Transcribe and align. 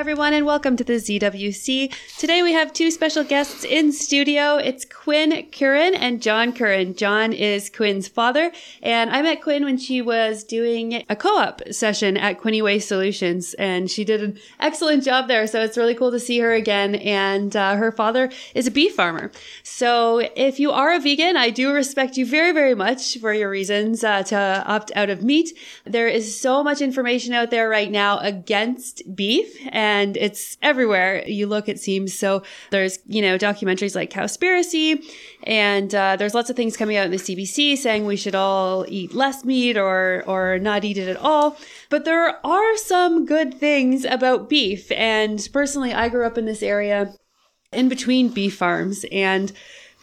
Everyone, 0.00 0.32
and 0.32 0.46
welcome 0.46 0.78
to 0.78 0.82
the 0.82 0.94
ZWC. 0.94 1.92
Today 2.16 2.42
we 2.42 2.54
have 2.54 2.72
two 2.72 2.90
special 2.90 3.22
guests 3.22 3.64
in 3.64 3.92
studio. 3.92 4.56
It's 4.56 4.86
Quinn 4.86 5.46
Curran 5.52 5.94
and 5.94 6.22
John 6.22 6.54
Curran. 6.54 6.94
John 6.94 7.34
is 7.34 7.68
Quinn's 7.68 8.08
father, 8.08 8.50
and 8.82 9.10
I 9.10 9.20
met 9.20 9.42
Quinn 9.42 9.62
when 9.62 9.76
she 9.76 10.00
was 10.00 10.42
doing 10.42 11.04
a 11.10 11.16
co 11.16 11.36
op 11.36 11.60
session 11.70 12.16
at 12.16 12.40
Quinte 12.40 12.62
Waste 12.62 12.88
Solutions, 12.88 13.52
and 13.58 13.90
she 13.90 14.02
did 14.02 14.22
an 14.22 14.38
excellent 14.58 15.04
job 15.04 15.28
there. 15.28 15.46
So 15.46 15.60
it's 15.60 15.76
really 15.76 15.94
cool 15.94 16.12
to 16.12 16.18
see 16.18 16.38
her 16.38 16.54
again. 16.54 16.94
And 16.94 17.54
uh, 17.54 17.76
her 17.76 17.92
father 17.92 18.30
is 18.54 18.66
a 18.66 18.70
beef 18.70 18.94
farmer. 18.94 19.30
So 19.62 20.26
if 20.34 20.58
you 20.58 20.70
are 20.70 20.94
a 20.94 20.98
vegan, 20.98 21.36
I 21.36 21.50
do 21.50 21.74
respect 21.74 22.16
you 22.16 22.24
very, 22.24 22.52
very 22.52 22.74
much 22.74 23.18
for 23.18 23.34
your 23.34 23.50
reasons 23.50 24.02
uh, 24.02 24.22
to 24.22 24.64
opt 24.66 24.92
out 24.96 25.10
of 25.10 25.22
meat. 25.22 25.50
There 25.84 26.08
is 26.08 26.40
so 26.40 26.64
much 26.64 26.80
information 26.80 27.34
out 27.34 27.50
there 27.50 27.68
right 27.68 27.90
now 27.90 28.18
against 28.20 29.02
beef 29.14 29.54
and 29.68 29.89
it's 30.16 30.56
everywhere 30.62 31.24
you 31.26 31.46
look, 31.46 31.68
it 31.68 31.78
seems. 31.78 32.16
So 32.16 32.42
there's, 32.70 32.98
you 33.06 33.22
know, 33.22 33.38
documentaries 33.38 33.94
like 33.94 34.10
Cowspiracy, 34.10 35.04
and 35.44 35.94
uh, 35.94 36.16
there's 36.16 36.34
lots 36.34 36.50
of 36.50 36.56
things 36.56 36.76
coming 36.76 36.96
out 36.96 37.06
in 37.06 37.10
the 37.10 37.16
CBC 37.16 37.76
saying 37.76 38.06
we 38.06 38.16
should 38.16 38.34
all 38.34 38.84
eat 38.88 39.14
less 39.14 39.44
meat 39.44 39.76
or, 39.76 40.24
or 40.26 40.58
not 40.58 40.84
eat 40.84 40.98
it 40.98 41.08
at 41.08 41.16
all. 41.16 41.56
But 41.88 42.04
there 42.04 42.44
are 42.44 42.76
some 42.76 43.26
good 43.26 43.54
things 43.54 44.04
about 44.04 44.48
beef. 44.48 44.90
And 44.92 45.46
personally, 45.52 45.92
I 45.92 46.08
grew 46.08 46.26
up 46.26 46.38
in 46.38 46.46
this 46.46 46.62
area 46.62 47.14
in 47.72 47.88
between 47.88 48.28
beef 48.28 48.56
farms 48.56 49.04
and 49.12 49.52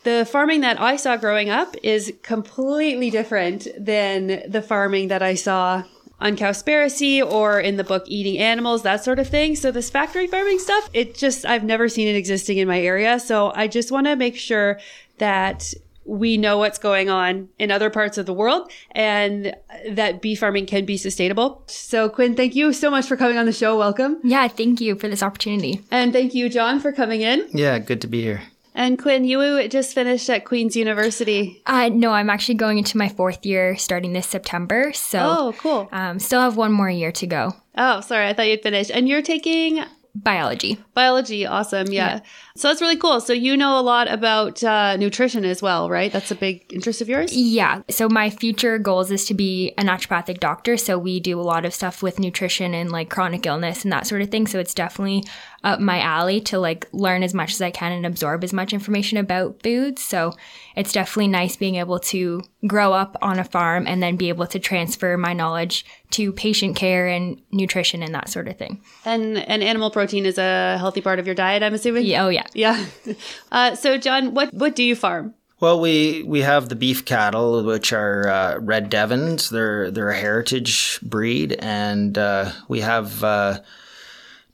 the 0.03 0.25
farming 0.25 0.61
that 0.61 0.79
I 0.79 0.95
saw 0.95 1.17
growing 1.17 1.49
up 1.49 1.75
is 1.83 2.13
completely 2.23 3.09
different 3.09 3.67
than 3.77 4.41
the 4.49 4.61
farming 4.61 5.09
that 5.09 5.21
I 5.21 5.35
saw 5.35 5.83
on 6.19 6.35
Cowspiracy 6.35 7.23
or 7.25 7.59
in 7.59 7.77
the 7.77 7.83
book 7.83 8.03
Eating 8.07 8.37
Animals, 8.37 8.83
that 8.83 9.03
sort 9.03 9.19
of 9.19 9.27
thing. 9.27 9.55
So 9.55 9.71
this 9.71 9.89
factory 9.89 10.27
farming 10.27 10.59
stuff, 10.59 10.89
it 10.93 11.15
just 11.15 11.45
I've 11.45 11.63
never 11.63 11.89
seen 11.89 12.07
it 12.07 12.15
existing 12.15 12.57
in 12.57 12.67
my 12.67 12.79
area. 12.79 13.19
So 13.19 13.51
I 13.55 13.67
just 13.67 13.91
want 13.91 14.07
to 14.07 14.15
make 14.15 14.35
sure 14.35 14.79
that 15.17 15.73
we 16.07 16.37
know 16.37 16.57
what's 16.57 16.77
going 16.77 17.09
on 17.09 17.49
in 17.59 17.69
other 17.69 17.89
parts 17.89 18.17
of 18.17 18.25
the 18.25 18.33
world 18.33 18.71
and 18.91 19.53
that 19.89 20.21
bee 20.21 20.35
farming 20.35 20.65
can 20.65 20.85
be 20.85 20.95
sustainable. 20.95 21.63
So 21.67 22.09
Quinn, 22.09 22.35
thank 22.35 22.55
you 22.55 22.71
so 22.71 22.89
much 22.89 23.05
for 23.05 23.17
coming 23.17 23.37
on 23.37 23.45
the 23.45 23.51
show. 23.51 23.77
Welcome. 23.77 24.17
Yeah, 24.23 24.47
thank 24.47 24.79
you 24.79 24.95
for 24.95 25.09
this 25.09 25.21
opportunity. 25.21 25.81
And 25.91 26.13
thank 26.13 26.33
you, 26.33 26.47
John, 26.49 26.79
for 26.79 26.93
coming 26.93 27.21
in. 27.21 27.47
Yeah, 27.53 27.77
good 27.79 27.99
to 28.01 28.07
be 28.07 28.21
here. 28.21 28.43
And 28.77 28.99
Quinn, 29.01 29.25
you 29.25 29.67
just 29.69 29.95
finished 29.95 30.29
at 30.29 30.45
Queen's 30.45 30.75
University. 30.75 31.63
Uh, 31.65 31.89
no, 31.89 32.11
I'm 32.11 32.29
actually 32.29 32.55
going 32.55 32.77
into 32.77 32.95
my 32.95 33.09
fourth 33.09 33.43
year 33.43 33.75
starting 33.75 34.13
this 34.13 34.27
September. 34.27 34.93
So, 34.93 35.19
oh, 35.19 35.55
cool. 35.57 35.89
Um, 35.91 36.19
still 36.19 36.41
have 36.41 36.57
one 36.57 36.71
more 36.71 36.89
year 36.89 37.11
to 37.13 37.25
go. 37.25 37.53
Oh, 37.75 38.01
sorry, 38.01 38.27
I 38.27 38.33
thought 38.33 38.47
you'd 38.47 38.61
finished. 38.61 38.91
And 38.91 39.09
you're 39.09 39.23
taking 39.23 39.83
biology. 40.23 40.77
Biology, 40.93 41.45
awesome. 41.45 41.87
Yeah. 41.87 42.15
yeah. 42.15 42.19
So 42.55 42.67
that's 42.67 42.81
really 42.81 42.97
cool. 42.97 43.21
So 43.21 43.33
you 43.33 43.57
know 43.57 43.79
a 43.79 43.81
lot 43.81 44.11
about 44.11 44.63
uh, 44.63 44.97
nutrition 44.97 45.45
as 45.45 45.61
well, 45.61 45.89
right? 45.89 46.11
That's 46.11 46.31
a 46.31 46.35
big 46.35 46.71
interest 46.73 47.01
of 47.01 47.09
yours? 47.09 47.35
Yeah. 47.35 47.81
So 47.89 48.09
my 48.09 48.29
future 48.29 48.77
goals 48.77 49.11
is 49.11 49.25
to 49.25 49.33
be 49.33 49.73
a 49.77 49.83
naturopathic 49.83 50.39
doctor. 50.39 50.77
So 50.77 50.97
we 50.97 51.19
do 51.19 51.39
a 51.39 51.41
lot 51.41 51.65
of 51.65 51.73
stuff 51.73 52.01
with 52.01 52.19
nutrition 52.19 52.73
and 52.73 52.91
like 52.91 53.09
chronic 53.09 53.45
illness 53.45 53.83
and 53.83 53.91
that 53.91 54.07
sort 54.07 54.21
of 54.21 54.29
thing. 54.29 54.47
So 54.47 54.59
it's 54.59 54.73
definitely 54.73 55.23
up 55.63 55.79
my 55.79 55.99
alley 55.99 56.39
to 56.41 56.59
like 56.59 56.87
learn 56.91 57.23
as 57.23 57.33
much 57.33 57.53
as 57.53 57.61
I 57.61 57.71
can 57.71 57.91
and 57.91 58.05
absorb 58.05 58.43
as 58.43 58.53
much 58.53 58.73
information 58.73 59.17
about 59.17 59.61
foods. 59.63 60.03
So 60.03 60.35
it's 60.75 60.91
definitely 60.91 61.27
nice 61.29 61.55
being 61.55 61.75
able 61.75 61.99
to 61.99 62.43
grow 62.67 62.93
up 62.93 63.17
on 63.21 63.39
a 63.39 63.43
farm 63.43 63.87
and 63.87 64.01
then 64.01 64.15
be 64.15 64.29
able 64.29 64.47
to 64.47 64.59
transfer 64.59 65.17
my 65.17 65.33
knowledge 65.33 65.85
to 66.11 66.31
patient 66.31 66.75
care 66.75 67.07
and 67.07 67.41
nutrition 67.51 68.03
and 68.03 68.13
that 68.13 68.29
sort 68.29 68.47
of 68.47 68.57
thing. 68.57 68.81
And 69.05 69.37
and 69.37 69.63
animal 69.63 69.91
protein 69.91 70.25
is 70.25 70.37
a 70.37 70.77
healthy 70.77 71.01
part 71.01 71.19
of 71.19 71.25
your 71.25 71.35
diet, 71.35 71.63
I'm 71.63 71.73
assuming. 71.73 72.05
Yeah, 72.05 72.25
oh 72.25 72.29
yeah. 72.29 72.47
Yeah. 72.53 72.85
Uh, 73.51 73.75
so, 73.75 73.97
John, 73.97 74.33
what 74.33 74.53
what 74.53 74.75
do 74.75 74.83
you 74.83 74.95
farm? 74.95 75.33
Well, 75.59 75.79
we 75.79 76.21
we 76.23 76.41
have 76.41 76.69
the 76.69 76.75
beef 76.75 77.05
cattle, 77.05 77.63
which 77.63 77.91
are 77.91 78.27
uh, 78.27 78.57
red 78.59 78.89
Devons. 78.89 79.49
They're 79.49 79.89
they're 79.89 80.09
a 80.09 80.17
heritage 80.17 80.99
breed, 81.01 81.53
and 81.53 82.15
uh, 82.15 82.51
we 82.67 82.81
have 82.81 83.23
uh, 83.23 83.61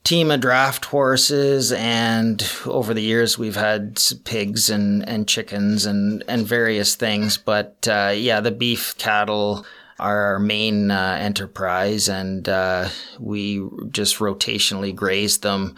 team 0.04 0.32
of 0.32 0.42
draft 0.42 0.86
horses. 0.86 1.72
And 1.72 2.46
over 2.66 2.94
the 2.94 3.02
years, 3.02 3.38
we've 3.38 3.56
had 3.56 4.02
pigs 4.26 4.70
and 4.70 5.08
and 5.08 5.28
chickens 5.28 5.86
and 5.86 6.24
and 6.28 6.46
various 6.46 6.96
things. 6.96 7.38
But 7.38 7.88
uh, 7.90 8.14
yeah, 8.16 8.42
the 8.42 8.52
beef 8.52 8.98
cattle 8.98 9.66
are 10.00 10.34
our 10.34 10.40
main 10.40 10.92
uh, 10.92 11.18
enterprise, 11.20 12.10
and 12.10 12.50
uh, 12.50 12.90
we 13.20 13.66
just 13.92 14.18
rotationally 14.18 14.94
graze 14.94 15.38
them 15.40 15.76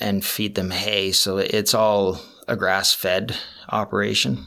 and 0.00 0.24
feed 0.24 0.54
them 0.54 0.70
hay. 0.70 1.12
So 1.12 1.38
it's 1.38 1.74
all 1.74 2.20
a 2.46 2.56
grass 2.56 2.94
fed 2.94 3.36
operation. 3.68 4.46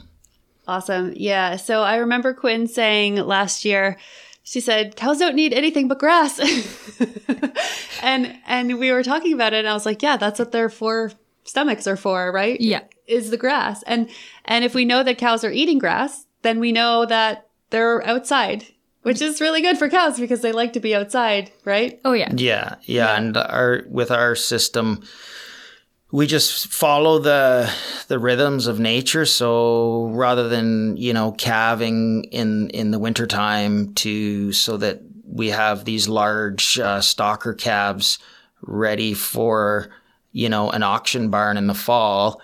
Awesome. 0.66 1.12
Yeah. 1.16 1.56
So 1.56 1.82
I 1.82 1.96
remember 1.96 2.34
Quinn 2.34 2.66
saying 2.66 3.16
last 3.16 3.64
year, 3.64 3.98
she 4.42 4.60
said, 4.60 4.96
cows 4.96 5.18
don't 5.18 5.36
need 5.36 5.52
anything 5.52 5.88
but 5.88 5.98
grass. 5.98 6.38
and 8.02 8.36
and 8.46 8.78
we 8.78 8.90
were 8.92 9.02
talking 9.02 9.32
about 9.32 9.52
it 9.52 9.60
and 9.60 9.68
I 9.68 9.74
was 9.74 9.86
like, 9.86 10.02
yeah, 10.02 10.16
that's 10.16 10.38
what 10.38 10.52
their 10.52 10.68
four 10.68 11.12
stomachs 11.44 11.86
are 11.86 11.96
for, 11.96 12.32
right? 12.32 12.60
Yeah. 12.60 12.82
Is 13.06 13.30
the 13.30 13.36
grass. 13.36 13.82
And 13.84 14.10
and 14.44 14.64
if 14.64 14.74
we 14.74 14.84
know 14.84 15.02
that 15.02 15.18
cows 15.18 15.44
are 15.44 15.50
eating 15.50 15.78
grass, 15.78 16.26
then 16.42 16.60
we 16.60 16.72
know 16.72 17.06
that 17.06 17.48
they're 17.70 18.06
outside 18.06 18.66
which 19.02 19.20
is 19.20 19.40
really 19.40 19.60
good 19.60 19.76
for 19.76 19.88
cows 19.88 20.18
because 20.18 20.40
they 20.40 20.52
like 20.52 20.72
to 20.72 20.80
be 20.80 20.94
outside, 20.94 21.50
right? 21.64 22.00
Oh 22.04 22.12
yeah. 22.12 22.32
Yeah, 22.34 22.76
yeah, 22.84 23.06
yeah. 23.06 23.16
and 23.16 23.36
our 23.36 23.82
with 23.88 24.10
our 24.10 24.34
system 24.34 25.02
we 26.12 26.26
just 26.26 26.68
follow 26.68 27.18
the 27.18 27.72
the 28.06 28.18
rhythms 28.18 28.68
of 28.68 28.78
nature. 28.78 29.26
So 29.26 30.06
rather 30.12 30.48
than 30.48 30.96
you 30.96 31.12
know 31.12 31.32
calving 31.32 32.24
in 32.24 32.70
in 32.70 32.92
the 32.92 33.00
wintertime 33.00 33.94
to 33.94 34.52
so 34.52 34.76
that 34.76 35.00
we 35.26 35.48
have 35.48 35.84
these 35.84 36.08
large 36.08 36.78
uh, 36.78 37.00
stocker 37.00 37.58
calves 37.58 38.18
ready 38.60 39.14
for 39.14 39.88
you 40.30 40.48
know 40.48 40.70
an 40.70 40.84
auction 40.84 41.30
barn 41.30 41.56
in 41.56 41.66
the 41.66 41.74
fall 41.74 42.40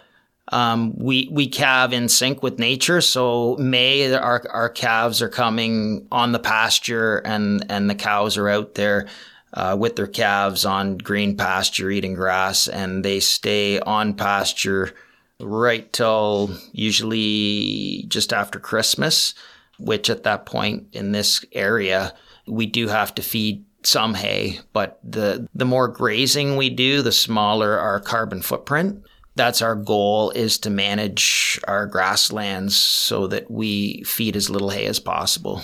um, 0.50 0.96
we 0.96 1.28
we 1.30 1.46
calve 1.46 1.92
in 1.92 2.08
sync 2.08 2.42
with 2.42 2.58
nature. 2.58 3.00
So 3.00 3.56
may 3.56 4.12
our 4.14 4.42
our 4.50 4.68
calves 4.68 5.20
are 5.20 5.28
coming 5.28 6.06
on 6.10 6.32
the 6.32 6.38
pasture 6.38 7.18
and 7.18 7.64
and 7.68 7.90
the 7.90 7.94
cows 7.94 8.36
are 8.36 8.48
out 8.48 8.74
there 8.74 9.06
uh, 9.54 9.76
with 9.78 9.97
their 9.97 10.06
calves 10.06 10.64
on 10.64 10.98
green 10.98 11.36
pasture 11.36 11.91
eating 11.91 12.14
grass, 12.14 12.69
and 12.69 13.04
they 13.04 13.20
stay 13.20 13.81
on 13.81 14.14
pasture 14.14 14.94
right 15.41 15.92
till 15.92 16.50
usually 16.72 18.04
just 18.09 18.32
after 18.32 18.59
Christmas, 18.59 19.34
which 19.78 20.10
at 20.10 20.25
that 20.25 20.47
point 20.47 20.88
in 20.92 21.12
this 21.12 21.44
area, 21.53 22.14
we 22.47 22.66
do 22.66 22.88
have 22.88 23.14
to 23.14 23.22
feed 23.22 23.64
some 23.84 24.14
hay, 24.14 24.59
but 24.72 24.98
the, 25.04 25.48
the 25.54 25.65
more 25.65 25.88
grazing 25.88 26.56
we 26.56 26.69
do, 26.69 27.00
the 27.00 27.12
smaller 27.12 27.78
our 27.78 28.00
carbon 28.00 28.42
footprint. 28.42 29.03
That's 29.36 29.62
our 29.62 29.77
goal 29.77 30.30
is 30.30 30.59
to 30.59 30.71
manage 30.71 31.60
our 31.68 31.86
grasslands 31.86 32.77
so 32.77 33.28
that 33.28 33.48
we 33.48 34.03
feed 34.03 34.34
as 34.34 34.50
little 34.50 34.71
hay 34.71 34.86
as 34.86 34.98
possible. 34.98 35.62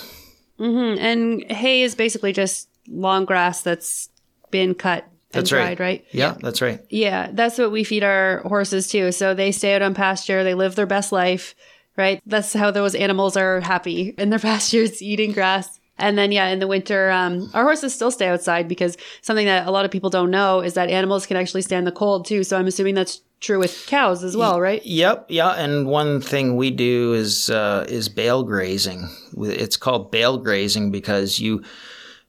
Mm-hmm. 0.57 0.97
And 0.99 1.51
hay 1.51 1.81
is 1.81 1.93
basically 1.93 2.31
just 2.31 2.69
long 2.87 3.25
grass 3.25 3.61
that's 3.61 4.09
been 4.51 4.73
cut 4.75 5.03
and 5.03 5.41
that's 5.41 5.49
dried, 5.49 5.79
right. 5.79 5.79
right? 5.79 6.05
Yeah, 6.11 6.35
that's 6.39 6.61
right. 6.61 6.79
Yeah, 6.89 7.29
that's 7.31 7.57
what 7.57 7.71
we 7.71 7.83
feed 7.83 8.03
our 8.03 8.39
horses 8.39 8.87
too. 8.87 9.11
So 9.11 9.33
they 9.33 9.51
stay 9.51 9.75
out 9.75 9.81
on 9.81 9.93
pasture, 9.93 10.43
they 10.43 10.53
live 10.53 10.75
their 10.75 10.85
best 10.85 11.11
life, 11.11 11.55
right? 11.97 12.21
That's 12.25 12.53
how 12.53 12.71
those 12.71 12.95
animals 12.95 13.35
are 13.35 13.59
happy 13.61 14.09
in 14.17 14.29
their 14.29 14.39
pastures 14.39 15.01
eating 15.01 15.31
grass. 15.31 15.79
And 15.97 16.17
then, 16.17 16.33
yeah, 16.33 16.47
in 16.47 16.59
the 16.59 16.67
winter, 16.67 17.09
um, 17.09 17.49
our 17.53 17.63
horses 17.63 17.93
still 17.93 18.11
stay 18.11 18.27
outside 18.27 18.67
because 18.67 18.97
something 19.21 19.45
that 19.45 19.65
a 19.65 19.71
lot 19.71 19.85
of 19.85 19.91
people 19.91 20.09
don't 20.09 20.29
know 20.29 20.59
is 20.59 20.73
that 20.73 20.89
animals 20.89 21.25
can 21.25 21.37
actually 21.37 21.61
stand 21.61 21.87
the 21.87 21.91
cold 21.91 22.25
too. 22.25 22.43
So 22.43 22.57
I'm 22.57 22.67
assuming 22.67 22.95
that's 22.95 23.21
true 23.39 23.59
with 23.59 23.85
cows 23.87 24.21
as 24.21 24.35
well, 24.35 24.59
right? 24.59 24.85
Yep, 24.85 25.27
yeah. 25.29 25.51
And 25.51 25.87
one 25.87 26.19
thing 26.19 26.57
we 26.57 26.69
do 26.69 27.13
is 27.13 27.49
uh, 27.49 27.85
is 27.87 28.09
bale 28.09 28.43
grazing. 28.43 29.07
It's 29.37 29.77
called 29.77 30.11
bale 30.11 30.37
grazing 30.37 30.91
because 30.91 31.39
you 31.39 31.63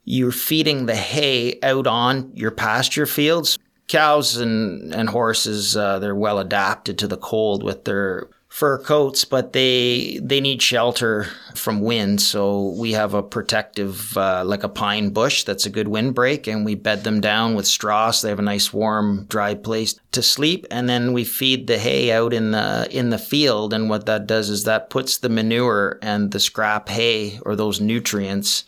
you're 0.07 0.33
feeding 0.33 0.87
the 0.87 0.97
hay 0.97 1.59
out 1.63 1.87
on 1.87 2.31
your 2.35 2.53
pasture 2.53 3.07
fields. 3.07 3.59
cows 3.89 4.37
and, 4.37 4.95
and 4.95 5.09
horses, 5.11 5.77
uh, 5.77 5.99
they're 5.99 6.15
well 6.15 6.39
adapted 6.39 6.99
to 6.99 7.09
the 7.09 7.17
cold 7.17 7.63
with 7.63 7.85
their 7.85 8.29
fur 8.49 8.79
coats, 8.79 9.25
but 9.25 9.53
they 9.53 10.19
they 10.23 10.41
need 10.41 10.63
shelter 10.63 11.27
from 11.55 11.81
wind. 11.83 12.23
So 12.23 12.69
we 12.79 12.93
have 12.93 13.13
a 13.13 13.23
protective, 13.23 14.17
uh, 14.17 14.45
like 14.47 14.63
a 14.63 14.69
pine 14.69 15.11
bush 15.11 15.45
that's 15.45 15.67
a 15.67 15.71
good 15.71 15.89
windbreak, 15.89 16.47
and 16.47 16.65
we 16.65 16.75
bed 16.75 17.05
them 17.05 17.21
down 17.21 17.55
with 17.55 17.67
straw 17.67 18.11
so 18.11 18.27
they 18.27 18.31
have 18.31 18.39
a 18.39 18.43
nice 18.43 18.73
warm, 18.73 19.27
dry 19.29 19.55
place 19.55 20.01
to 20.13 20.23
sleep. 20.23 20.67
And 20.71 20.89
then 20.89 21.13
we 21.13 21.25
feed 21.25 21.67
the 21.67 21.79
hay 21.79 22.11
out 22.11 22.33
in 22.33 22.53
the 22.53 22.89
in 22.91 23.11
the 23.11 23.19
field, 23.19 23.75
and 23.75 23.91
what 23.91 24.07
that 24.07 24.27
does 24.27 24.49
is 24.49 24.65
that 24.65 24.89
puts 24.89 25.19
the 25.19 25.29
manure 25.29 25.99
and 26.01 26.31
the 26.31 26.41
scrap 26.41 26.89
hay 26.89 27.39
or 27.45 27.57
those 27.57 27.81
nutrients 27.81 28.65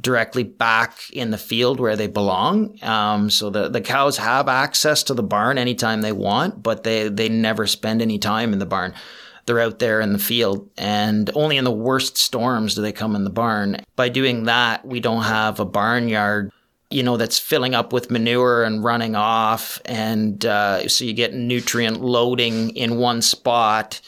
directly 0.00 0.42
back 0.42 0.98
in 1.12 1.30
the 1.30 1.38
field 1.38 1.78
where 1.78 1.96
they 1.96 2.06
belong. 2.06 2.82
Um, 2.82 3.30
so 3.30 3.50
the, 3.50 3.68
the 3.68 3.80
cows 3.80 4.16
have 4.16 4.48
access 4.48 5.02
to 5.04 5.14
the 5.14 5.22
barn 5.22 5.58
anytime 5.58 6.00
they 6.00 6.12
want, 6.12 6.62
but 6.62 6.82
they, 6.82 7.08
they 7.08 7.28
never 7.28 7.66
spend 7.66 8.00
any 8.00 8.18
time 8.18 8.52
in 8.52 8.58
the 8.58 8.66
barn. 8.66 8.94
They're 9.44 9.60
out 9.60 9.80
there 9.80 10.00
in 10.00 10.12
the 10.12 10.18
field 10.18 10.70
and 10.78 11.30
only 11.34 11.56
in 11.56 11.64
the 11.64 11.70
worst 11.70 12.16
storms 12.16 12.74
do 12.74 12.82
they 12.82 12.92
come 12.92 13.16
in 13.16 13.24
the 13.24 13.30
barn. 13.30 13.78
By 13.96 14.08
doing 14.08 14.44
that, 14.44 14.84
we 14.86 15.00
don't 15.00 15.24
have 15.24 15.60
a 15.60 15.64
barnyard 15.64 16.52
you 16.92 17.02
know, 17.02 17.16
that's 17.16 17.38
filling 17.38 17.74
up 17.74 17.92
with 17.92 18.10
manure 18.10 18.64
and 18.64 18.84
running 18.84 19.16
off. 19.16 19.80
And 19.86 20.44
uh, 20.44 20.88
so 20.88 21.04
you 21.04 21.14
get 21.14 21.34
nutrient 21.34 22.02
loading 22.02 22.76
in 22.76 22.96
one 22.96 23.22
spot 23.22 24.00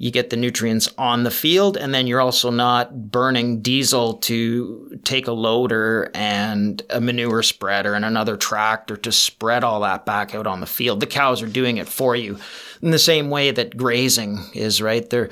you 0.00 0.10
get 0.10 0.30
the 0.30 0.36
nutrients 0.36 0.88
on 0.96 1.24
the 1.24 1.30
field 1.30 1.76
and 1.76 1.92
then 1.92 2.06
you're 2.06 2.22
also 2.22 2.48
not 2.50 3.10
burning 3.10 3.60
diesel 3.60 4.14
to 4.14 4.98
take 5.04 5.26
a 5.26 5.32
loader 5.32 6.10
and 6.14 6.82
a 6.88 7.02
manure 7.02 7.42
spreader 7.42 7.92
and 7.92 8.02
another 8.02 8.38
tractor 8.38 8.96
to 8.96 9.12
spread 9.12 9.62
all 9.62 9.80
that 9.80 10.06
back 10.06 10.34
out 10.34 10.46
on 10.46 10.60
the 10.60 10.66
field. 10.66 11.00
The 11.00 11.06
cows 11.06 11.42
are 11.42 11.46
doing 11.46 11.76
it 11.76 11.86
for 11.86 12.16
you 12.16 12.38
in 12.80 12.92
the 12.92 12.98
same 12.98 13.28
way 13.28 13.50
that 13.50 13.76
grazing 13.76 14.42
is, 14.54 14.80
right? 14.80 15.08
They're 15.08 15.28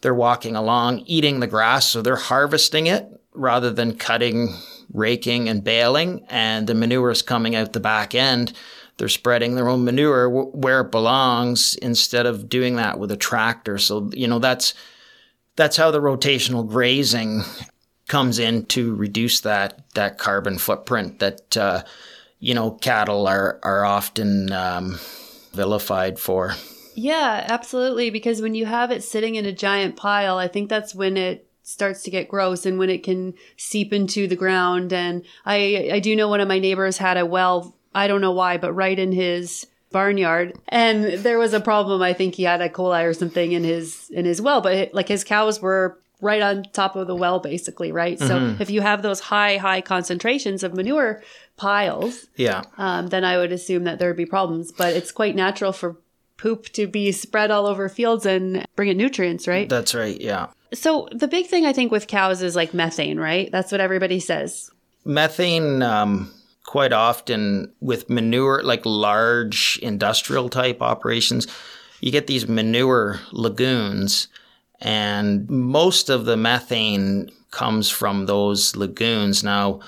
they're 0.00 0.14
walking 0.14 0.54
along 0.54 1.00
eating 1.06 1.40
the 1.40 1.48
grass 1.48 1.84
so 1.84 2.00
they're 2.00 2.14
harvesting 2.14 2.86
it 2.86 3.08
rather 3.32 3.72
than 3.72 3.98
cutting, 3.98 4.54
raking 4.92 5.48
and 5.48 5.64
baling 5.64 6.24
and 6.28 6.68
the 6.68 6.74
manure 6.76 7.10
is 7.10 7.20
coming 7.20 7.56
out 7.56 7.72
the 7.72 7.80
back 7.80 8.14
end 8.14 8.52
they're 8.96 9.08
spreading 9.08 9.54
their 9.54 9.68
own 9.68 9.84
manure 9.84 10.28
where 10.28 10.82
it 10.82 10.90
belongs 10.90 11.74
instead 11.76 12.26
of 12.26 12.48
doing 12.48 12.76
that 12.76 12.98
with 12.98 13.10
a 13.10 13.16
tractor. 13.16 13.78
So, 13.78 14.10
you 14.12 14.28
know, 14.28 14.38
that's 14.38 14.74
that's 15.56 15.76
how 15.76 15.90
the 15.90 16.00
rotational 16.00 16.66
grazing 16.66 17.42
comes 18.08 18.38
in 18.38 18.66
to 18.66 18.94
reduce 18.94 19.40
that 19.40 19.82
that 19.94 20.18
carbon 20.18 20.58
footprint 20.58 21.18
that 21.20 21.56
uh, 21.56 21.82
you 22.38 22.54
know 22.54 22.72
cattle 22.72 23.26
are 23.26 23.58
are 23.62 23.84
often 23.84 24.52
um, 24.52 24.98
vilified 25.52 26.18
for. 26.18 26.54
Yeah, 26.94 27.44
absolutely. 27.48 28.10
Because 28.10 28.40
when 28.40 28.54
you 28.54 28.66
have 28.66 28.92
it 28.92 29.02
sitting 29.02 29.34
in 29.34 29.46
a 29.46 29.52
giant 29.52 29.96
pile, 29.96 30.38
I 30.38 30.46
think 30.46 30.68
that's 30.68 30.94
when 30.94 31.16
it 31.16 31.48
starts 31.64 32.02
to 32.04 32.10
get 32.10 32.28
gross 32.28 32.66
and 32.66 32.78
when 32.78 32.90
it 32.90 33.02
can 33.02 33.34
seep 33.56 33.92
into 33.92 34.28
the 34.28 34.36
ground. 34.36 34.92
And 34.92 35.24
I 35.44 35.90
I 35.94 35.98
do 36.00 36.14
know 36.14 36.28
one 36.28 36.40
of 36.40 36.48
my 36.48 36.58
neighbors 36.58 36.98
had 36.98 37.16
a 37.16 37.26
well 37.26 37.74
I 37.94 38.06
don't 38.06 38.20
know 38.20 38.32
why, 38.32 38.56
but 38.58 38.72
right 38.72 38.98
in 38.98 39.12
his 39.12 39.66
barnyard. 39.94 40.58
And 40.68 41.04
there 41.04 41.38
was 41.38 41.54
a 41.54 41.60
problem. 41.60 42.02
I 42.02 42.12
think 42.12 42.34
he 42.34 42.42
had 42.42 42.60
a 42.60 42.68
coli 42.68 43.04
or 43.08 43.14
something 43.14 43.52
in 43.52 43.64
his 43.64 44.10
in 44.10 44.24
his 44.24 44.42
well 44.42 44.60
but 44.60 44.92
like 44.92 45.08
his 45.08 45.24
cows 45.24 45.62
were 45.62 45.98
right 46.20 46.42
on 46.42 46.64
top 46.72 46.96
of 46.96 47.06
the 47.06 47.14
well 47.14 47.38
basically 47.38 47.92
right? 47.92 48.18
Mm-hmm. 48.18 48.56
so 48.56 48.62
if 48.62 48.70
you 48.70 48.80
have 48.80 49.02
those 49.02 49.20
high 49.20 49.56
high 49.56 49.80
concentrations 49.80 50.62
of 50.62 50.74
manure 50.74 51.22
piles 51.56 52.26
yeah. 52.36 52.62
um, 52.78 53.08
then 53.08 53.24
i 53.24 53.36
would 53.36 53.52
assume 53.52 53.84
that 53.84 53.98
there 53.98 54.08
would 54.08 54.16
be 54.16 54.26
problems 54.26 54.72
but 54.72 54.94
it's 54.94 55.12
quite 55.12 55.36
natural 55.36 55.72
for 55.72 55.96
poop 56.36 56.64
to 56.70 56.86
be 56.86 57.12
spread 57.12 57.50
all 57.50 57.66
over 57.66 57.88
fields 57.88 58.26
and 58.26 58.66
bring 58.74 58.88
in 58.88 58.96
nutrients 58.96 59.46
right? 59.46 59.68
That's 59.68 59.94
right 59.94 60.20
yeah. 60.20 60.48
So 60.72 61.08
the 61.12 61.28
big 61.28 61.46
thing 61.46 61.66
i 61.66 61.72
think 61.72 61.92
with 61.92 62.06
cows 62.08 62.42
is 62.42 62.56
like 62.56 62.74
methane 62.74 63.18
right? 63.18 63.50
That's 63.52 63.70
what 63.70 63.80
everybody 63.80 64.18
says. 64.18 64.70
Methane 65.04 65.82
um 65.82 66.32
quite 66.64 66.92
often 66.92 67.72
with 67.80 68.10
manure, 68.10 68.62
like 68.62 68.84
large 68.84 69.78
industrial 69.82 70.48
type 70.48 70.80
operations, 70.80 71.46
you 72.00 72.10
get 72.10 72.26
these 72.26 72.48
manure 72.48 73.20
lagoons, 73.32 74.28
and 74.80 75.48
most 75.48 76.08
of 76.10 76.24
the 76.24 76.36
methane 76.36 77.30
comes 77.50 77.88
from 77.88 78.26
those 78.26 78.76
lagoons. 78.76 79.44
Now, 79.44 79.80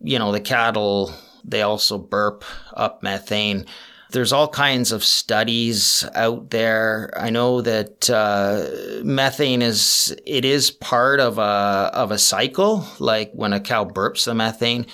you 0.00 0.18
know, 0.18 0.32
the 0.32 0.40
cattle, 0.40 1.12
they 1.44 1.62
also 1.62 1.98
burp 1.98 2.44
up 2.72 3.02
methane. 3.02 3.66
There's 4.10 4.32
all 4.32 4.48
kinds 4.48 4.92
of 4.92 5.04
studies 5.04 6.04
out 6.14 6.50
there. 6.50 7.12
I 7.16 7.30
know 7.30 7.62
that 7.62 8.10
uh, 8.10 9.02
methane 9.04 9.62
is 9.62 10.14
it 10.26 10.44
is 10.44 10.70
part 10.70 11.18
of 11.18 11.38
a 11.38 11.90
of 11.94 12.10
a 12.10 12.18
cycle. 12.18 12.86
Like 12.98 13.32
when 13.32 13.52
a 13.52 13.60
cow 13.60 13.84
burps 13.84 14.24
the 14.24 14.34
methane, 14.34 14.86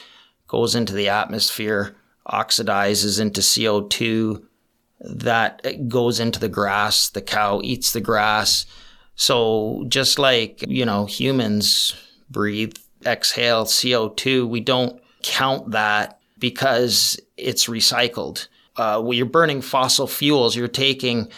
goes 0.49 0.75
into 0.75 0.95
the 0.95 1.09
atmosphere, 1.09 1.95
oxidizes 2.27 3.21
into 3.21 3.41
CO2, 3.41 4.43
that 5.01 5.89
goes 5.89 6.19
into 6.19 6.41
the 6.41 6.49
grass. 6.49 7.11
The 7.11 7.23
cow 7.23 7.61
eats 7.63 7.93
the 7.93 8.01
grass. 8.01 8.67
So 9.15 9.85
just 9.89 10.19
like, 10.19 10.65
you 10.67 10.85
know, 10.85 11.07
humans 11.07 11.95
breathe, 12.31 12.75
exhale 13.07 13.65
CO2, 13.65 14.49
we 14.49 14.61
don't 14.61 15.01
count 15.23 15.71
that 15.71 16.21
because 16.39 17.21
it's 17.37 17.67
recycled. 17.67 18.49
Uh, 18.77 19.01
when 19.01 19.17
you're 19.17 19.27
burning 19.27 19.61
fossil 19.61 20.07
fuels, 20.07 20.57
you're 20.57 20.69
taking 20.69 21.29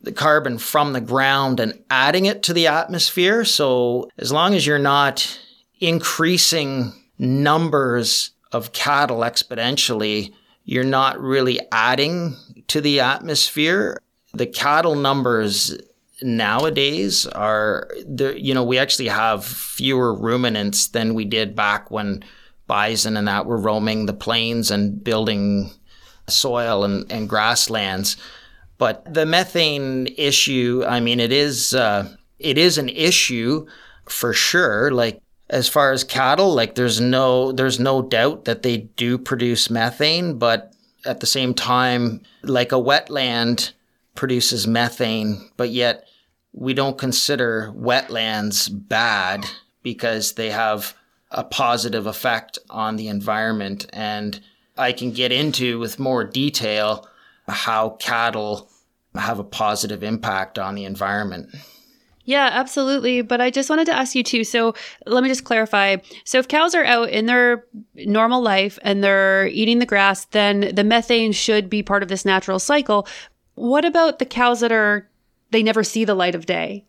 the 0.00 0.12
carbon 0.12 0.58
from 0.58 0.92
the 0.92 1.00
ground 1.00 1.58
and 1.58 1.82
adding 1.90 2.26
it 2.26 2.42
to 2.44 2.52
the 2.52 2.68
atmosphere. 2.68 3.44
So 3.44 4.08
as 4.18 4.30
long 4.30 4.54
as 4.54 4.66
you're 4.66 4.78
not 4.78 5.40
increasing 5.80 6.92
numbers 7.18 8.30
of 8.52 8.72
cattle 8.72 9.18
exponentially, 9.18 10.32
you're 10.64 10.84
not 10.84 11.20
really 11.20 11.60
adding 11.72 12.36
to 12.68 12.80
the 12.80 13.00
atmosphere. 13.00 14.00
The 14.34 14.46
cattle 14.46 14.94
numbers 14.94 15.76
nowadays 16.22 17.26
are 17.26 17.88
there 18.06 18.34
you 18.36 18.54
know 18.54 18.64
we 18.64 18.78
actually 18.78 19.08
have 19.08 19.44
fewer 19.44 20.14
ruminants 20.14 20.88
than 20.88 21.14
we 21.14 21.24
did 21.24 21.54
back 21.54 21.90
when 21.90 22.24
bison 22.66 23.16
and 23.16 23.28
that 23.28 23.44
were 23.44 23.58
roaming 23.58 24.06
the 24.06 24.14
plains 24.14 24.70
and 24.70 25.04
building 25.04 25.70
soil 26.26 26.84
and, 26.84 27.10
and 27.12 27.28
grasslands 27.28 28.16
but 28.78 29.12
the 29.12 29.26
methane 29.26 30.06
issue 30.16 30.82
i 30.88 31.00
mean 31.00 31.20
it 31.20 31.32
is 31.32 31.74
uh, 31.74 32.08
it 32.38 32.56
is 32.56 32.78
an 32.78 32.88
issue 32.88 33.66
for 34.08 34.32
sure 34.32 34.90
like 34.90 35.20
as 35.48 35.68
far 35.68 35.92
as 35.92 36.04
cattle, 36.04 36.54
like 36.54 36.74
there's 36.74 37.00
no 37.00 37.52
there's 37.52 37.78
no 37.78 38.02
doubt 38.02 38.44
that 38.46 38.62
they 38.62 38.76
do 38.78 39.16
produce 39.18 39.70
methane, 39.70 40.38
but 40.38 40.72
at 41.04 41.20
the 41.20 41.26
same 41.26 41.54
time, 41.54 42.22
like 42.42 42.72
a 42.72 42.76
wetland 42.76 43.72
produces 44.14 44.66
methane, 44.66 45.50
but 45.56 45.70
yet 45.70 46.06
we 46.52 46.74
don't 46.74 46.98
consider 46.98 47.72
wetlands 47.76 48.68
bad 48.72 49.46
because 49.82 50.32
they 50.32 50.50
have 50.50 50.96
a 51.30 51.44
positive 51.44 52.06
effect 52.06 52.58
on 52.70 52.96
the 52.96 53.08
environment. 53.08 53.86
And 53.92 54.40
I 54.76 54.92
can 54.92 55.12
get 55.12 55.32
into 55.32 55.78
with 55.78 55.98
more 55.98 56.24
detail 56.24 57.06
how 57.46 57.90
cattle 57.90 58.70
have 59.14 59.38
a 59.38 59.44
positive 59.44 60.02
impact 60.02 60.58
on 60.58 60.74
the 60.74 60.84
environment. 60.84 61.54
Yeah, 62.26 62.50
absolutely. 62.52 63.22
But 63.22 63.40
I 63.40 63.50
just 63.50 63.70
wanted 63.70 63.86
to 63.86 63.94
ask 63.94 64.14
you 64.14 64.24
too. 64.24 64.42
So 64.42 64.74
let 65.06 65.22
me 65.22 65.28
just 65.28 65.44
clarify. 65.44 65.96
So 66.24 66.38
if 66.38 66.48
cows 66.48 66.74
are 66.74 66.84
out 66.84 67.08
in 67.08 67.26
their 67.26 67.64
normal 67.94 68.42
life 68.42 68.78
and 68.82 69.02
they're 69.02 69.46
eating 69.46 69.78
the 69.78 69.86
grass, 69.86 70.24
then 70.26 70.74
the 70.74 70.84
methane 70.84 71.30
should 71.32 71.70
be 71.70 71.84
part 71.84 72.02
of 72.02 72.08
this 72.08 72.24
natural 72.24 72.58
cycle. 72.58 73.06
What 73.54 73.84
about 73.84 74.18
the 74.18 74.26
cows 74.26 74.60
that 74.60 74.72
are, 74.72 75.08
they 75.52 75.62
never 75.62 75.84
see 75.84 76.04
the 76.04 76.14
light 76.14 76.34
of 76.34 76.46
day? 76.46 76.84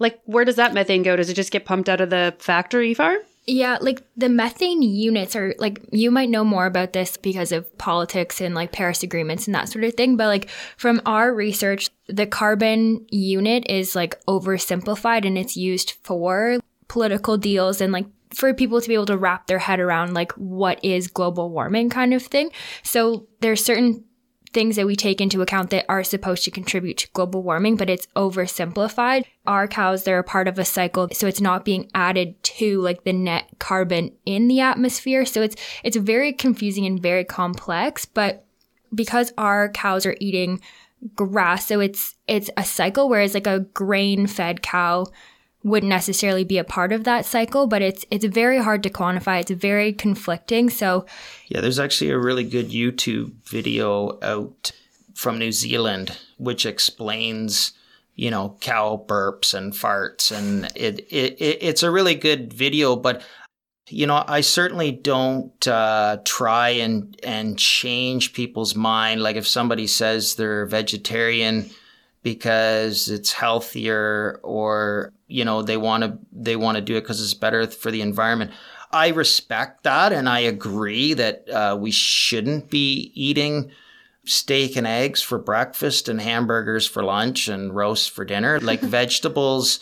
Like, 0.00 0.20
where 0.24 0.44
does 0.44 0.56
that 0.56 0.74
methane 0.74 1.04
go? 1.04 1.14
Does 1.14 1.30
it 1.30 1.34
just 1.34 1.52
get 1.52 1.64
pumped 1.64 1.88
out 1.88 2.00
of 2.00 2.10
the 2.10 2.34
factory 2.40 2.92
farm? 2.92 3.18
Yeah, 3.44 3.78
like 3.80 4.02
the 4.16 4.28
methane 4.28 4.82
units 4.82 5.34
are 5.34 5.54
like 5.58 5.80
you 5.90 6.12
might 6.12 6.30
know 6.30 6.44
more 6.44 6.66
about 6.66 6.92
this 6.92 7.16
because 7.16 7.50
of 7.50 7.76
politics 7.76 8.40
and 8.40 8.54
like 8.54 8.70
Paris 8.70 9.02
agreements 9.02 9.46
and 9.46 9.54
that 9.54 9.68
sort 9.68 9.84
of 9.84 9.94
thing, 9.94 10.16
but 10.16 10.26
like 10.26 10.48
from 10.76 11.02
our 11.06 11.34
research, 11.34 11.90
the 12.06 12.26
carbon 12.26 13.04
unit 13.10 13.66
is 13.68 13.96
like 13.96 14.24
oversimplified 14.26 15.26
and 15.26 15.36
it's 15.36 15.56
used 15.56 15.94
for 16.04 16.60
political 16.86 17.36
deals 17.36 17.80
and 17.80 17.92
like 17.92 18.06
for 18.32 18.54
people 18.54 18.80
to 18.80 18.88
be 18.88 18.94
able 18.94 19.06
to 19.06 19.18
wrap 19.18 19.46
their 19.46 19.58
head 19.58 19.80
around 19.80 20.14
like 20.14 20.32
what 20.32 20.82
is 20.84 21.08
global 21.08 21.50
warming 21.50 21.90
kind 21.90 22.14
of 22.14 22.22
thing. 22.22 22.50
So 22.84 23.26
there's 23.40 23.64
certain 23.64 24.04
things 24.52 24.76
that 24.76 24.86
we 24.86 24.96
take 24.96 25.20
into 25.20 25.42
account 25.42 25.70
that 25.70 25.86
are 25.88 26.04
supposed 26.04 26.44
to 26.44 26.50
contribute 26.50 26.98
to 26.98 27.08
global 27.12 27.42
warming, 27.42 27.76
but 27.76 27.90
it's 27.90 28.06
oversimplified. 28.14 29.24
Our 29.46 29.66
cows, 29.66 30.04
they're 30.04 30.18
a 30.18 30.24
part 30.24 30.48
of 30.48 30.58
a 30.58 30.64
cycle, 30.64 31.08
so 31.12 31.26
it's 31.26 31.40
not 31.40 31.64
being 31.64 31.90
added 31.94 32.42
to 32.44 32.80
like 32.80 33.04
the 33.04 33.12
net 33.12 33.46
carbon 33.58 34.12
in 34.26 34.48
the 34.48 34.60
atmosphere. 34.60 35.24
So 35.24 35.42
it's 35.42 35.56
it's 35.82 35.96
very 35.96 36.32
confusing 36.32 36.86
and 36.86 37.00
very 37.00 37.24
complex, 37.24 38.04
but 38.04 38.44
because 38.94 39.32
our 39.38 39.70
cows 39.70 40.04
are 40.04 40.16
eating 40.20 40.60
grass, 41.16 41.66
so 41.66 41.80
it's 41.80 42.16
it's 42.28 42.50
a 42.56 42.64
cycle 42.64 43.08
whereas 43.08 43.34
like 43.34 43.46
a 43.46 43.60
grain-fed 43.60 44.62
cow 44.62 45.06
wouldn't 45.64 45.90
necessarily 45.90 46.44
be 46.44 46.58
a 46.58 46.64
part 46.64 46.92
of 46.92 47.04
that 47.04 47.24
cycle, 47.24 47.66
but 47.66 47.82
it's 47.82 48.04
it's 48.10 48.24
very 48.24 48.58
hard 48.58 48.82
to 48.82 48.90
quantify. 48.90 49.40
It's 49.40 49.50
very 49.50 49.92
conflicting. 49.92 50.70
So 50.70 51.06
Yeah, 51.48 51.60
there's 51.60 51.78
actually 51.78 52.10
a 52.10 52.18
really 52.18 52.44
good 52.44 52.70
YouTube 52.70 53.32
video 53.44 54.18
out 54.22 54.72
from 55.14 55.38
New 55.38 55.52
Zealand 55.52 56.18
which 56.38 56.66
explains, 56.66 57.72
you 58.16 58.30
know, 58.30 58.56
cow 58.60 59.04
burps 59.06 59.54
and 59.54 59.72
farts 59.72 60.36
and 60.36 60.64
it, 60.74 61.00
it, 61.10 61.40
it 61.40 61.58
it's 61.60 61.82
a 61.82 61.90
really 61.90 62.14
good 62.14 62.52
video, 62.52 62.96
but 62.96 63.22
you 63.88 64.06
know, 64.06 64.24
I 64.26 64.40
certainly 64.40 64.90
don't 64.90 65.68
uh, 65.68 66.18
try 66.24 66.70
and 66.70 67.18
and 67.22 67.58
change 67.58 68.32
people's 68.32 68.74
mind. 68.74 69.22
Like 69.22 69.36
if 69.36 69.46
somebody 69.46 69.86
says 69.86 70.34
they're 70.34 70.66
vegetarian 70.66 71.70
because 72.22 73.08
it's 73.08 73.32
healthier, 73.32 74.40
or 74.42 75.12
you 75.32 75.44
know 75.44 75.62
they 75.62 75.76
want 75.76 76.04
to 76.04 76.18
they 76.32 76.56
want 76.56 76.76
to 76.76 76.82
do 76.82 76.96
it 76.96 77.00
because 77.02 77.22
it's 77.22 77.34
better 77.34 77.66
for 77.66 77.90
the 77.90 78.00
environment. 78.00 78.50
I 78.90 79.08
respect 79.08 79.84
that, 79.84 80.12
and 80.12 80.28
I 80.28 80.40
agree 80.40 81.14
that 81.14 81.48
uh, 81.48 81.76
we 81.80 81.90
shouldn't 81.90 82.70
be 82.70 83.10
eating 83.14 83.70
steak 84.24 84.76
and 84.76 84.86
eggs 84.86 85.22
for 85.22 85.38
breakfast 85.38 86.08
and 86.08 86.20
hamburgers 86.20 86.86
for 86.86 87.02
lunch 87.02 87.48
and 87.48 87.74
roast 87.74 88.10
for 88.10 88.24
dinner. 88.24 88.60
Like 88.62 88.80
vegetables 88.80 89.80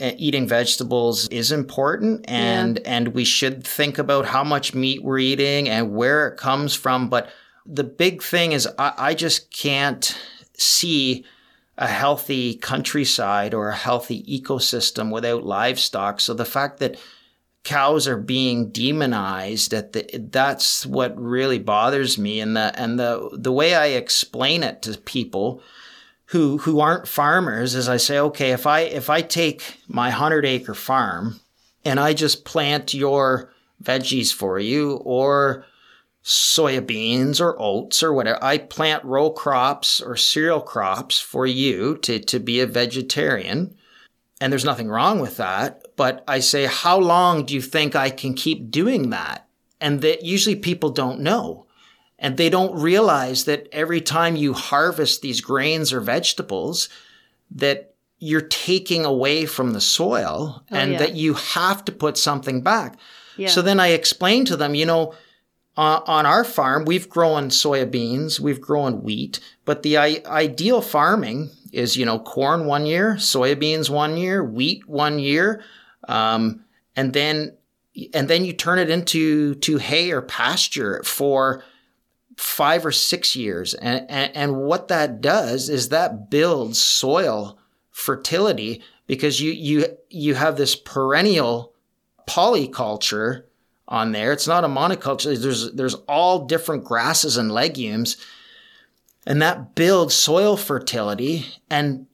uh, 0.00 0.12
eating 0.16 0.48
vegetables 0.48 1.28
is 1.28 1.52
important 1.52 2.24
and 2.28 2.78
yeah. 2.78 2.96
and 2.96 3.08
we 3.08 3.24
should 3.24 3.66
think 3.66 3.98
about 3.98 4.24
how 4.24 4.42
much 4.42 4.74
meat 4.74 5.02
we're 5.02 5.18
eating 5.18 5.68
and 5.68 5.94
where 5.94 6.28
it 6.28 6.38
comes 6.38 6.74
from 6.74 7.10
but 7.10 7.28
the 7.66 7.84
big 7.84 8.22
thing 8.22 8.52
is 8.52 8.66
I, 8.78 8.94
I 8.96 9.14
just 9.14 9.50
can't 9.50 10.18
see 10.56 11.26
a 11.82 11.88
healthy 11.88 12.54
countryside 12.54 13.52
or 13.52 13.68
a 13.68 13.76
healthy 13.76 14.22
ecosystem 14.22 15.10
without 15.10 15.44
livestock. 15.44 16.20
So 16.20 16.32
the 16.32 16.44
fact 16.44 16.78
that 16.78 16.96
cows 17.64 18.06
are 18.06 18.16
being 18.16 18.70
demonized 18.70 19.74
at 19.74 19.92
the 19.92 20.28
that's 20.30 20.86
what 20.86 21.20
really 21.20 21.58
bothers 21.58 22.16
me. 22.16 22.38
And 22.38 22.56
the 22.56 22.72
and 22.76 23.00
the 23.00 23.30
the 23.32 23.50
way 23.50 23.74
I 23.74 23.86
explain 23.86 24.62
it 24.62 24.80
to 24.82 24.96
people 24.96 25.60
who 26.26 26.58
who 26.58 26.78
aren't 26.78 27.08
farmers 27.08 27.74
is 27.74 27.88
I 27.88 27.96
say, 27.96 28.16
okay, 28.20 28.52
if 28.52 28.64
I 28.64 28.82
if 28.82 29.10
I 29.10 29.20
take 29.20 29.80
my 29.88 30.10
hundred 30.10 30.46
acre 30.46 30.74
farm 30.74 31.40
and 31.84 31.98
I 31.98 32.14
just 32.14 32.44
plant 32.44 32.94
your 32.94 33.52
veggies 33.82 34.32
for 34.32 34.60
you 34.60 35.02
or 35.04 35.66
soybeans 36.24 37.40
or 37.40 37.56
oats 37.58 38.02
or 38.02 38.12
whatever. 38.12 38.42
I 38.42 38.58
plant 38.58 39.04
row 39.04 39.30
crops 39.30 40.00
or 40.00 40.16
cereal 40.16 40.60
crops 40.60 41.18
for 41.18 41.46
you 41.46 41.96
to, 41.98 42.18
to 42.20 42.38
be 42.38 42.60
a 42.60 42.66
vegetarian. 42.66 43.74
And 44.40 44.52
there's 44.52 44.64
nothing 44.64 44.88
wrong 44.88 45.20
with 45.20 45.36
that. 45.36 45.86
But 45.96 46.24
I 46.26 46.40
say, 46.40 46.66
how 46.66 46.98
long 46.98 47.44
do 47.44 47.54
you 47.54 47.62
think 47.62 47.94
I 47.94 48.10
can 48.10 48.34
keep 48.34 48.70
doing 48.70 49.10
that? 49.10 49.48
And 49.80 50.00
that 50.02 50.24
usually 50.24 50.56
people 50.56 50.90
don't 50.90 51.20
know. 51.20 51.66
And 52.18 52.36
they 52.36 52.48
don't 52.48 52.80
realize 52.80 53.44
that 53.44 53.68
every 53.72 54.00
time 54.00 54.36
you 54.36 54.52
harvest 54.52 55.22
these 55.22 55.40
grains 55.40 55.92
or 55.92 56.00
vegetables, 56.00 56.88
that 57.50 57.94
you're 58.18 58.40
taking 58.40 59.04
away 59.04 59.44
from 59.44 59.72
the 59.72 59.80
soil 59.80 60.62
oh, 60.70 60.76
and 60.76 60.92
yeah. 60.92 60.98
that 60.98 61.14
you 61.14 61.34
have 61.34 61.84
to 61.84 61.90
put 61.90 62.16
something 62.16 62.62
back. 62.62 62.96
Yeah. 63.36 63.48
So 63.48 63.62
then 63.62 63.80
I 63.80 63.88
explain 63.88 64.44
to 64.44 64.56
them, 64.56 64.76
you 64.76 64.86
know, 64.86 65.14
uh, 65.76 66.00
on 66.06 66.26
our 66.26 66.44
farm, 66.44 66.84
we've 66.84 67.08
grown 67.08 67.48
soybeans, 67.48 68.38
we've 68.38 68.60
grown 68.60 69.02
wheat, 69.02 69.40
but 69.64 69.82
the 69.82 69.98
I- 69.98 70.22
ideal 70.26 70.82
farming 70.82 71.50
is, 71.72 71.96
you 71.96 72.04
know, 72.04 72.18
corn 72.18 72.66
one 72.66 72.84
year, 72.84 73.14
soybeans 73.14 73.88
one 73.88 74.16
year, 74.16 74.44
wheat 74.44 74.86
one 74.86 75.18
year, 75.18 75.62
um, 76.08 76.64
and 76.94 77.12
then 77.12 77.56
and 78.14 78.28
then 78.28 78.44
you 78.44 78.54
turn 78.54 78.78
it 78.78 78.88
into 78.88 79.54
to 79.56 79.76
hay 79.76 80.12
or 80.12 80.22
pasture 80.22 81.02
for 81.04 81.62
five 82.36 82.86
or 82.86 82.92
six 82.92 83.36
years. 83.36 83.74
And, 83.74 84.06
and, 84.08 84.36
and 84.36 84.56
what 84.56 84.88
that 84.88 85.20
does 85.20 85.68
is 85.68 85.90
that 85.90 86.30
builds 86.30 86.80
soil 86.80 87.58
fertility 87.90 88.82
because 89.06 89.40
you, 89.40 89.52
you, 89.52 89.86
you 90.08 90.34
have 90.34 90.56
this 90.56 90.74
perennial 90.74 91.74
polyculture 92.28 93.44
on 93.92 94.10
there. 94.10 94.32
It's 94.32 94.48
not 94.48 94.64
a 94.64 94.68
monoculture. 94.68 95.40
There's, 95.40 95.70
there's 95.72 95.94
all 96.08 96.46
different 96.46 96.82
grasses 96.82 97.36
and 97.36 97.52
legumes 97.52 98.16
and 99.26 99.40
that 99.42 99.74
builds 99.74 100.14
soil 100.14 100.56
fertility. 100.56 101.46
And 101.70 102.06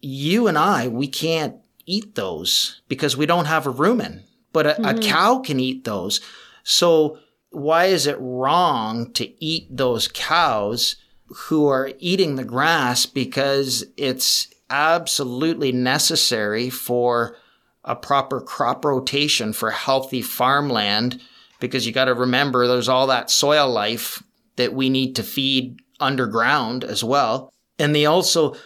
you 0.00 0.46
and 0.46 0.58
I, 0.58 0.88
we 0.88 1.08
can't 1.08 1.56
eat 1.86 2.14
those 2.14 2.82
because 2.88 3.16
we 3.16 3.26
don't 3.26 3.46
have 3.46 3.66
a 3.66 3.72
rumen, 3.72 4.22
but 4.52 4.66
a, 4.66 4.70
mm-hmm. 4.70 4.84
a 4.84 5.00
cow 5.00 5.38
can 5.38 5.58
eat 5.58 5.84
those. 5.84 6.20
So 6.62 7.18
why 7.50 7.86
is 7.86 8.06
it 8.06 8.16
wrong 8.20 9.12
to 9.12 9.44
eat 9.44 9.74
those 9.74 10.08
cows 10.08 10.96
who 11.26 11.66
are 11.66 11.92
eating 11.98 12.36
the 12.36 12.44
grass 12.44 13.06
because 13.06 13.84
it's 13.96 14.48
absolutely 14.68 15.72
necessary 15.72 16.68
for 16.70 17.36
a 17.84 17.96
proper 17.96 18.40
crop 18.40 18.84
rotation 18.84 19.52
for 19.52 19.70
healthy 19.70 20.22
farmland 20.22 21.20
because 21.60 21.86
you 21.86 21.92
got 21.92 22.06
to 22.06 22.14
remember 22.14 22.66
there's 22.66 22.88
all 22.88 23.06
that 23.06 23.30
soil 23.30 23.68
life 23.68 24.22
that 24.56 24.74
we 24.74 24.88
need 24.90 25.16
to 25.16 25.22
feed 25.22 25.80
underground 26.00 26.84
as 26.84 27.02
well. 27.02 27.52
And 27.78 27.94
they 27.94 28.06
also 28.06 28.56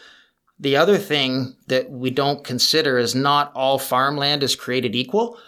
the 0.58 0.76
other 0.76 0.96
thing 0.96 1.54
that 1.66 1.90
we 1.90 2.10
don't 2.10 2.44
consider 2.44 2.98
is 2.98 3.14
not 3.14 3.52
all 3.54 3.78
farmland 3.78 4.42
is 4.42 4.56
created 4.56 4.94
equal. 4.94 5.38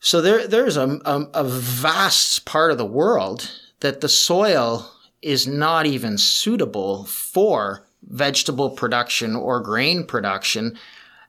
So 0.00 0.20
there, 0.20 0.46
there's 0.46 0.76
a, 0.76 0.98
a, 1.04 1.26
a 1.34 1.44
vast 1.44 2.44
part 2.46 2.70
of 2.70 2.78
the 2.78 2.86
world 2.86 3.50
that 3.80 4.00
the 4.00 4.08
soil 4.08 4.90
is 5.20 5.46
not 5.46 5.86
even 5.86 6.16
suitable 6.16 7.04
for 7.04 7.84
vegetable 8.02 8.70
production 8.70 9.36
or 9.36 9.60
grain 9.60 10.04
production. 10.04 10.78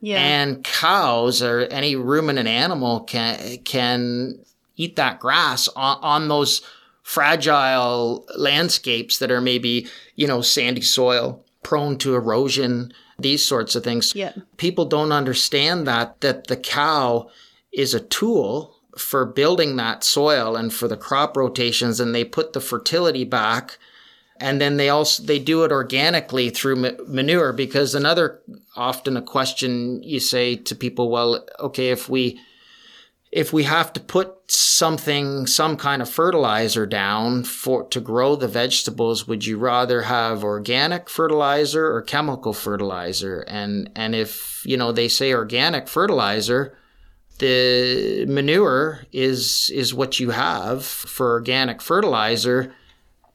Yeah. 0.01 0.21
And 0.21 0.63
cows 0.63 1.41
or 1.41 1.61
any 1.61 1.95
ruminant 1.95 2.47
animal 2.47 3.01
can 3.01 3.57
can 3.59 4.39
eat 4.75 4.95
that 4.95 5.19
grass 5.19 5.67
on, 5.69 5.99
on 6.01 6.27
those 6.29 6.61
fragile 7.03 8.25
landscapes 8.37 9.17
that 9.17 9.31
are 9.31 9.41
maybe, 9.41 9.87
you 10.15 10.27
know, 10.27 10.41
sandy 10.41 10.81
soil, 10.81 11.43
prone 11.63 11.97
to 11.97 12.15
erosion, 12.15 12.93
these 13.17 13.43
sorts 13.43 13.75
of 13.75 13.83
things. 13.83 14.15
Yeah. 14.15 14.33
People 14.57 14.85
don't 14.85 15.11
understand 15.11 15.85
that 15.87 16.21
that 16.21 16.47
the 16.47 16.57
cow 16.57 17.29
is 17.71 17.93
a 17.93 17.99
tool 17.99 18.75
for 18.97 19.25
building 19.25 19.75
that 19.75 20.03
soil 20.03 20.55
and 20.55 20.73
for 20.73 20.87
the 20.87 20.97
crop 20.97 21.37
rotations 21.37 21.99
and 21.99 22.13
they 22.13 22.23
put 22.23 22.53
the 22.53 22.61
fertility 22.61 23.23
back 23.23 23.77
and 24.39 24.59
then 24.61 24.77
they 24.77 24.89
also 24.89 25.23
they 25.23 25.39
do 25.39 25.63
it 25.63 25.71
organically 25.71 26.49
through 26.49 26.75
manure 27.07 27.53
because 27.53 27.95
another 27.95 28.41
often 28.75 29.17
a 29.17 29.21
question 29.21 30.01
you 30.03 30.19
say 30.19 30.55
to 30.55 30.75
people 30.75 31.09
well 31.09 31.45
okay 31.59 31.89
if 31.89 32.09
we 32.09 32.39
if 33.31 33.53
we 33.53 33.63
have 33.63 33.93
to 33.93 33.99
put 33.99 34.33
something 34.51 35.45
some 35.45 35.77
kind 35.77 36.01
of 36.01 36.09
fertilizer 36.09 36.85
down 36.85 37.43
for 37.43 37.83
to 37.89 38.01
grow 38.01 38.35
the 38.35 38.47
vegetables 38.47 39.27
would 39.27 39.45
you 39.45 39.57
rather 39.57 40.03
have 40.03 40.43
organic 40.43 41.09
fertilizer 41.09 41.93
or 41.93 42.01
chemical 42.01 42.53
fertilizer? 42.53 43.41
And 43.47 43.89
and 43.95 44.15
if 44.15 44.63
you 44.65 44.77
know 44.77 44.91
they 44.91 45.07
say 45.07 45.33
organic 45.33 45.87
fertilizer 45.87 46.75
the 47.37 48.25
manure 48.27 49.05
is 49.11 49.71
is 49.73 49.93
what 49.93 50.19
you 50.19 50.31
have 50.31 50.83
for 50.83 51.31
organic 51.33 51.81
fertilizer 51.81 52.73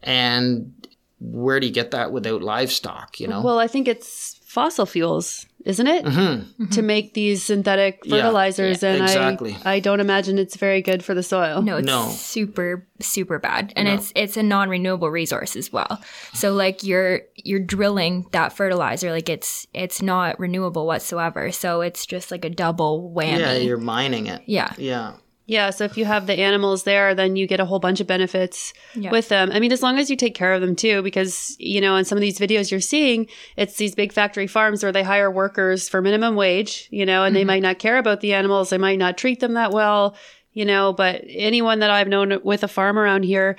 and 0.02 0.86
where 1.20 1.60
do 1.60 1.66
you 1.66 1.72
get 1.72 1.90
that 1.90 2.12
without 2.12 2.42
livestock 2.42 3.18
you 3.20 3.26
know 3.26 3.40
well 3.40 3.58
i 3.58 3.66
think 3.66 3.88
it's 3.88 4.40
fossil 4.44 4.86
fuels 4.86 5.46
isn't 5.64 5.86
it? 5.86 6.04
Mm-hmm. 6.04 6.66
To 6.66 6.82
make 6.82 7.14
these 7.14 7.42
synthetic 7.42 8.04
fertilizers, 8.06 8.82
yeah, 8.82 8.90
yeah, 8.90 8.94
and 8.94 9.04
exactly. 9.04 9.56
I, 9.64 9.74
I 9.74 9.80
don't 9.80 10.00
imagine 10.00 10.38
it's 10.38 10.56
very 10.56 10.82
good 10.82 11.02
for 11.02 11.14
the 11.14 11.22
soil. 11.22 11.62
No, 11.62 11.78
it's 11.78 11.86
no. 11.86 12.08
super 12.08 12.86
super 13.00 13.38
bad, 13.38 13.72
and 13.74 13.88
no. 13.88 13.94
it's 13.94 14.12
it's 14.14 14.36
a 14.36 14.42
non 14.42 14.68
renewable 14.68 15.10
resource 15.10 15.56
as 15.56 15.72
well. 15.72 16.02
So 16.34 16.52
like 16.52 16.84
you're 16.84 17.22
you're 17.36 17.60
drilling 17.60 18.26
that 18.32 18.52
fertilizer, 18.52 19.10
like 19.10 19.28
it's 19.28 19.66
it's 19.72 20.02
not 20.02 20.38
renewable 20.38 20.86
whatsoever. 20.86 21.50
So 21.50 21.80
it's 21.80 22.04
just 22.04 22.30
like 22.30 22.44
a 22.44 22.50
double 22.50 23.12
whammy. 23.16 23.38
Yeah, 23.40 23.54
you're 23.54 23.78
mining 23.78 24.26
it. 24.26 24.42
Yeah, 24.46 24.72
yeah. 24.76 25.14
Yeah, 25.46 25.70
so 25.70 25.84
if 25.84 25.98
you 25.98 26.06
have 26.06 26.26
the 26.26 26.38
animals 26.40 26.84
there, 26.84 27.14
then 27.14 27.36
you 27.36 27.46
get 27.46 27.60
a 27.60 27.66
whole 27.66 27.78
bunch 27.78 28.00
of 28.00 28.06
benefits 28.06 28.72
yeah. 28.94 29.10
with 29.10 29.28
them. 29.28 29.50
I 29.52 29.60
mean, 29.60 29.72
as 29.72 29.82
long 29.82 29.98
as 29.98 30.08
you 30.08 30.16
take 30.16 30.34
care 30.34 30.54
of 30.54 30.62
them 30.62 30.74
too, 30.74 31.02
because, 31.02 31.54
you 31.58 31.82
know, 31.82 31.96
in 31.96 32.06
some 32.06 32.16
of 32.16 32.22
these 32.22 32.38
videos 32.38 32.70
you're 32.70 32.80
seeing, 32.80 33.26
it's 33.56 33.76
these 33.76 33.94
big 33.94 34.12
factory 34.12 34.46
farms 34.46 34.82
where 34.82 34.92
they 34.92 35.02
hire 35.02 35.30
workers 35.30 35.86
for 35.86 36.00
minimum 36.00 36.34
wage, 36.34 36.88
you 36.90 37.04
know, 37.04 37.24
and 37.24 37.32
mm-hmm. 37.32 37.40
they 37.40 37.44
might 37.44 37.62
not 37.62 37.78
care 37.78 37.98
about 37.98 38.22
the 38.22 38.32
animals. 38.32 38.70
They 38.70 38.78
might 38.78 38.98
not 38.98 39.18
treat 39.18 39.40
them 39.40 39.52
that 39.52 39.70
well, 39.70 40.16
you 40.54 40.64
know, 40.64 40.94
but 40.94 41.22
anyone 41.28 41.80
that 41.80 41.90
I've 41.90 42.08
known 42.08 42.40
with 42.42 42.62
a 42.62 42.68
farm 42.68 42.98
around 42.98 43.24
here, 43.24 43.56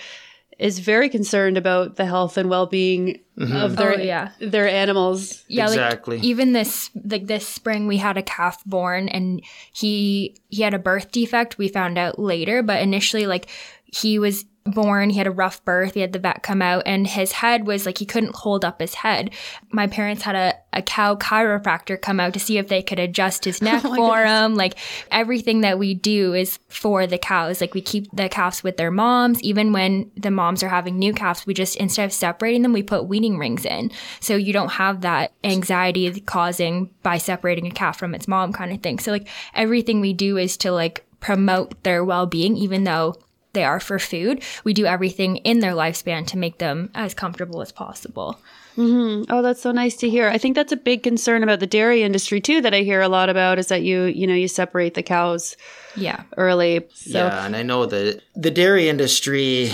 is 0.58 0.80
very 0.80 1.10
concerned 1.10 1.58
about 1.58 1.98
the 1.98 2.06
health 2.06 2.38
and 2.38 2.50
well-being 2.50 3.20
mm-hmm. 3.38 3.56
of 3.56 3.76
their 3.76 3.94
Oh, 4.00 4.02
yeah. 4.02 4.32
their 4.40 4.68
animals. 4.68 5.44
Yeah, 5.48 5.66
Exactly. 5.66 6.18
like 6.18 6.26
even 6.26 6.54
this 6.54 6.90
like 7.04 7.28
this 7.28 7.48
spring 7.48 7.88
we 7.88 7.98
had 7.98 8.18
a 8.18 8.24
calf 8.24 8.64
born 8.66 9.10
and 9.10 9.42
he 9.74 10.38
he 10.50 10.62
had 10.62 10.74
a 10.74 10.80
birth 10.80 11.12
defect. 11.12 11.58
We 11.58 11.68
found 11.68 11.98
out 11.98 12.18
later, 12.20 12.64
but 12.64 12.82
initially 12.82 13.28
like 13.28 13.50
he 13.86 14.18
was 14.20 14.46
born, 14.66 15.12
he 15.12 15.18
had 15.20 15.28
a 15.28 15.32
rough 15.32 15.64
birth, 15.64 15.94
he 15.94 16.00
had 16.00 16.12
the 16.12 16.20
vet 16.20 16.42
come 16.42 16.62
out 16.62 16.84
and 16.88 17.06
his 17.06 17.34
head 17.34 17.68
was 17.68 17.86
like 17.86 18.00
he 18.00 18.06
couldn't 18.06 18.36
hold 18.36 18.66
up 18.66 18.82
his 18.82 18.96
head. 18.96 19.30
My 19.72 19.86
parents 19.86 20.24
had 20.24 20.36
a, 20.36 20.56
a 20.74 20.82
cow 20.82 21.16
chiropractor 21.16 22.02
come 22.02 22.20
out 22.20 22.34
to 22.34 22.40
see 22.40 22.58
if 22.58 22.68
they 22.68 22.82
could 22.82 22.98
adjust 22.98 23.46
his 23.46 23.62
oh 23.62 23.66
neck 23.66 23.84
for 23.84 24.24
him. 24.24 24.56
Like 24.56 24.76
everything 25.12 25.62
that 25.62 25.78
we 25.78 25.94
do 25.94 26.34
is 26.34 26.58
for 26.68 27.06
the 27.06 27.20
cows. 27.20 27.62
Like 27.62 27.76
we 27.76 27.82
keep 27.82 28.10
the 28.12 28.28
calves 28.28 28.64
with 28.64 28.78
their 28.78 28.90
moms. 28.90 29.42
Even 29.44 29.72
when 29.72 30.10
the 30.18 30.32
moms 30.32 30.64
are 30.64 30.70
having 30.70 30.98
new 30.98 31.14
calves, 31.14 31.46
we 31.46 31.54
just 31.54 31.76
instead 31.76 32.06
of 32.06 32.14
separating 32.14 32.64
them, 32.64 32.74
we 32.74 32.82
put 32.82 33.06
weaning 33.06 33.38
rings 33.38 33.66
in. 33.66 33.92
So 34.20 34.36
you 34.36 34.52
don't 34.52 34.72
have 34.72 35.02
that 35.02 35.32
anxiety 35.44 36.20
causing 36.22 36.90
by 37.04 37.20
separating 37.20 37.68
a 37.68 37.72
calf 37.72 38.00
from 38.00 38.16
its 38.16 38.28
mom 38.28 38.52
kind 38.52 38.74
of 38.74 38.82
thing. 38.82 38.98
So 38.98 39.12
like 39.12 39.28
everything 39.54 40.02
we 40.02 40.14
do 40.14 40.38
is 40.38 40.58
to 40.58 40.72
like 40.72 41.06
promote 41.20 41.82
their 41.84 42.04
well-being, 42.04 42.56
even 42.58 42.84
though 42.84 43.16
they 43.56 43.64
are 43.64 43.80
for 43.80 43.98
food. 43.98 44.44
We 44.64 44.74
do 44.74 44.86
everything 44.86 45.38
in 45.38 45.60
their 45.60 45.74
lifespan 45.74 46.28
to 46.28 46.38
make 46.38 46.60
them 46.60 46.92
as 46.94 47.16
comfortable 47.16 47.62
as 47.64 47.72
possible. 47.72 48.40
Mm-hmm. 48.78 49.32
Oh, 49.34 49.42
that's 49.42 49.62
so 49.62 49.72
nice 49.72 49.96
to 49.98 50.10
hear. 50.10 50.28
I 50.30 50.38
think 50.38 50.54
that's 50.56 50.74
a 50.74 50.78
big 50.78 51.02
concern 51.02 51.44
about 51.44 51.62
the 51.62 51.66
dairy 51.68 52.04
industry 52.04 52.42
too 52.42 52.62
that 52.62 52.74
I 52.74 52.82
hear 52.82 53.02
a 53.02 53.08
lot 53.08 53.30
about 53.30 53.58
is 53.58 53.68
that 53.68 53.84
you, 53.84 54.04
you 54.04 54.28
know, 54.28 54.34
you 54.34 54.50
separate 54.50 54.94
the 54.96 55.04
cows 55.04 55.56
Yeah. 55.96 56.24
early. 56.38 56.86
So 56.94 57.20
yeah, 57.20 57.46
and 57.46 57.56
I 57.56 57.64
know 57.64 57.86
that 57.86 58.22
the 58.36 58.52
dairy 58.52 58.90
industry 58.90 59.72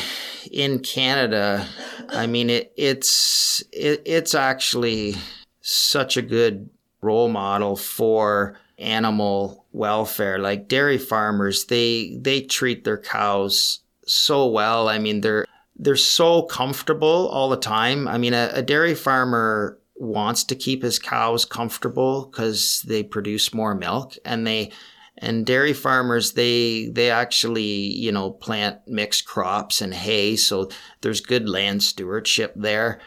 in 0.52 0.80
Canada, 0.80 1.66
I 2.10 2.28
mean 2.28 2.50
it 2.52 2.72
it's 2.78 3.64
it, 3.72 4.04
it's 4.06 4.36
actually 4.36 5.16
such 5.62 6.16
a 6.16 6.22
good 6.22 6.70
role 7.02 7.30
model 7.30 7.76
for 7.76 8.58
animal 8.78 9.66
welfare. 9.72 10.40
Like 10.40 10.68
dairy 10.68 10.98
farmers, 10.98 11.66
they 11.66 12.18
they 12.20 12.42
treat 12.42 12.84
their 12.84 12.98
cows 12.98 13.80
so 14.06 14.48
well. 14.48 14.90
I 14.90 15.00
mean, 15.00 15.22
they're 15.22 15.46
they're 15.76 15.96
so 15.96 16.44
comfortable 16.44 17.28
all 17.30 17.50
the 17.50 17.58
time. 17.58 18.08
I 18.08 18.18
mean, 18.18 18.34
a, 18.34 18.52
a 18.54 18.62
dairy 18.62 18.96
farmer 18.96 19.80
wants 19.96 20.44
to 20.46 20.56
keep 20.56 20.82
his 20.82 20.98
cows 20.98 21.46
comfortable 21.46 22.26
because 22.26 22.84
they 22.88 23.04
produce 23.04 23.54
more 23.54 23.76
milk 23.76 24.16
and 24.26 24.48
they 24.48 24.72
and 25.20 25.46
dairy 25.46 25.74
farmers 25.74 26.34
they 26.34 26.88
they 26.88 27.12
actually 27.12 27.62
you 27.64 28.12
know 28.12 28.32
plant 28.32 28.80
mixed 28.88 29.26
crops 29.26 29.80
and 29.80 29.94
hay 29.94 30.36
so 30.36 30.68
there's 31.02 31.22
good 31.22 31.48
land 31.48 31.84
stewardship 31.84 32.52
there 32.56 33.00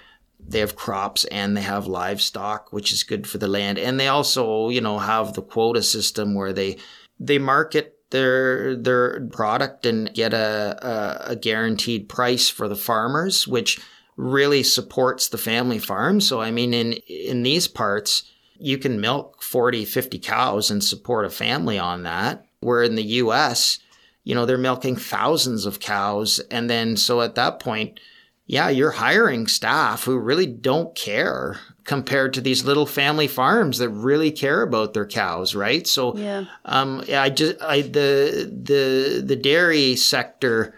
they 0.47 0.61
have 0.61 0.77
crops 0.77 1.25
and 1.27 1.57
they 1.57 1.63
have 1.63 1.87
livestock 1.87 2.73
which 2.73 2.93
is 2.93 3.03
good 3.03 3.27
for 3.27 3.39
the 3.39 3.49
land. 3.49 3.79
And 3.79 3.99
they 3.99 4.09
also 4.09 4.69
you 4.69 4.81
know 4.81 4.99
have 4.99 5.35
the 5.35 5.43
quota 5.43 5.83
system 5.83 6.35
where 6.35 6.53
they 6.53 6.77
they 7.19 7.39
market 7.39 7.99
their 8.11 8.77
their 8.77 9.27
product 9.29 9.87
and 9.87 10.13
get 10.15 10.33
a, 10.33 10.79
a, 10.83 11.33
a 11.33 11.37
guaranteed 11.37 12.09
price 12.09 12.49
for 12.49 12.69
the 12.69 12.77
farmers 12.77 13.49
which 13.49 13.81
really 14.17 14.63
supports 14.63 15.29
the 15.29 15.39
family 15.39 15.79
farm. 15.79 16.21
So 16.21 16.41
i 16.41 16.51
mean 16.51 16.75
in 16.75 16.93
in 16.93 17.43
these 17.43 17.69
parts 17.69 18.25
you 18.59 18.79
can 18.79 19.01
milk 19.01 19.43
40 19.43 19.85
50 19.85 20.19
cows 20.21 20.71
and 20.71 20.83
support 20.83 21.25
a 21.25 21.31
family 21.31 21.79
on 21.79 22.05
that. 22.05 22.47
Where 22.61 22.83
in 22.83 22.95
the 22.95 23.05
us 23.05 23.79
you 24.23 24.35
know 24.35 24.47
they're 24.47 24.59
milking 24.59 24.97
thousands 24.97 25.67
of 25.67 25.81
cows. 25.81 26.41
And 26.51 26.69
then 26.69 26.97
so 26.97 27.21
at 27.21 27.35
that 27.35 27.61
point 27.61 27.99
yeah 28.47 28.69
you're 28.69 28.91
hiring 28.93 29.47
staff 29.47 30.05
who 30.05 30.19
really 30.19 30.47
don't 30.47 30.95
care 30.95 31.59
compared 31.85 32.33
to 32.35 32.41
these 32.41 32.65
little 32.65 32.87
family 32.87 33.27
farms 33.29 33.79
that 33.79 33.89
really 33.91 34.31
care 34.31 34.63
about 34.63 34.95
their 34.95 35.07
cows 35.07 35.55
right 35.55 35.87
so 35.87 36.17
Yeah. 36.17 36.45
um 36.65 37.03
i 37.17 37.31
just 37.31 37.61
i 37.63 37.81
the 37.83 38.51
the 38.65 39.23
the 39.25 39.37
dairy 39.37 39.97
sector 39.97 40.75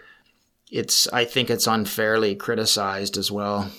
it's 0.71 1.07
i 1.13 1.25
think 1.25 1.49
it's 1.49 1.67
unfairly 1.67 2.35
criticized 2.35 3.17
as 3.17 3.31
well 3.31 3.69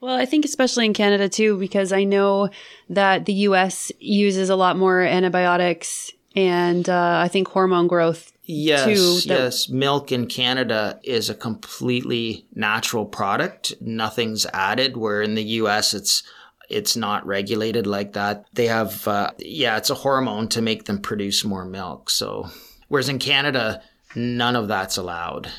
Well, 0.00 0.14
I 0.14 0.26
think 0.26 0.44
especially 0.44 0.84
in 0.84 0.92
Canada 0.92 1.26
too, 1.28 1.56
because 1.58 1.90
I 1.90 2.04
know 2.04 2.50
that 2.90 3.24
the 3.24 3.32
U.S. 3.48 3.90
uses 3.98 4.50
a 4.50 4.54
lot 4.54 4.76
more 4.76 5.00
antibiotics 5.00 6.12
and 6.36 6.86
uh, 6.88 7.18
I 7.24 7.28
think 7.28 7.48
hormone 7.48 7.88
growth. 7.88 8.30
Yes, 8.46 8.86
the- 9.24 9.28
yes. 9.28 9.68
Milk 9.68 10.12
in 10.12 10.26
Canada 10.26 10.98
is 11.02 11.28
a 11.28 11.34
completely 11.34 12.46
natural 12.54 13.04
product. 13.04 13.74
Nothing's 13.80 14.46
added. 14.52 14.96
Where 14.96 15.20
in 15.22 15.34
the 15.34 15.42
U.S. 15.60 15.94
it's 15.94 16.22
it's 16.68 16.96
not 16.96 17.26
regulated 17.26 17.86
like 17.86 18.12
that. 18.14 18.44
They 18.52 18.66
have 18.66 19.06
uh, 19.08 19.30
yeah, 19.38 19.76
it's 19.76 19.90
a 19.90 19.94
hormone 19.94 20.48
to 20.48 20.62
make 20.62 20.84
them 20.84 21.00
produce 21.00 21.44
more 21.44 21.64
milk. 21.64 22.08
So 22.10 22.48
whereas 22.88 23.08
in 23.08 23.18
Canada, 23.18 23.82
none 24.14 24.56
of 24.56 24.68
that's 24.68 24.96
allowed. 24.96 25.50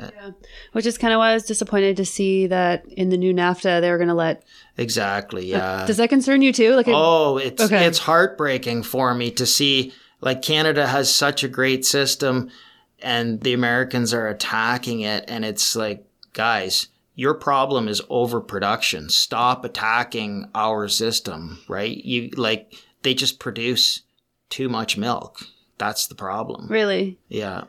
Yeah. 0.00 0.30
Which 0.72 0.86
is 0.86 0.98
kind 0.98 1.14
of 1.14 1.18
why 1.18 1.30
I 1.30 1.34
was 1.34 1.44
disappointed 1.44 1.96
to 1.98 2.04
see 2.04 2.48
that 2.48 2.84
in 2.88 3.10
the 3.10 3.16
new 3.16 3.32
NAFTA 3.32 3.80
they 3.80 3.90
were 3.90 3.96
going 3.96 4.08
to 4.08 4.14
let. 4.14 4.42
Exactly. 4.76 5.46
Yeah. 5.46 5.84
Does 5.86 5.98
that 5.98 6.08
concern 6.08 6.42
you 6.42 6.52
too? 6.52 6.74
Like, 6.74 6.86
Oh, 6.88 7.36
it's 7.38 7.62
Okay. 7.62 7.84
it's 7.86 7.98
heartbreaking 8.00 8.82
for 8.82 9.14
me 9.14 9.30
to 9.32 9.46
see 9.46 9.92
like 10.20 10.42
Canada 10.42 10.86
has 10.86 11.14
such 11.14 11.44
a 11.44 11.48
great 11.48 11.84
system 11.84 12.50
and 13.00 13.40
the 13.42 13.52
Americans 13.52 14.14
are 14.14 14.28
attacking 14.28 15.00
it 15.00 15.24
and 15.28 15.44
it's 15.44 15.76
like 15.76 16.06
guys, 16.32 16.88
your 17.14 17.34
problem 17.34 17.88
is 17.88 18.02
overproduction. 18.10 19.08
Stop 19.08 19.64
attacking 19.64 20.50
our 20.54 20.88
system, 20.88 21.60
right? 21.68 21.96
You 21.96 22.30
like 22.36 22.74
they 23.02 23.14
just 23.14 23.38
produce 23.38 24.02
too 24.50 24.68
much 24.68 24.96
milk. 24.96 25.42
That's 25.78 26.06
the 26.06 26.14
problem. 26.14 26.68
really? 26.68 27.18
Yeah. 27.28 27.64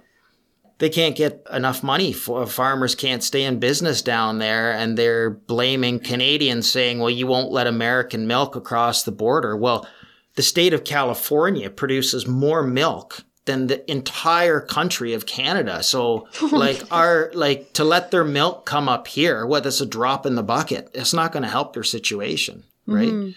They 0.78 0.90
can't 0.90 1.16
get 1.16 1.42
enough 1.54 1.84
money. 1.84 2.12
For, 2.12 2.46
farmers 2.46 2.96
can't 2.96 3.24
stay 3.24 3.44
in 3.44 3.60
business 3.60 4.02
down 4.02 4.40
there, 4.40 4.74
and 4.74 4.98
they're 4.98 5.30
blaming 5.30 6.00
Canadians, 6.00 6.70
saying, 6.70 7.00
"Well, 7.00 7.10
you 7.10 7.28
won't 7.28 7.52
let 7.52 7.66
American 7.66 8.28
milk 8.28 8.58
across 8.58 9.04
the 9.04 9.14
border." 9.14 9.56
Well, 9.56 9.88
the 10.36 10.44
state 10.44 10.74
of 10.74 10.84
California 10.84 11.70
produces 11.70 12.28
more 12.28 12.64
milk 12.64 13.24
than 13.46 13.68
the 13.68 13.90
entire 13.90 14.60
country 14.60 15.14
of 15.14 15.26
Canada. 15.26 15.84
So, 15.84 16.28
like, 16.52 16.82
our 16.92 17.32
like 17.34 17.74
to 17.74 17.84
let 17.84 18.12
their 18.12 18.24
milk 18.24 18.66
come 18.66 18.90
up 18.90 19.08
here, 19.08 19.46
what 19.46 19.64
that's 19.64 19.82
a 19.82 19.86
drop 19.86 20.26
in 20.26 20.36
the 20.36 20.44
bucket. 20.44 20.90
It's 20.94 21.14
not 21.14 21.32
going 21.32 21.44
to 21.44 21.50
help 21.50 21.74
their 21.74 21.84
situation, 21.84 22.64
right? 22.86 23.34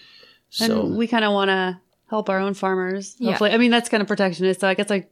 So, 0.49 0.87
and 0.87 0.97
we 0.97 1.07
kind 1.07 1.23
of 1.23 1.33
want 1.33 1.49
to 1.49 1.79
help 2.09 2.29
our 2.29 2.39
own 2.39 2.53
farmers. 2.53 3.15
Yeah. 3.19 3.31
Hopefully, 3.31 3.51
I 3.51 3.57
mean 3.57 3.71
that's 3.71 3.89
kind 3.89 4.01
of 4.01 4.07
protectionist. 4.07 4.61
So 4.61 4.67
I 4.67 4.73
guess 4.73 4.89
like 4.89 5.11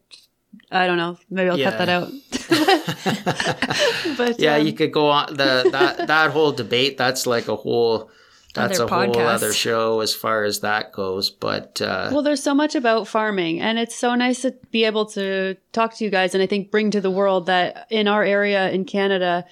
I 0.71 0.87
don't 0.87 0.97
know. 0.97 1.17
Maybe 1.29 1.49
I'll 1.49 1.57
cut 1.57 1.77
that 1.77 1.89
out. 1.89 2.09
but 4.17 4.39
yeah, 4.39 4.55
um, 4.55 4.65
you 4.65 4.73
could 4.73 4.91
go 4.91 5.09
on 5.09 5.35
the 5.35 5.69
that 5.71 6.07
that 6.07 6.31
whole 6.31 6.51
debate. 6.51 6.97
That's 6.97 7.27
like 7.27 7.47
a 7.47 7.55
whole. 7.55 8.09
That's 8.57 8.79
Other 8.79 8.93
a 8.93 9.05
whole 9.05 9.19
other 9.19 9.53
show 9.53 10.01
as 10.01 10.13
far 10.13 10.43
as 10.43 10.61
that 10.61 10.91
goes. 10.91 11.29
But 11.29 11.81
uh, 11.81 12.09
Well, 12.11 12.23
there's 12.23 12.41
so 12.41 12.55
much 12.55 12.75
about 12.75 13.07
farming, 13.07 13.61
and 13.61 13.77
it's 13.77 13.95
so 13.95 14.15
nice 14.15 14.41
to 14.41 14.55
be 14.71 14.83
able 14.83 15.05
to 15.07 15.55
talk 15.71 15.95
to 15.95 16.03
you 16.03 16.09
guys 16.09 16.33
and 16.33 16.41
I 16.41 16.47
think 16.47 16.71
bring 16.71 16.91
to 16.91 17.01
the 17.01 17.11
world 17.11 17.45
that 17.45 17.87
in 17.89 18.07
our 18.07 18.23
area 18.23 18.69
in 18.71 18.85
Canada, 18.85 19.45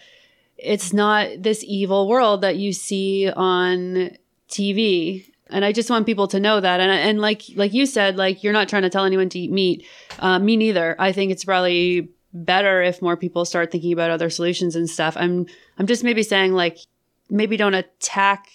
it's 0.57 0.91
not 0.93 1.27
this 1.37 1.63
evil 1.65 2.07
world 2.07 2.41
that 2.41 2.55
you 2.57 2.73
see 2.73 3.29
on 3.29 4.11
TV. 4.49 5.31
And 5.49 5.63
I 5.63 5.71
just 5.71 5.89
want 5.89 6.05
people 6.05 6.27
to 6.29 6.39
know 6.39 6.59
that. 6.59 6.79
And, 6.79 6.91
and 6.91 7.21
like, 7.21 7.43
like 7.55 7.73
you 7.73 7.85
said, 7.85 8.17
like 8.17 8.43
you're 8.43 8.53
not 8.53 8.67
trying 8.67 8.81
to 8.81 8.89
tell 8.89 9.05
anyone 9.05 9.29
to 9.29 9.39
eat 9.39 9.51
meat. 9.51 9.85
Uh, 10.17 10.39
me 10.39 10.57
neither. 10.57 10.95
I 10.97 11.11
think 11.11 11.31
it's 11.31 11.45
probably 11.45 12.09
better 12.33 12.81
if 12.81 13.01
more 13.01 13.15
people 13.15 13.45
start 13.45 13.71
thinking 13.71 13.93
about 13.93 14.09
other 14.09 14.29
solutions 14.29 14.75
and 14.75 14.89
stuff. 14.89 15.15
I'm, 15.17 15.45
I'm 15.77 15.87
just 15.87 16.03
maybe 16.03 16.23
saying 16.23 16.53
like, 16.53 16.79
maybe 17.29 17.57
don't 17.57 17.73
attack 17.73 18.47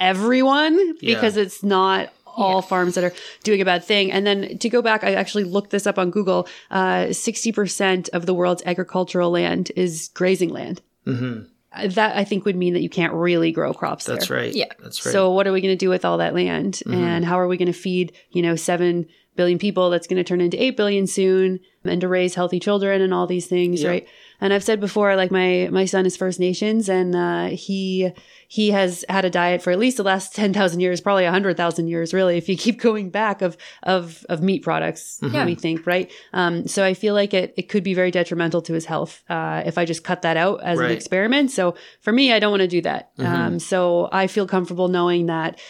everyone 0.00 0.76
Yeah. 1.00 1.14
because 1.14 1.36
it's 1.36 1.62
not 1.62 2.12
all 2.26 2.62
farms 2.62 2.94
that 2.94 3.04
are 3.04 3.12
doing 3.44 3.60
a 3.60 3.64
bad 3.64 3.84
thing. 3.84 4.10
And 4.12 4.26
then 4.26 4.56
to 4.58 4.68
go 4.68 4.80
back, 4.82 5.04
I 5.04 5.14
actually 5.14 5.44
looked 5.44 5.70
this 5.70 5.86
up 5.86 5.98
on 5.98 6.10
Google. 6.10 6.48
Uh, 6.70 7.06
60% 7.12 8.08
of 8.10 8.24
the 8.26 8.34
world's 8.34 8.62
agricultural 8.64 9.30
land 9.30 9.70
is 9.76 10.10
grazing 10.14 10.50
land. 10.50 10.80
Uh, 11.06 11.86
That 11.88 12.16
I 12.16 12.24
think 12.24 12.44
would 12.44 12.56
mean 12.56 12.72
that 12.74 12.82
you 12.82 12.88
can't 12.88 13.12
really 13.12 13.52
grow 13.52 13.72
crops 13.74 14.04
that's 14.04 14.28
there. 14.28 14.38
right. 14.38 14.54
Yeah. 14.54 14.66
that's 14.82 15.04
right. 15.04 15.12
So 15.12 15.30
what 15.32 15.46
are 15.46 15.52
we 15.52 15.60
going 15.60 15.72
to 15.72 15.76
do 15.84 15.88
with 15.88 16.04
all 16.04 16.18
that 16.18 16.34
land? 16.34 16.82
And 16.86 17.24
how 17.24 17.38
are 17.38 17.46
we 17.48 17.56
going 17.56 17.72
to 17.72 17.78
feed, 17.78 18.12
you 18.30 18.42
know, 18.42 18.56
7 18.56 19.06
billion 19.36 19.58
people 19.58 19.90
that's 19.90 20.06
going 20.06 20.16
to 20.16 20.24
turn 20.24 20.40
into 20.40 20.60
8 20.62 20.76
billion 20.76 21.06
soon 21.06 21.60
and 21.84 22.00
to 22.00 22.08
raise 22.08 22.34
healthy 22.34 22.58
children 22.60 23.00
and 23.00 23.14
all 23.14 23.26
these 23.26 23.46
things, 23.46 23.84
right? 23.84 24.06
And 24.40 24.52
I've 24.52 24.64
said 24.64 24.80
before, 24.80 25.14
like 25.16 25.30
my 25.30 25.68
my 25.70 25.84
son 25.84 26.06
is 26.06 26.16
First 26.16 26.40
Nations, 26.40 26.88
and 26.88 27.14
uh, 27.14 27.46
he 27.56 28.10
he 28.52 28.72
has 28.72 29.04
had 29.08 29.24
a 29.24 29.30
diet 29.30 29.62
for 29.62 29.70
at 29.70 29.78
least 29.78 29.96
the 29.96 30.02
last 30.02 30.34
ten 30.40 30.52
thousand 30.52 30.80
years, 30.80 31.00
probably 31.00 31.24
hundred 31.24 31.56
thousand 31.56 31.86
years, 31.86 32.12
really, 32.12 32.36
if 32.36 32.48
you 32.48 32.56
keep 32.56 32.80
going 32.80 33.08
back 33.08 33.42
of 33.42 33.56
of 33.84 34.26
of 34.28 34.42
meat 34.42 34.64
products. 34.64 35.20
Yeah. 35.22 35.44
We 35.44 35.54
think, 35.54 35.86
right? 35.86 36.10
Um, 36.32 36.66
so 36.66 36.84
I 36.84 36.94
feel 36.94 37.14
like 37.14 37.32
it 37.32 37.54
it 37.56 37.68
could 37.68 37.84
be 37.84 37.94
very 37.94 38.10
detrimental 38.10 38.60
to 38.62 38.72
his 38.72 38.86
health 38.86 39.22
uh, 39.30 39.62
if 39.64 39.78
I 39.78 39.84
just 39.84 40.02
cut 40.02 40.22
that 40.22 40.36
out 40.36 40.64
as 40.64 40.80
an 40.80 40.90
experiment. 40.90 41.52
So 41.52 41.76
for 42.00 42.12
me, 42.12 42.32
I 42.32 42.40
don't 42.40 42.50
want 42.50 42.62
to 42.62 42.66
do 42.66 42.82
that. 42.82 43.12
Um, 43.18 43.60
so 43.60 44.08
I 44.10 44.26
feel 44.26 44.48
comfortable 44.48 44.88
knowing 44.88 45.26
that 45.26 45.60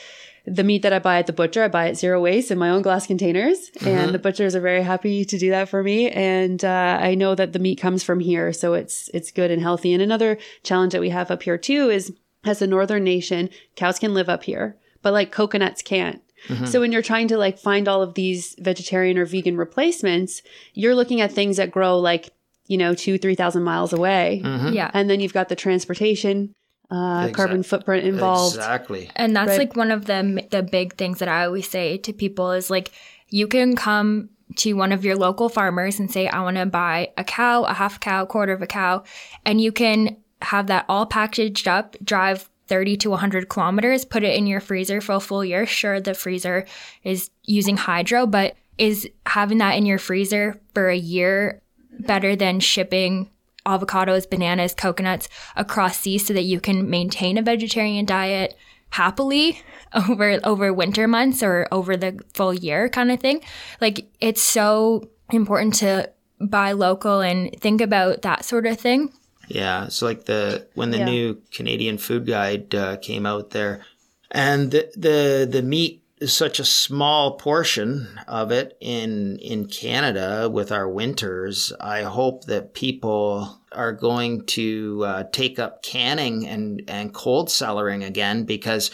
the 0.46 0.64
meat 0.64 0.80
that 0.82 0.92
I 0.94 1.00
buy 1.00 1.18
at 1.18 1.26
the 1.26 1.34
butcher, 1.34 1.62
I 1.62 1.68
buy 1.68 1.88
at 1.88 1.98
zero 1.98 2.18
waste 2.22 2.50
in 2.50 2.56
my 2.56 2.70
own 2.70 2.80
glass 2.80 3.06
containers, 3.06 3.70
and 3.84 4.14
the 4.14 4.18
butchers 4.18 4.54
are 4.54 4.60
very 4.60 4.82
happy 4.82 5.26
to 5.26 5.38
do 5.38 5.50
that 5.50 5.68
for 5.68 5.82
me. 5.82 6.10
And 6.10 6.64
uh, 6.64 6.98
I 6.98 7.14
know 7.14 7.34
that 7.34 7.52
the 7.52 7.58
meat 7.58 7.78
comes 7.78 8.02
from 8.02 8.20
here, 8.20 8.54
so 8.54 8.72
it's 8.72 9.10
it's 9.12 9.30
good 9.30 9.50
and 9.50 9.60
healthy. 9.60 9.92
And 9.92 10.02
another 10.02 10.38
challenge 10.62 10.92
that 10.92 11.00
we 11.02 11.10
have 11.10 11.30
up 11.30 11.42
here 11.42 11.58
too 11.58 11.90
is, 11.90 12.10
as 12.44 12.62
a 12.62 12.66
northern 12.66 13.04
nation, 13.04 13.50
cows 13.76 13.98
can 13.98 14.14
live 14.14 14.28
up 14.28 14.44
here, 14.44 14.76
but 15.02 15.12
like 15.12 15.30
coconuts 15.32 15.82
can't. 15.82 16.22
So 16.64 16.80
when 16.80 16.90
you're 16.90 17.02
trying 17.02 17.28
to 17.28 17.36
like 17.36 17.58
find 17.58 17.86
all 17.86 18.00
of 18.00 18.14
these 18.14 18.56
vegetarian 18.58 19.18
or 19.18 19.26
vegan 19.26 19.58
replacements, 19.58 20.40
you're 20.72 20.94
looking 20.94 21.20
at 21.20 21.30
things 21.30 21.58
that 21.58 21.70
grow 21.70 21.98
like 21.98 22.30
you 22.66 22.78
know 22.78 22.94
two 22.94 23.18
three 23.18 23.34
thousand 23.34 23.62
miles 23.62 23.92
away, 23.92 24.40
Yeah. 24.44 24.90
and 24.94 25.10
then 25.10 25.20
you've 25.20 25.34
got 25.34 25.50
the 25.50 25.56
transportation. 25.56 26.54
Uh, 26.90 27.20
Exact- 27.28 27.36
carbon 27.36 27.62
footprint 27.62 28.06
involved. 28.06 28.56
Exactly. 28.56 29.10
And 29.14 29.36
that's 29.36 29.50
Right. 29.50 29.58
like 29.58 29.76
one 29.76 29.90
of 29.90 30.06
the 30.06 30.46
the 30.50 30.62
big 30.62 30.94
things 30.96 31.18
that 31.18 31.28
I 31.28 31.44
always 31.44 31.68
say 31.68 31.98
to 31.98 32.12
people 32.14 32.52
is 32.52 32.70
like 32.70 32.90
you 33.28 33.46
can 33.46 33.76
come 33.76 34.30
to 34.56 34.72
one 34.72 34.92
of 34.92 35.04
your 35.04 35.16
local 35.16 35.48
farmers 35.50 36.00
and 36.00 36.10
say 36.10 36.26
I 36.26 36.40
want 36.42 36.56
to 36.56 36.64
buy 36.66 37.10
a 37.18 37.22
cow, 37.22 37.64
a 37.64 37.74
half 37.74 38.00
cow, 38.00 38.22
a 38.22 38.26
quarter 38.26 38.52
of 38.54 38.62
a 38.62 38.66
cow, 38.66 39.04
and 39.44 39.60
you 39.60 39.70
can 39.72 40.16
have 40.42 40.66
that 40.68 40.84
all 40.88 41.06
packaged 41.06 41.68
up, 41.68 41.96
drive 42.02 42.48
30 42.66 42.96
to 42.98 43.10
100 43.10 43.48
kilometers, 43.48 44.04
put 44.04 44.22
it 44.22 44.36
in 44.36 44.46
your 44.46 44.60
freezer 44.60 45.00
for 45.00 45.16
a 45.16 45.20
full 45.20 45.44
year. 45.44 45.66
Sure, 45.66 46.00
the 46.00 46.14
freezer 46.14 46.64
is 47.02 47.30
using 47.44 47.76
hydro, 47.76 48.26
but 48.26 48.54
is 48.78 49.08
having 49.26 49.58
that 49.58 49.76
in 49.76 49.84
your 49.84 49.98
freezer 49.98 50.58
for 50.72 50.88
a 50.88 50.96
year 50.96 51.60
better 51.98 52.34
than 52.34 52.60
shipping 52.60 53.28
avocados, 53.66 54.28
bananas, 54.28 54.74
coconuts 54.74 55.28
across 55.56 55.98
seas 55.98 56.26
so 56.26 56.32
that 56.32 56.44
you 56.44 56.60
can 56.60 56.88
maintain 56.88 57.36
a 57.36 57.42
vegetarian 57.42 58.06
diet 58.06 58.56
happily 58.90 59.60
over 60.08 60.40
over 60.44 60.72
winter 60.72 61.06
months 61.06 61.42
or 61.42 61.68
over 61.70 61.96
the 61.96 62.18
full 62.34 62.54
year 62.54 62.88
kind 62.88 63.10
of 63.10 63.20
thing. 63.20 63.42
Like 63.80 64.06
it's 64.20 64.42
so 64.42 65.08
important 65.30 65.74
to 65.74 66.10
buy 66.40 66.72
local 66.72 67.20
and 67.20 67.52
think 67.60 67.80
about 67.80 68.22
that 68.22 68.44
sort 68.44 68.66
of 68.66 68.78
thing. 68.78 69.12
Yeah, 69.50 69.86
it's 69.86 70.00
like 70.00 70.26
the 70.26 70.68
when 70.74 70.90
the 70.92 70.98
Yeah. 70.98 71.04
new 71.04 71.42
Canadian 71.52 71.98
Food 71.98 72.26
Guide 72.26 72.72
uh, 72.74 72.96
came 72.98 73.26
out 73.26 73.50
there, 73.50 73.84
and 74.30 74.70
the, 74.70 74.90
the 74.96 75.48
the 75.50 75.62
meat 75.62 76.04
is 76.20 76.32
such 76.32 76.60
a 76.60 76.64
small 76.64 77.32
portion 77.36 78.06
of 78.28 78.52
it 78.52 78.76
in 78.80 79.38
in 79.38 79.66
Canada 79.66 80.48
with 80.48 80.70
our 80.70 80.88
winters. 80.88 81.72
I 81.80 82.02
hope 82.02 82.44
that 82.44 82.74
people 82.74 83.58
are 83.72 83.92
going 83.92 84.46
to 84.46 85.02
uh, 85.04 85.24
take 85.32 85.58
up 85.58 85.82
canning 85.82 86.46
and 86.46 86.82
and 86.86 87.12
cold 87.12 87.48
cellaring 87.48 88.06
again 88.06 88.44
because 88.44 88.92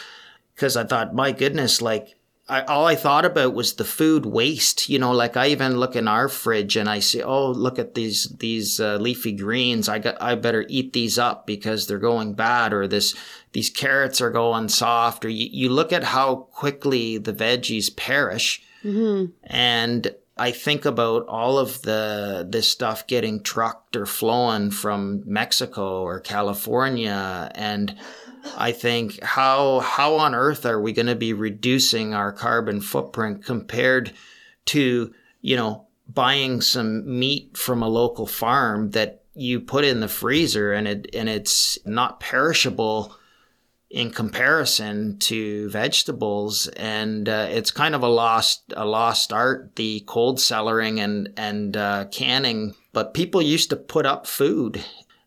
because 0.55 0.75
I 0.75 0.85
thought, 0.85 1.15
my 1.15 1.33
goodness, 1.33 1.83
like 1.83 2.15
I, 2.49 2.63
all 2.63 2.87
I 2.87 2.95
thought 2.95 3.25
about 3.25 3.55
was 3.55 3.75
the 3.75 3.85
food 3.85 4.25
waste. 4.25 4.89
You 4.89 4.99
know, 5.01 5.13
like 5.13 5.37
I 5.37 5.49
even 5.49 5.79
look 5.79 5.97
in 5.97 6.07
our 6.07 6.29
fridge 6.29 6.77
and 6.77 6.89
I 6.89 7.01
see, 7.01 7.23
oh, 7.23 7.51
look 7.51 7.79
at 7.79 7.95
these 7.95 8.25
these 8.39 8.79
uh, 8.79 8.97
leafy 8.97 9.33
greens. 9.33 9.89
I 9.89 9.99
got, 9.99 10.21
I 10.23 10.37
better 10.37 10.65
eat 10.69 10.93
these 10.93 11.19
up 11.19 11.47
because 11.47 11.87
they're 11.87 11.99
going 11.99 12.35
bad, 12.35 12.73
or 12.73 12.87
this 12.87 13.15
these 13.53 13.69
carrots 13.71 14.21
are 14.21 14.31
going 14.31 14.69
soft. 14.69 15.25
Or 15.25 15.29
you, 15.29 15.49
you 15.51 15.69
look 15.71 15.93
at 15.93 16.05
how 16.05 16.37
quickly 16.53 17.19
the 17.19 17.33
veggies 17.33 17.95
perish, 17.97 18.63
and 19.45 20.15
I 20.39 20.53
think 20.53 20.85
about 20.85 21.27
all 21.27 21.59
of 21.59 21.83
the 21.83 22.47
this 22.49 22.69
stuff 22.69 23.07
getting 23.07 23.43
trucked 23.43 23.97
or 23.97 24.07
flown 24.07 24.71
from 24.71 25.23
Mexico 25.25 26.03
or 26.03 26.21
California 26.21 27.51
and 27.55 27.97
I 28.57 28.73
think 28.73 29.23
how 29.23 29.81
how 29.81 30.17
on 30.17 30.35
earth 30.35 30.67
are 30.67 30.81
we 30.81 30.93
going 30.93 31.07
to 31.07 31.15
be 31.15 31.33
reducing 31.33 32.15
our 32.15 32.33
carbon 32.33 32.81
footprint 32.81 33.45
compared 33.45 34.13
to, 34.67 35.13
you 35.41 35.57
know, 35.57 35.87
buying 36.09 36.61
some 36.61 37.19
meat 37.19 37.57
from 37.57 37.83
a 37.83 37.89
local 37.89 38.27
farm 38.27 38.91
that 38.91 39.23
you 39.35 39.61
put 39.61 39.85
in 39.85 40.01
the 40.01 40.09
freezer 40.09 40.73
and 40.73 40.89
it 40.89 41.15
and 41.15 41.29
it's 41.29 41.79
not 41.87 42.21
perishable 42.21 43.15
in 43.91 44.11
comparison 44.11 45.19
to 45.19 45.69
vegetables? 45.71 46.69
And 46.69 47.29
uh, 47.29 47.49
it's 47.51 47.71
kind 47.71 47.95
of 47.95 48.03
a 48.03 48.09
lost 48.09 48.73
a 48.77 48.85
lost 48.85 49.33
art 49.33 49.77
the 49.77 50.05
cold 50.07 50.39
cellaring 50.39 50.99
and 51.01 51.33
and 51.37 51.77
uh, 51.77 52.07
canning. 52.07 52.75
But 52.93 53.15
people 53.15 53.43
used 53.43 53.71
to 53.71 53.77
put 53.77 54.07
up 54.07 54.27
food 54.27 54.83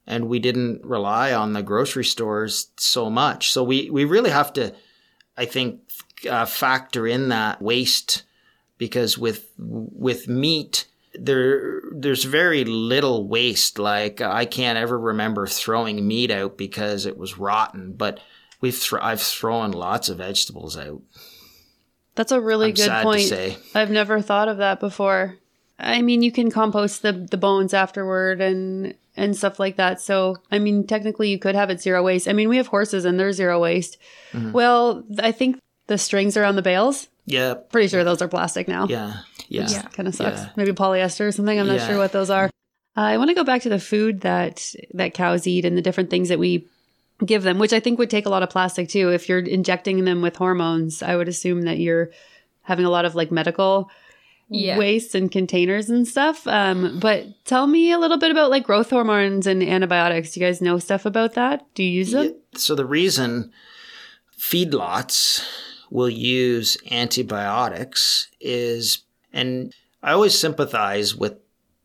and 0.10 0.28
we 0.28 0.40
didn't 0.40 0.84
rely 0.84 1.32
on 1.34 1.54
the 1.54 1.64
grocery 1.64 2.04
stores 2.04 2.72
so 2.78 3.10
much 3.10 3.52
so 3.52 3.64
we 3.64 3.90
we 3.90 4.04
really 4.06 4.32
have 4.32 4.52
to 4.52 4.74
i 5.38 5.46
think 5.46 5.80
uh, 6.30 6.46
factor 6.46 7.08
in 7.08 7.30
that 7.30 7.62
waste 7.62 8.24
because 8.78 9.18
with 9.18 9.50
with 9.58 10.28
meat 10.28 10.88
there 11.14 11.82
there's 11.94 12.24
very 12.26 12.66
little 12.66 13.28
waste 13.28 13.80
like 13.80 14.20
i 14.22 14.46
can't 14.46 14.78
ever 14.78 15.00
remember 15.00 15.48
throwing 15.48 16.06
meat 16.08 16.32
out 16.32 16.58
because 16.58 17.06
it 17.06 17.18
was 17.18 17.38
rotten 17.38 17.94
but 17.94 18.20
we've 18.62 18.78
thr 18.78 19.00
i've 19.02 19.22
thrown 19.22 19.72
lots 19.72 20.10
of 20.10 20.18
vegetables 20.18 20.78
out 20.78 21.02
That's 22.16 22.34
a 22.34 22.42
really 22.42 22.70
I'm 22.70 22.74
good 22.74 23.04
point. 23.04 23.22
say. 23.22 23.58
I've 23.74 23.92
never 23.92 24.22
thought 24.22 24.50
of 24.50 24.58
that 24.58 24.82
before. 24.82 25.38
I 25.80 26.02
mean, 26.02 26.22
you 26.22 26.32
can 26.34 26.52
compost 26.52 27.02
the 27.02 27.14
the 27.14 27.38
bones 27.38 27.74
afterward 27.74 28.42
and 28.42 28.94
and 29.20 29.36
stuff 29.36 29.60
like 29.60 29.76
that. 29.78 30.02
So, 30.02 30.38
I 30.52 30.60
mean, 30.60 30.88
technically 30.88 31.30
you 31.30 31.38
could 31.40 31.56
have 31.56 31.70
it 31.70 31.82
zero 31.82 32.02
waste. 32.04 32.28
I 32.28 32.34
mean, 32.34 32.50
we 32.50 32.58
have 32.58 32.68
horses 32.68 33.06
and 33.06 33.20
they're 33.20 33.34
zero 33.34 33.60
waste. 33.60 33.98
Mm-hmm. 34.34 34.52
Well, 34.54 35.04
I 35.20 35.32
think 35.32 35.60
the 35.88 35.98
strings 35.98 36.38
around 36.38 36.56
the 36.56 36.62
bales, 36.62 37.08
yeah 37.26 37.54
pretty 37.54 37.88
sure 37.88 38.04
those 38.04 38.22
are 38.24 38.28
plastic 38.28 38.68
now. 38.68 38.88
yeah 38.88 39.14
yeah 39.50 39.68
Kind 39.94 40.08
of 40.08 40.16
sucks. 40.16 40.42
Yeah. 40.42 40.50
Maybe 40.56 40.72
polyester 40.72 41.28
or 41.28 41.32
something. 41.32 41.60
I'm 41.60 41.68
not 41.68 41.78
Yeah. 41.78 41.88
sure 41.88 41.98
what 41.98 42.12
those 42.12 42.30
are. 42.32 42.46
Uh, 42.98 43.02
I 43.14 43.18
want 43.18 43.30
to 43.30 43.36
go 43.36 43.44
back 43.44 43.62
to 43.64 43.70
the 43.70 43.80
food 43.80 44.22
that 44.22 44.74
that 44.96 45.14
cows 45.14 45.46
eat 45.46 45.64
and 45.66 45.78
the 45.78 45.82
different 45.82 46.10
things 46.10 46.30
that 46.30 46.40
we 46.40 46.66
give 47.26 47.44
them, 47.44 47.60
which 47.60 47.74
I 47.74 47.80
think 47.80 48.00
would 48.00 48.10
take 48.10 48.26
a 48.26 48.30
lot 48.30 48.44
of 48.44 48.50
plastic 48.50 48.90
too. 48.90 49.12
If 49.12 49.30
you're 49.30 49.40
injecting 49.40 50.06
them 50.06 50.22
with 50.22 50.38
hormones, 50.38 51.04
I 51.04 51.16
would 51.16 51.28
assume 51.28 51.64
that 51.64 51.78
you're 51.80 52.10
having 52.64 52.86
a 52.86 52.90
lot 52.90 53.06
of 53.06 53.14
like 53.16 53.32
medical 53.32 53.90
Yeah. 54.50 54.78
waste 54.78 55.16
and 55.16 55.32
containers 55.32 55.90
and 55.90 56.08
stuff. 56.08 56.46
Um, 56.48 57.00
but 57.00 57.28
tell 57.46 57.68
me 57.68 57.92
a 57.92 58.00
little 58.00 58.18
bit 58.18 58.32
about 58.32 58.50
like 58.50 58.64
growth 58.64 58.90
hormones 58.90 59.48
and 59.48 59.62
antibiotics. 59.62 60.32
Do 60.32 60.40
you 60.40 60.46
guys 60.46 60.62
know 60.62 60.80
stuff 60.80 61.06
about 61.06 61.34
that? 61.36 61.66
Do 61.76 61.84
you 61.84 61.92
use 61.92 62.12
them? 62.12 62.36
So 62.56 62.76
the 62.76 62.86
reason 62.86 63.52
feedlots 64.38 65.46
will 65.92 66.10
use 66.10 66.78
antibiotics 66.92 68.28
is, 68.40 69.04
and 69.34 69.74
I 70.02 70.12
always 70.12 70.38
sympathize 70.38 71.16
with 71.16 71.34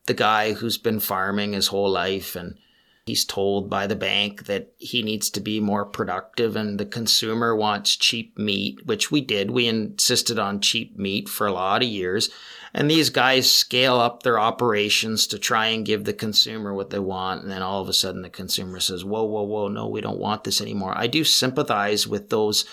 the 0.06 0.14
guy 0.14 0.52
who's 0.52 0.78
been 0.78 1.00
farming 1.00 1.52
his 1.52 1.68
whole 1.68 1.90
life 1.90 2.36
and 2.36 2.56
he's 3.06 3.24
told 3.24 3.68
by 3.68 3.86
the 3.86 3.96
bank 3.96 4.46
that 4.46 4.72
he 4.78 5.02
needs 5.02 5.28
to 5.30 5.40
be 5.40 5.60
more 5.60 5.84
productive 5.84 6.56
and 6.56 6.80
the 6.80 6.86
consumer 6.86 7.54
wants 7.54 7.96
cheap 7.96 8.38
meat, 8.38 8.86
which 8.86 9.10
we 9.10 9.20
did. 9.20 9.50
We 9.50 9.68
insisted 9.68 10.38
on 10.38 10.60
cheap 10.60 10.96
meat 10.96 11.28
for 11.28 11.46
a 11.46 11.52
lot 11.52 11.82
of 11.82 11.88
years. 11.88 12.30
And 12.72 12.90
these 12.90 13.10
guys 13.10 13.50
scale 13.50 14.00
up 14.00 14.22
their 14.22 14.38
operations 14.38 15.26
to 15.28 15.38
try 15.38 15.66
and 15.66 15.86
give 15.86 16.04
the 16.04 16.14
consumer 16.14 16.72
what 16.72 16.90
they 16.90 16.98
want. 16.98 17.42
And 17.42 17.50
then 17.50 17.62
all 17.62 17.82
of 17.82 17.88
a 17.88 17.92
sudden 17.92 18.22
the 18.22 18.30
consumer 18.30 18.80
says, 18.80 19.04
whoa, 19.04 19.24
whoa, 19.24 19.42
whoa, 19.42 19.68
no, 19.68 19.86
we 19.86 20.00
don't 20.00 20.18
want 20.18 20.44
this 20.44 20.60
anymore. 20.60 20.94
I 20.96 21.06
do 21.06 21.24
sympathize 21.24 22.08
with 22.08 22.30
those 22.30 22.64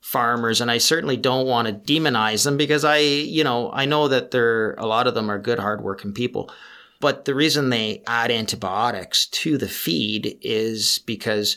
farmers 0.00 0.60
and 0.60 0.70
I 0.70 0.78
certainly 0.78 1.16
don't 1.16 1.46
want 1.46 1.66
to 1.68 1.74
demonize 1.74 2.44
them 2.44 2.56
because 2.56 2.84
I, 2.84 2.98
you 2.98 3.44
know, 3.44 3.70
I 3.72 3.84
know 3.84 4.08
that 4.08 4.30
they're, 4.30 4.74
a 4.74 4.86
lot 4.86 5.06
of 5.06 5.14
them 5.14 5.30
are 5.30 5.38
good, 5.38 5.58
hardworking 5.58 6.14
people. 6.14 6.50
But 7.00 7.24
the 7.24 7.34
reason 7.34 7.70
they 7.70 8.02
add 8.06 8.30
antibiotics 8.30 9.26
to 9.26 9.56
the 9.56 9.68
feed 9.68 10.38
is 10.42 10.98
because 11.06 11.56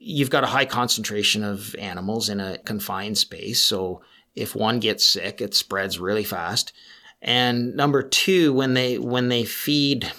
you've 0.00 0.30
got 0.30 0.44
a 0.44 0.48
high 0.48 0.64
concentration 0.64 1.44
of 1.44 1.76
animals 1.76 2.28
in 2.28 2.40
a 2.40 2.58
confined 2.58 3.18
space. 3.18 3.62
So 3.62 4.02
if 4.34 4.56
one 4.56 4.80
gets 4.80 5.06
sick, 5.06 5.40
it 5.40 5.54
spreads 5.54 5.98
really 5.98 6.24
fast. 6.24 6.72
And 7.20 7.76
number 7.76 8.02
two, 8.02 8.52
when 8.52 8.74
they 8.74 8.98
when 8.98 9.28
they 9.28 9.44
feed 9.44 10.10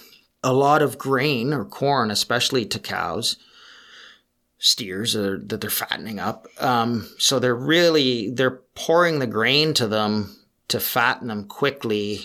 a 0.44 0.54
lot 0.54 0.82
of 0.82 0.98
grain 0.98 1.52
or 1.54 1.66
corn, 1.66 2.12
especially 2.12 2.66
to 2.68 2.80
cows, 2.80 3.38
steers 4.58 5.14
that 5.14 5.58
they're 5.60 5.70
fattening 5.70 6.20
up, 6.20 6.48
um, 6.60 7.10
so 7.18 7.40
they're 7.40 7.56
really 7.56 8.30
they're 8.30 8.62
pouring 8.76 9.20
the 9.20 9.28
grain 9.28 9.74
to 9.74 9.88
them 9.88 10.38
to 10.70 10.80
fatten 10.80 11.28
them 11.28 11.46
quickly 11.46 12.22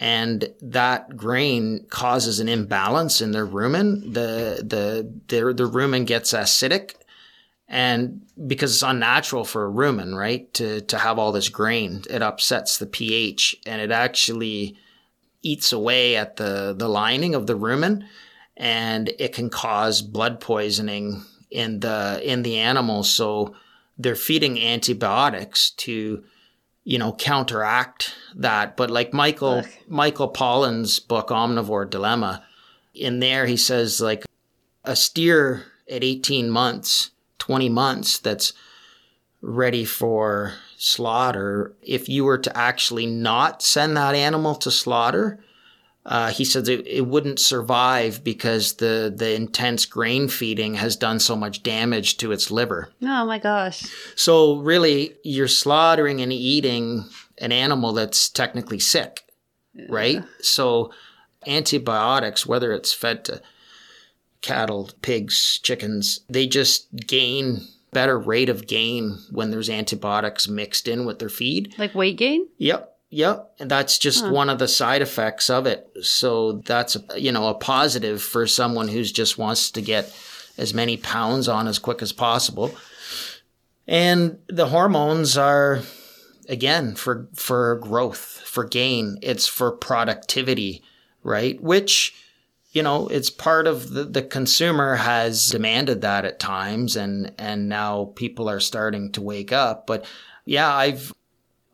and 0.00 0.54
that 0.62 1.16
grain 1.16 1.84
causes 1.90 2.38
an 2.38 2.48
imbalance 2.48 3.20
in 3.20 3.32
their 3.32 3.46
rumen. 3.46 4.14
The 4.14 4.62
the 4.64 5.12
the, 5.26 5.52
the 5.52 5.68
rumen 5.68 6.06
gets 6.06 6.32
acidic, 6.32 6.94
and 7.66 8.22
because 8.46 8.72
it's 8.72 8.82
unnatural 8.84 9.44
for 9.44 9.66
a 9.66 9.70
rumen, 9.70 10.16
right, 10.16 10.54
to 10.54 10.82
to 10.82 10.98
have 10.98 11.18
all 11.18 11.32
this 11.32 11.48
grain, 11.48 12.04
it 12.08 12.22
upsets 12.22 12.78
the 12.78 12.86
pH, 12.86 13.56
and 13.66 13.82
it 13.82 13.90
actually 13.90 14.78
eats 15.42 15.72
away 15.72 16.16
at 16.16 16.36
the 16.36 16.76
the 16.78 16.88
lining 16.88 17.34
of 17.34 17.48
the 17.48 17.58
rumen, 17.58 18.04
and 18.56 19.08
it 19.18 19.32
can 19.32 19.50
cause 19.50 20.00
blood 20.00 20.38
poisoning 20.38 21.24
in 21.50 21.80
the 21.80 22.20
in 22.22 22.44
the 22.44 22.58
animal. 22.58 23.02
So 23.02 23.56
they're 23.98 24.14
feeding 24.14 24.60
antibiotics 24.60 25.70
to 25.70 26.22
you 26.88 26.98
know, 26.98 27.12
counteract 27.12 28.14
that. 28.34 28.74
But 28.74 28.90
like 28.90 29.12
Michael, 29.12 29.58
Ugh. 29.58 29.66
Michael 29.88 30.32
Pollan's 30.32 30.98
book, 30.98 31.28
Omnivore 31.28 31.90
Dilemma, 31.90 32.42
in 32.94 33.20
there 33.20 33.44
he 33.44 33.58
says 33.58 34.00
like 34.00 34.24
a 34.84 34.96
steer 34.96 35.66
at 35.90 36.02
18 36.02 36.48
months, 36.48 37.10
20 37.40 37.68
months 37.68 38.18
that's 38.18 38.54
ready 39.42 39.84
for 39.84 40.54
slaughter, 40.78 41.74
if 41.82 42.08
you 42.08 42.24
were 42.24 42.38
to 42.38 42.56
actually 42.56 43.04
not 43.04 43.60
send 43.60 43.94
that 43.98 44.14
animal 44.14 44.54
to 44.54 44.70
slaughter, 44.70 45.44
uh, 46.08 46.30
he 46.30 46.42
said 46.42 46.66
it, 46.68 46.86
it 46.86 47.06
wouldn't 47.06 47.38
survive 47.38 48.24
because 48.24 48.76
the, 48.76 49.12
the 49.14 49.34
intense 49.34 49.84
grain 49.84 50.26
feeding 50.26 50.74
has 50.74 50.96
done 50.96 51.20
so 51.20 51.36
much 51.36 51.62
damage 51.62 52.16
to 52.16 52.32
its 52.32 52.50
liver. 52.50 52.90
Oh 53.02 53.26
my 53.26 53.38
gosh. 53.38 53.84
So, 54.16 54.56
really, 54.56 55.14
you're 55.22 55.48
slaughtering 55.48 56.22
and 56.22 56.32
eating 56.32 57.04
an 57.36 57.52
animal 57.52 57.92
that's 57.92 58.30
technically 58.30 58.78
sick, 58.78 59.24
yeah. 59.74 59.84
right? 59.90 60.24
So, 60.40 60.92
antibiotics, 61.46 62.46
whether 62.46 62.72
it's 62.72 62.94
fed 62.94 63.26
to 63.26 63.42
cattle, 64.40 64.90
pigs, 65.02 65.60
chickens, 65.62 66.20
they 66.30 66.46
just 66.46 66.88
gain 67.06 67.68
better 67.92 68.18
rate 68.18 68.48
of 68.48 68.66
gain 68.66 69.18
when 69.30 69.50
there's 69.50 69.68
antibiotics 69.68 70.48
mixed 70.48 70.88
in 70.88 71.04
with 71.04 71.18
their 71.18 71.28
feed. 71.28 71.74
Like 71.76 71.94
weight 71.94 72.16
gain? 72.16 72.48
Yep. 72.56 72.97
Yep, 73.10 73.54
and 73.58 73.70
that's 73.70 73.96
just 73.96 74.24
huh. 74.24 74.30
one 74.30 74.50
of 74.50 74.58
the 74.58 74.68
side 74.68 75.00
effects 75.00 75.48
of 75.48 75.66
it. 75.66 75.88
So 76.02 76.60
that's 76.66 76.96
you 77.16 77.32
know 77.32 77.48
a 77.48 77.54
positive 77.54 78.22
for 78.22 78.46
someone 78.46 78.88
who's 78.88 79.10
just 79.10 79.38
wants 79.38 79.70
to 79.72 79.80
get 79.80 80.14
as 80.58 80.74
many 80.74 80.96
pounds 80.96 81.48
on 81.48 81.66
as 81.66 81.78
quick 81.78 82.02
as 82.02 82.12
possible. 82.12 82.74
And 83.86 84.38
the 84.48 84.66
hormones 84.66 85.38
are 85.38 85.80
again 86.48 86.94
for 86.94 87.28
for 87.34 87.76
growth, 87.76 88.42
for 88.44 88.64
gain, 88.64 89.18
it's 89.22 89.46
for 89.46 89.72
productivity, 89.72 90.82
right? 91.22 91.60
Which 91.62 92.14
you 92.72 92.82
know, 92.82 93.08
it's 93.08 93.30
part 93.30 93.66
of 93.66 93.90
the, 93.90 94.04
the 94.04 94.22
consumer 94.22 94.96
has 94.96 95.48
demanded 95.48 96.02
that 96.02 96.26
at 96.26 96.38
times 96.38 96.96
and 96.96 97.32
and 97.38 97.70
now 97.70 98.12
people 98.16 98.50
are 98.50 98.60
starting 98.60 99.10
to 99.12 99.22
wake 99.22 99.52
up. 99.52 99.86
But 99.86 100.04
yeah, 100.44 100.72
I've 100.72 101.14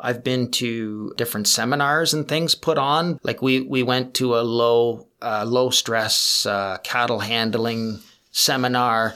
I've 0.04 0.22
been 0.22 0.50
to 0.52 1.14
different 1.16 1.48
seminars 1.48 2.12
and 2.12 2.28
things 2.28 2.54
put 2.54 2.76
on. 2.76 3.18
Like 3.22 3.40
we 3.40 3.62
we 3.62 3.82
went 3.82 4.12
to 4.14 4.36
a 4.36 4.42
low 4.42 5.08
uh, 5.22 5.44
low 5.46 5.70
stress 5.70 6.44
uh, 6.44 6.76
cattle 6.84 7.20
handling 7.20 8.00
seminar 8.30 9.14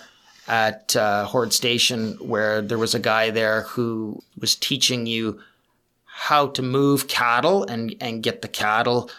at 0.48 0.96
uh, 0.96 1.26
Horde 1.26 1.52
Station 1.52 2.14
where 2.14 2.62
there 2.62 2.78
was 2.78 2.94
a 2.94 2.98
guy 2.98 3.28
there 3.28 3.62
who 3.62 4.22
was 4.38 4.54
teaching 4.54 5.04
you 5.04 5.40
how 6.06 6.46
to 6.48 6.62
move 6.62 7.06
cattle 7.06 7.64
and 7.64 7.94
and 8.00 8.22
get 8.22 8.40
the 8.40 8.48
cattle 8.48 9.10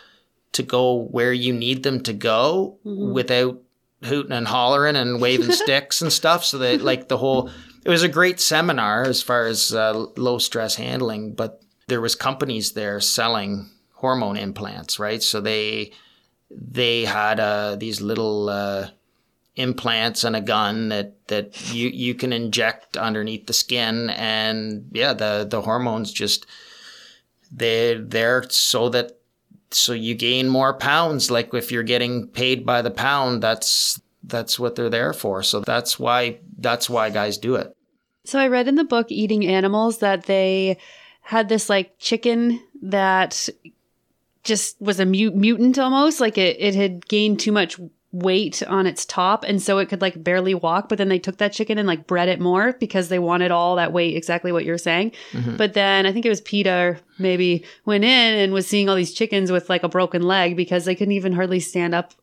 to 0.54 0.64
go 0.64 0.96
where 0.96 1.32
you 1.32 1.54
need 1.54 1.84
them 1.84 2.02
to 2.02 2.14
go 2.14 2.80
mm-hmm. 2.84 3.14
without 3.14 3.62
hooting 4.04 4.32
and 4.32 4.48
hollering 4.48 4.96
and 4.96 5.22
waving 5.22 5.52
sticks 5.64 6.02
and 6.02 6.12
stuff. 6.12 6.44
So 6.44 6.58
that 6.58 6.82
like 6.82 7.10
the 7.10 7.18
whole 7.18 7.52
it 7.84 7.90
was 7.90 8.04
a 8.04 8.10
great 8.10 8.40
seminar 8.40 9.04
as 9.04 9.22
far 9.22 9.46
as 9.46 9.74
uh, 9.74 9.94
low 10.18 10.38
stress 10.38 10.76
handling, 10.76 11.34
but 11.34 11.62
there 11.88 12.02
was 12.02 12.16
companies 12.16 12.74
there 12.74 13.00
selling 13.00 13.70
hormone 13.94 14.38
implants, 14.38 15.00
right? 15.00 15.22
So 15.22 15.42
they 15.42 15.92
they 16.50 17.06
had 17.06 17.40
uh, 17.40 17.76
these 17.76 18.02
little 18.02 18.50
uh, 18.50 18.90
implants 19.56 20.24
and 20.24 20.36
a 20.36 20.42
gun 20.42 20.90
that 20.90 21.28
that 21.28 21.74
you 21.74 21.90
you 21.90 22.16
can 22.16 22.34
inject 22.34 22.98
underneath 22.98 23.48
the 23.48 23.54
skin, 23.54 24.10
and 24.12 24.90
yeah, 24.92 25.14
the 25.14 25.48
the 25.50 25.62
hormones 25.62 26.12
just 26.12 26.46
they 27.52 27.96
they're 27.96 28.44
so 28.50 28.90
that 28.90 29.20
so 29.72 29.94
you 29.94 30.16
gain 30.16 30.50
more 30.50 30.74
pounds. 30.74 31.30
Like 31.30 31.54
if 31.54 31.72
you're 31.72 31.84
getting 31.84 32.28
paid 32.28 32.66
by 32.66 32.82
the 32.82 32.92
pound, 32.92 33.44
that's 33.44 34.02
that's 34.24 34.60
what 34.60 34.76
they're 34.76 34.90
there 34.90 35.14
for. 35.14 35.44
So 35.44 35.60
that's 35.60 36.00
why 36.00 36.40
that's 36.58 36.90
why 36.90 37.10
guys 37.10 37.38
do 37.38 37.56
it. 37.56 37.76
So 38.26 38.40
I 38.40 38.48
read 38.48 38.68
in 38.68 38.76
the 38.76 38.84
book 38.84 39.08
Eating 39.10 39.48
Animals 39.48 40.00
that 40.00 40.26
they 40.26 40.78
had 41.22 41.50
this 41.50 41.70
like 41.70 41.98
chicken 42.00 42.62
that 42.82 43.50
just 44.44 44.80
was 44.82 45.00
a 45.00 45.06
mut- 45.06 45.36
mutant 45.36 45.78
almost 45.78 46.20
like 46.20 46.38
it, 46.38 46.58
it 46.60 46.76
had 46.76 47.08
gained 47.08 47.40
too 47.40 47.52
much 47.52 47.80
weight 48.12 48.64
on 48.64 48.88
its 48.88 49.06
top 49.06 49.44
and 49.44 49.62
so 49.62 49.78
it 49.78 49.88
could 49.88 50.02
like 50.02 50.24
barely 50.24 50.56
walk 50.56 50.90
but 50.90 50.98
then 50.98 51.10
they 51.10 51.20
took 51.20 51.38
that 51.38 51.54
chicken 51.54 51.78
and 51.78 51.88
like 51.88 52.08
bred 52.08 52.28
it 52.28 52.40
more 52.40 52.74
because 52.74 53.10
they 53.10 53.20
wanted 53.20 53.52
all 53.52 53.76
that 53.76 53.94
weight 53.94 54.18
exactly 54.18 54.52
what 54.52 54.66
you're 54.66 54.80
saying 54.80 55.12
mm-hmm. 55.32 55.56
but 55.58 55.76
then 55.76 56.08
i 56.08 56.12
think 56.12 56.26
it 56.26 56.30
was 56.30 56.42
peter 56.42 57.00
maybe 57.20 57.64
went 57.86 58.04
in 58.04 58.34
and 58.40 58.52
was 58.52 58.66
seeing 58.66 58.90
all 58.90 58.96
these 58.96 59.14
chickens 59.14 59.52
with 59.52 59.70
like 59.70 59.84
a 59.84 59.90
broken 59.90 60.24
leg 60.24 60.56
because 60.56 60.86
they 60.86 60.96
couldn't 60.96 61.12
even 61.12 61.34
hardly 61.34 61.60
stand 61.60 61.94
up 61.94 62.16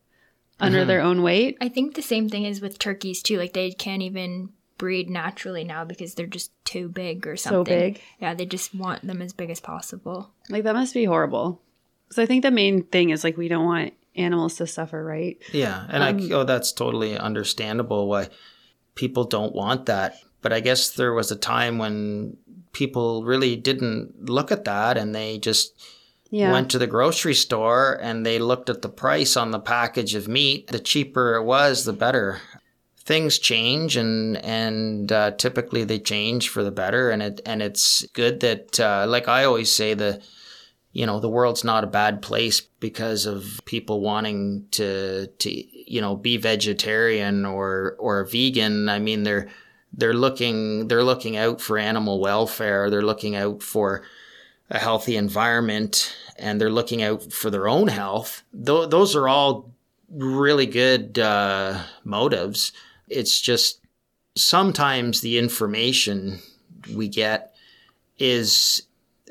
under 0.59 0.79
mm-hmm. 0.79 0.89
their 0.89 1.01
own 1.01 1.23
weight 1.23 1.57
i 1.61 1.69
think 1.69 1.95
the 1.95 2.03
same 2.03 2.29
thing 2.29 2.45
is 2.45 2.61
with 2.61 2.79
turkeys 2.79 3.23
too 3.23 3.37
like 3.39 3.53
they 3.53 3.71
can't 3.71 4.03
even 4.03 4.51
breed 4.79 5.09
naturally 5.09 5.65
now 5.65 5.85
because 5.85 6.15
they're 6.15 6.27
just 6.27 6.51
too 6.65 6.89
big 6.89 7.27
or 7.27 7.37
something. 7.37 7.65
So 7.65 7.65
big. 7.65 8.01
Yeah, 8.21 8.35
they 8.35 8.47
just 8.47 8.75
want 8.75 9.07
them 9.07 9.23
as 9.23 9.33
big 9.33 9.51
as 9.51 9.61
possible. 9.61 10.31
Like 10.49 10.65
that 10.65 10.75
must 10.75 10.95
be 10.95 11.05
horrible. 11.05 11.61
So 12.11 12.23
I 12.23 12.27
think 12.27 12.43
the 12.43 12.51
main 12.51 12.85
thing 12.85 13.11
is 13.11 13.25
like 13.25 13.37
we 13.37 13.49
don't 13.49 13.65
want 13.65 13.95
animals 14.15 14.57
to 14.57 14.67
suffer, 14.67 15.03
right? 15.03 15.39
Yeah, 15.53 15.87
and 15.89 16.03
um, 16.03 16.31
I 16.31 16.35
oh 16.35 16.45
that's 16.45 16.73
totally 16.73 17.19
understandable 17.19 18.09
why 18.09 18.29
people 18.95 19.25
don't 19.25 19.55
want 19.55 19.87
that. 19.87 20.17
But 20.43 20.53
I 20.53 20.61
guess 20.61 20.91
there 20.91 21.13
was 21.13 21.31
a 21.33 21.37
time 21.37 21.79
when 21.79 22.37
people 22.73 23.25
really 23.25 23.57
didn't 23.57 24.29
look 24.29 24.53
at 24.53 24.65
that 24.65 24.97
and 24.97 25.15
they 25.15 25.39
just 25.39 25.73
yeah. 26.31 26.53
went 26.53 26.71
to 26.71 26.79
the 26.79 26.87
grocery 26.87 27.35
store 27.35 27.99
and 28.03 28.25
they 28.25 28.39
looked 28.39 28.71
at 28.71 28.83
the 28.83 28.89
price 28.89 29.37
on 29.37 29.51
the 29.51 29.61
package 29.61 30.15
of 30.15 30.29
meat. 30.29 30.69
The 30.69 30.79
cheaper 30.79 31.35
it 31.37 31.45
was, 31.45 31.85
the 31.85 31.93
better 31.93 32.41
things 33.07 33.39
change 33.39 33.97
and 33.97 34.37
and 34.39 35.13
uh, 35.13 35.31
typically 35.31 35.85
they 35.85 35.99
change 35.99 36.49
for 36.49 36.65
the 36.65 36.73
better 36.73 37.11
and 37.11 37.23
it 37.23 37.41
and 37.47 37.63
it's 37.63 38.05
good 38.13 38.41
that 38.41 38.81
uh, 38.81 39.07
like 39.09 39.29
I 39.29 39.45
always 39.45 39.71
say 39.71 39.95
the 39.95 40.21
you 40.91 41.07
know 41.07 41.21
the 41.21 41.29
world's 41.29 41.63
not 41.63 41.85
a 41.85 41.89
bad 41.89 42.21
place 42.21 42.61
because 42.61 43.25
of 43.25 43.61
people 43.65 44.01
wanting 44.01 44.67
to 44.73 45.29
to 45.29 45.91
you 45.93 46.01
know 46.01 46.17
be 46.17 46.37
vegetarian 46.37 47.47
or 47.47 47.95
or 48.01 48.25
vegan 48.25 48.89
I 48.89 48.99
mean 48.99 49.23
they're 49.23 49.49
they're 49.93 50.13
looking 50.13 50.89
they're 50.89 51.05
looking 51.05 51.37
out 51.37 51.61
for 51.61 51.79
animal 51.79 52.19
welfare 52.19 52.91
they're 52.91 53.03
looking 53.03 53.37
out 53.37 53.63
for 53.63 54.03
a 54.71 54.79
healthy 54.79 55.17
environment 55.17 56.17
and 56.39 56.61
they're 56.61 56.71
looking 56.71 57.03
out 57.03 57.33
for 57.33 57.51
their 57.51 57.69
own 57.69 57.89
health 57.89 58.43
Th- 58.53 58.89
those 58.89 59.15
are 59.15 59.29
all 59.29 59.73
really 60.11 60.67
good 60.67 61.19
uh, 61.19 61.83
motives 62.05 62.73
it's 63.09 63.41
just 63.41 63.81
sometimes 64.37 65.21
the 65.21 65.39
information 65.39 66.39
we 66.95 67.09
get 67.09 67.55
is 68.19 68.83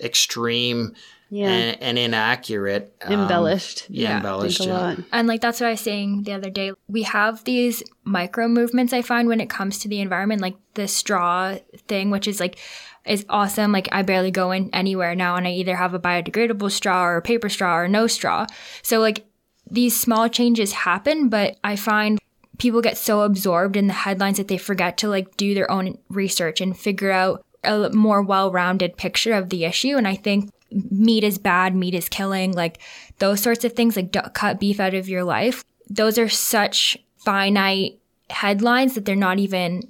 extreme 0.02 0.96
yeah. 1.30 1.48
and, 1.48 1.82
and 1.82 1.98
inaccurate. 1.98 2.96
Um, 3.04 3.22
embellished. 3.22 3.90
Yeah, 3.90 4.10
yeah 4.10 4.18
embellished. 4.18 4.66
Yeah. 4.66 4.96
And 5.12 5.28
like 5.28 5.42
that's 5.42 5.60
what 5.60 5.68
I 5.68 5.72
was 5.72 5.82
saying 5.82 6.24
the 6.24 6.34
other 6.34 6.50
day. 6.50 6.72
We 6.88 7.04
have 7.04 7.44
these 7.44 7.84
micro 8.04 8.48
movements 8.48 8.94
I 8.94 9.02
find 9.02 9.28
when 9.28 9.42
it 9.42 9.50
comes 9.50 9.80
to 9.80 9.88
the 9.88 10.02
environment, 10.02 10.42
like 10.42 10.56
the 10.74 10.88
straw 10.88 11.56
thing, 11.88 12.10
which 12.10 12.28
is 12.28 12.40
like 12.40 12.60
is 13.06 13.26
awesome. 13.30 13.72
Like 13.72 13.90
I 13.92 14.02
barely 14.02 14.32
go 14.32 14.52
in 14.52 14.70
anywhere 14.74 15.16
now 15.16 15.36
and 15.36 15.48
I 15.48 15.52
either 15.52 15.76
have 15.76 15.94
a 15.94 16.00
biodegradable 16.00 16.72
straw 16.72 17.06
or 17.06 17.18
a 17.18 17.22
paper 17.22 17.50
straw 17.50 17.78
or 17.78 17.88
no 17.88 18.08
straw. 18.08 18.48
So 18.82 19.00
like 19.00 19.26
these 19.70 20.00
small 20.00 20.30
changes 20.30 20.74
happen, 20.74 21.30
but 21.30 21.58
I 21.64 21.76
find 21.76 22.20
people 22.58 22.82
get 22.82 22.98
so 22.98 23.22
absorbed 23.22 23.76
in 23.76 23.88
the 23.88 23.94
headlines 23.94 24.38
that 24.38 24.48
they 24.48 24.58
forget 24.58 24.98
to 24.98 25.10
like 25.10 25.38
do 25.38 25.54
their 25.54 25.70
own 25.70 25.98
research 26.10 26.62
and 26.62 26.78
figure 26.78 27.12
out 27.12 27.44
a 27.64 27.90
more 27.90 28.22
well-rounded 28.22 28.98
picture 28.98 29.34
of 29.34 29.50
the 29.50 29.66
issue 29.66 29.98
and 29.98 30.08
i 30.08 30.16
think 30.16 30.50
meat 30.92 31.24
is 31.24 31.38
bad 31.38 31.76
meat 31.76 31.94
is 31.94 32.10
killing 32.10 32.52
like 32.52 32.80
those 33.20 33.42
sorts 33.42 33.66
of 33.66 33.74
things 33.74 33.96
like 33.96 34.16
cut 34.34 34.60
beef 34.60 34.80
out 34.80 34.94
of 34.94 35.10
your 35.10 35.24
life 35.24 35.64
those 35.90 36.18
are 36.18 36.30
such 36.30 36.98
finite 37.18 38.00
headlines 38.30 38.96
that 38.96 39.06
they're 39.06 39.16
not 39.16 39.40
even 39.40 39.82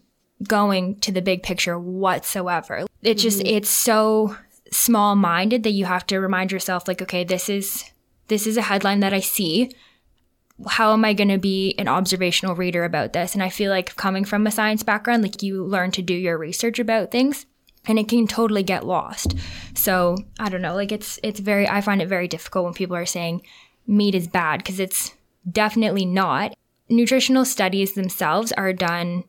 going 0.43 0.99
to 0.99 1.11
the 1.11 1.21
big 1.21 1.43
picture 1.43 1.79
whatsoever. 1.79 2.85
It 3.01 3.15
just 3.15 3.39
mm-hmm. 3.39 3.55
it's 3.55 3.69
so 3.69 4.37
small 4.71 5.15
minded 5.15 5.63
that 5.63 5.71
you 5.71 5.85
have 5.85 6.05
to 6.07 6.19
remind 6.19 6.51
yourself 6.51 6.87
like 6.87 7.01
okay 7.01 7.23
this 7.23 7.47
is 7.49 7.91
this 8.27 8.47
is 8.47 8.57
a 8.57 8.63
headline 8.63 8.99
that 8.99 9.13
i 9.13 9.19
see. 9.19 9.71
How 10.67 10.93
am 10.93 11.05
i 11.05 11.13
going 11.13 11.29
to 11.29 11.37
be 11.37 11.75
an 11.77 11.87
observational 11.87 12.55
reader 12.55 12.83
about 12.83 13.13
this? 13.13 13.33
And 13.33 13.43
i 13.43 13.49
feel 13.49 13.71
like 13.71 13.95
coming 13.95 14.25
from 14.25 14.45
a 14.45 14.51
science 14.51 14.83
background 14.83 15.23
like 15.23 15.43
you 15.43 15.63
learn 15.63 15.91
to 15.91 16.01
do 16.01 16.13
your 16.13 16.37
research 16.37 16.79
about 16.79 17.11
things 17.11 17.45
and 17.87 17.99
it 17.99 18.09
can 18.09 18.25
totally 18.25 18.63
get 18.63 18.85
lost. 18.85 19.35
So 19.75 20.17
i 20.39 20.49
don't 20.49 20.61
know 20.61 20.75
like 20.75 20.91
it's 20.91 21.19
it's 21.23 21.39
very 21.39 21.67
i 21.67 21.81
find 21.81 22.01
it 22.01 22.09
very 22.09 22.27
difficult 22.27 22.65
when 22.65 22.73
people 22.73 22.95
are 22.95 23.05
saying 23.05 23.41
meat 23.87 24.15
is 24.15 24.27
bad 24.27 24.57
because 24.57 24.79
it's 24.79 25.13
definitely 25.49 26.05
not. 26.05 26.55
Nutritional 26.89 27.45
studies 27.45 27.93
themselves 27.93 28.51
are 28.53 28.73
done 28.73 29.23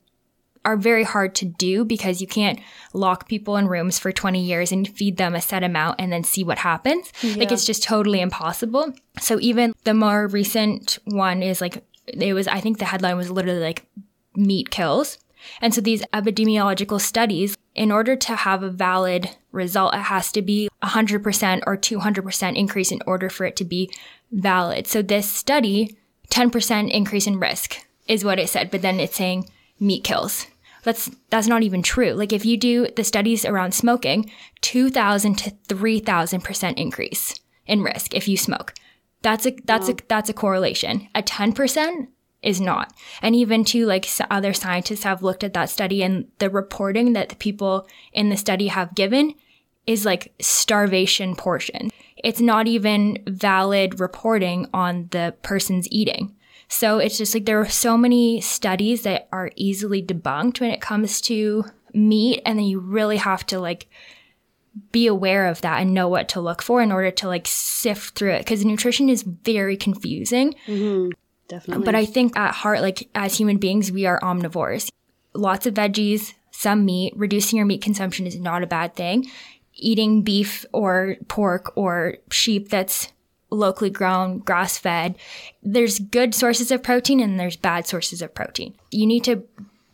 are 0.67 0.77
very 0.77 1.05
hard 1.05 1.35
to 1.37 1.45
do 1.45 1.85
because 1.85 2.21
you 2.21 2.27
can't 2.27 2.59
lock 2.93 3.29
people 3.29 3.57
in 3.57 3.69
rooms 3.69 4.01
for 4.01 4.11
20 4.11 4.43
years 4.43 4.73
and 4.73 4.89
feed 4.89 5.17
them 5.17 5.37
a 5.37 5.41
set 5.41 5.63
amount 5.63 6.01
and 6.01 6.13
then 6.13 6.25
see 6.25 6.43
what 6.43 6.59
happens. 6.59 7.13
Yeah. 7.23 7.37
Like 7.37 7.53
it's 7.53 7.65
just 7.65 7.85
totally 7.85 8.21
impossible. 8.21 8.93
So 9.21 9.39
even 9.41 9.75
the 9.85 9.95
more 9.95 10.27
recent 10.27 10.99
one 11.05 11.41
is 11.43 11.61
like 11.61 11.85
it 12.07 12.35
was 12.35 12.49
I 12.49 12.61
think 12.61 12.79
the 12.79 12.85
headline 12.85 13.17
was 13.17 13.31
literally 13.31 13.61
like 13.61 13.87
meat 14.35 14.71
kills. 14.71 15.19
And 15.61 15.73
so 15.73 15.81
these 15.81 16.03
epidemiological 16.13 17.01
studies 17.01 17.57
in 17.77 17.93
order 17.93 18.17
to 18.17 18.35
have 18.35 18.65
a 18.65 18.71
valid 18.71 19.31
result 19.53 19.95
it 19.95 19.99
has 19.99 20.33
to 20.33 20.43
be 20.43 20.69
100% 20.83 21.63
or 21.65 21.77
200% 21.77 22.57
increase 22.57 22.91
in 22.91 23.01
order 23.07 23.31
for 23.31 23.47
it 23.47 23.55
to 23.57 23.65
be 23.65 23.89
valid. 24.33 24.89
So 24.89 25.01
this 25.01 25.31
study 25.31 25.97
10% 26.31 26.91
increase 26.91 27.29
in 27.29 27.39
risk 27.39 27.87
is 28.09 28.25
what 28.25 28.41
it 28.41 28.49
said, 28.49 28.73
but 28.73 28.83
then 28.83 28.99
it's 28.99 29.15
saying 29.15 29.49
meat 29.79 30.03
kills 30.03 30.47
that's 30.87 31.11
that's 31.31 31.49
not 31.49 31.65
even 31.65 31.83
true. 31.83 32.13
Like 32.13 32.33
if 32.33 32.47
you 32.47 32.57
do 32.57 32.87
the 32.95 33.03
studies 33.03 33.45
around 33.45 33.73
smoking, 33.73 34.31
2000 34.61 35.37
to 35.39 35.51
3000% 35.69 36.75
increase 36.79 37.35
in 37.67 37.83
risk 37.83 38.15
if 38.15 38.29
you 38.29 38.37
smoke. 38.37 38.73
That's 39.21 39.47
a 39.47 39.57
that's 39.65 39.89
wow. 39.89 39.95
a 39.95 40.09
that's 40.09 40.31
a 40.31 40.33
correlation. 40.33 41.09
A 41.13 41.25
10% 41.25 42.07
is 42.41 42.61
not. 42.61 42.93
And 43.21 43.35
even 43.35 43.65
to 43.65 43.85
like 43.85 44.09
other 44.31 44.53
scientists 44.53 45.03
have 45.03 45.25
looked 45.25 45.43
at 45.43 45.55
that 45.55 45.71
study 45.71 46.05
and 46.05 46.29
the 46.39 46.49
reporting 46.49 47.15
that 47.15 47.31
the 47.31 47.37
people 47.37 47.89
in 48.13 48.29
the 48.29 48.37
study 48.37 48.69
have 48.69 48.95
given 48.95 49.35
is 49.89 50.05
like 50.05 50.35
starvation 50.41 51.35
portion. 51.35 51.91
It's 52.17 52.41
not 52.41 52.69
even 52.69 53.19
valid 53.27 53.99
reporting 53.99 54.69
on 54.73 55.09
the 55.11 55.35
person's 55.43 55.89
eating. 55.91 56.37
So 56.69 56.99
it's 56.99 57.19
just 57.19 57.35
like 57.35 57.45
there 57.45 57.61
are 57.61 57.69
so 57.69 57.97
many 57.97 58.41
studies 58.41 59.03
that 59.03 59.29
are 59.33 59.51
easily 59.57 60.03
debunked 60.03 60.61
when 60.61 60.71
it 60.71 60.81
comes 60.81 61.21
to 61.23 61.65
meat. 61.95 62.43
And 62.45 62.59
then 62.59 62.67
you 62.67 62.81
really 62.81 63.19
have 63.19 63.47
to 63.47 63.61
like 63.61 63.89
be 64.93 65.07
aware 65.07 65.47
of 65.47 65.61
that 65.63 65.81
and 65.81 65.95
know 65.95 66.09
what 66.09 66.29
to 66.31 66.41
look 66.41 66.63
for 66.63 66.83
in 66.83 66.93
order 66.93 67.11
to 67.11 67.29
like 67.29 67.47
sift 67.47 68.19
through 68.19 68.33
it. 68.33 68.47
Cause 68.47 68.65
nutrition 68.65 69.09
is 69.09 69.23
very 69.23 69.77
confusing. 69.77 70.55
Mm-hmm. 70.67 71.11
Definitely. 71.49 71.85
But 71.85 71.95
I 71.95 72.05
think 72.05 72.37
at 72.37 72.55
heart, 72.55 72.81
like 72.81 73.09
as 73.15 73.39
human 73.39 73.59
beings, 73.59 73.93
we 73.93 74.07
are 74.07 74.21
omnivores. 74.21 74.91
Lots 75.33 75.67
of 75.67 75.75
veggies, 75.75 76.35
some 76.51 76.85
meat. 76.85 77.13
Reducing 77.17 77.57
your 77.57 77.67
meat 77.67 77.83
consumption 77.83 78.27
is 78.27 78.39
not 78.39 78.63
a 78.63 78.67
bad 78.67 78.97
thing. 78.97 79.31
Eating 79.75 80.23
beef 80.23 80.65
or 80.73 81.17
pork 81.29 81.73
or 81.77 82.17
sheep 82.31 82.69
that's 82.71 83.13
locally 83.51 83.91
grown, 83.91 84.39
grass 84.39 84.79
fed. 84.79 85.17
There's 85.63 85.99
good 85.99 86.35
sources 86.35 86.71
of 86.71 86.83
protein 86.83 87.21
and 87.21 87.39
there's 87.39 87.57
bad 87.57 87.87
sources 87.87 88.23
of 88.23 88.35
protein. 88.35 88.75
You 88.91 89.07
need 89.07 89.25
to 89.25 89.45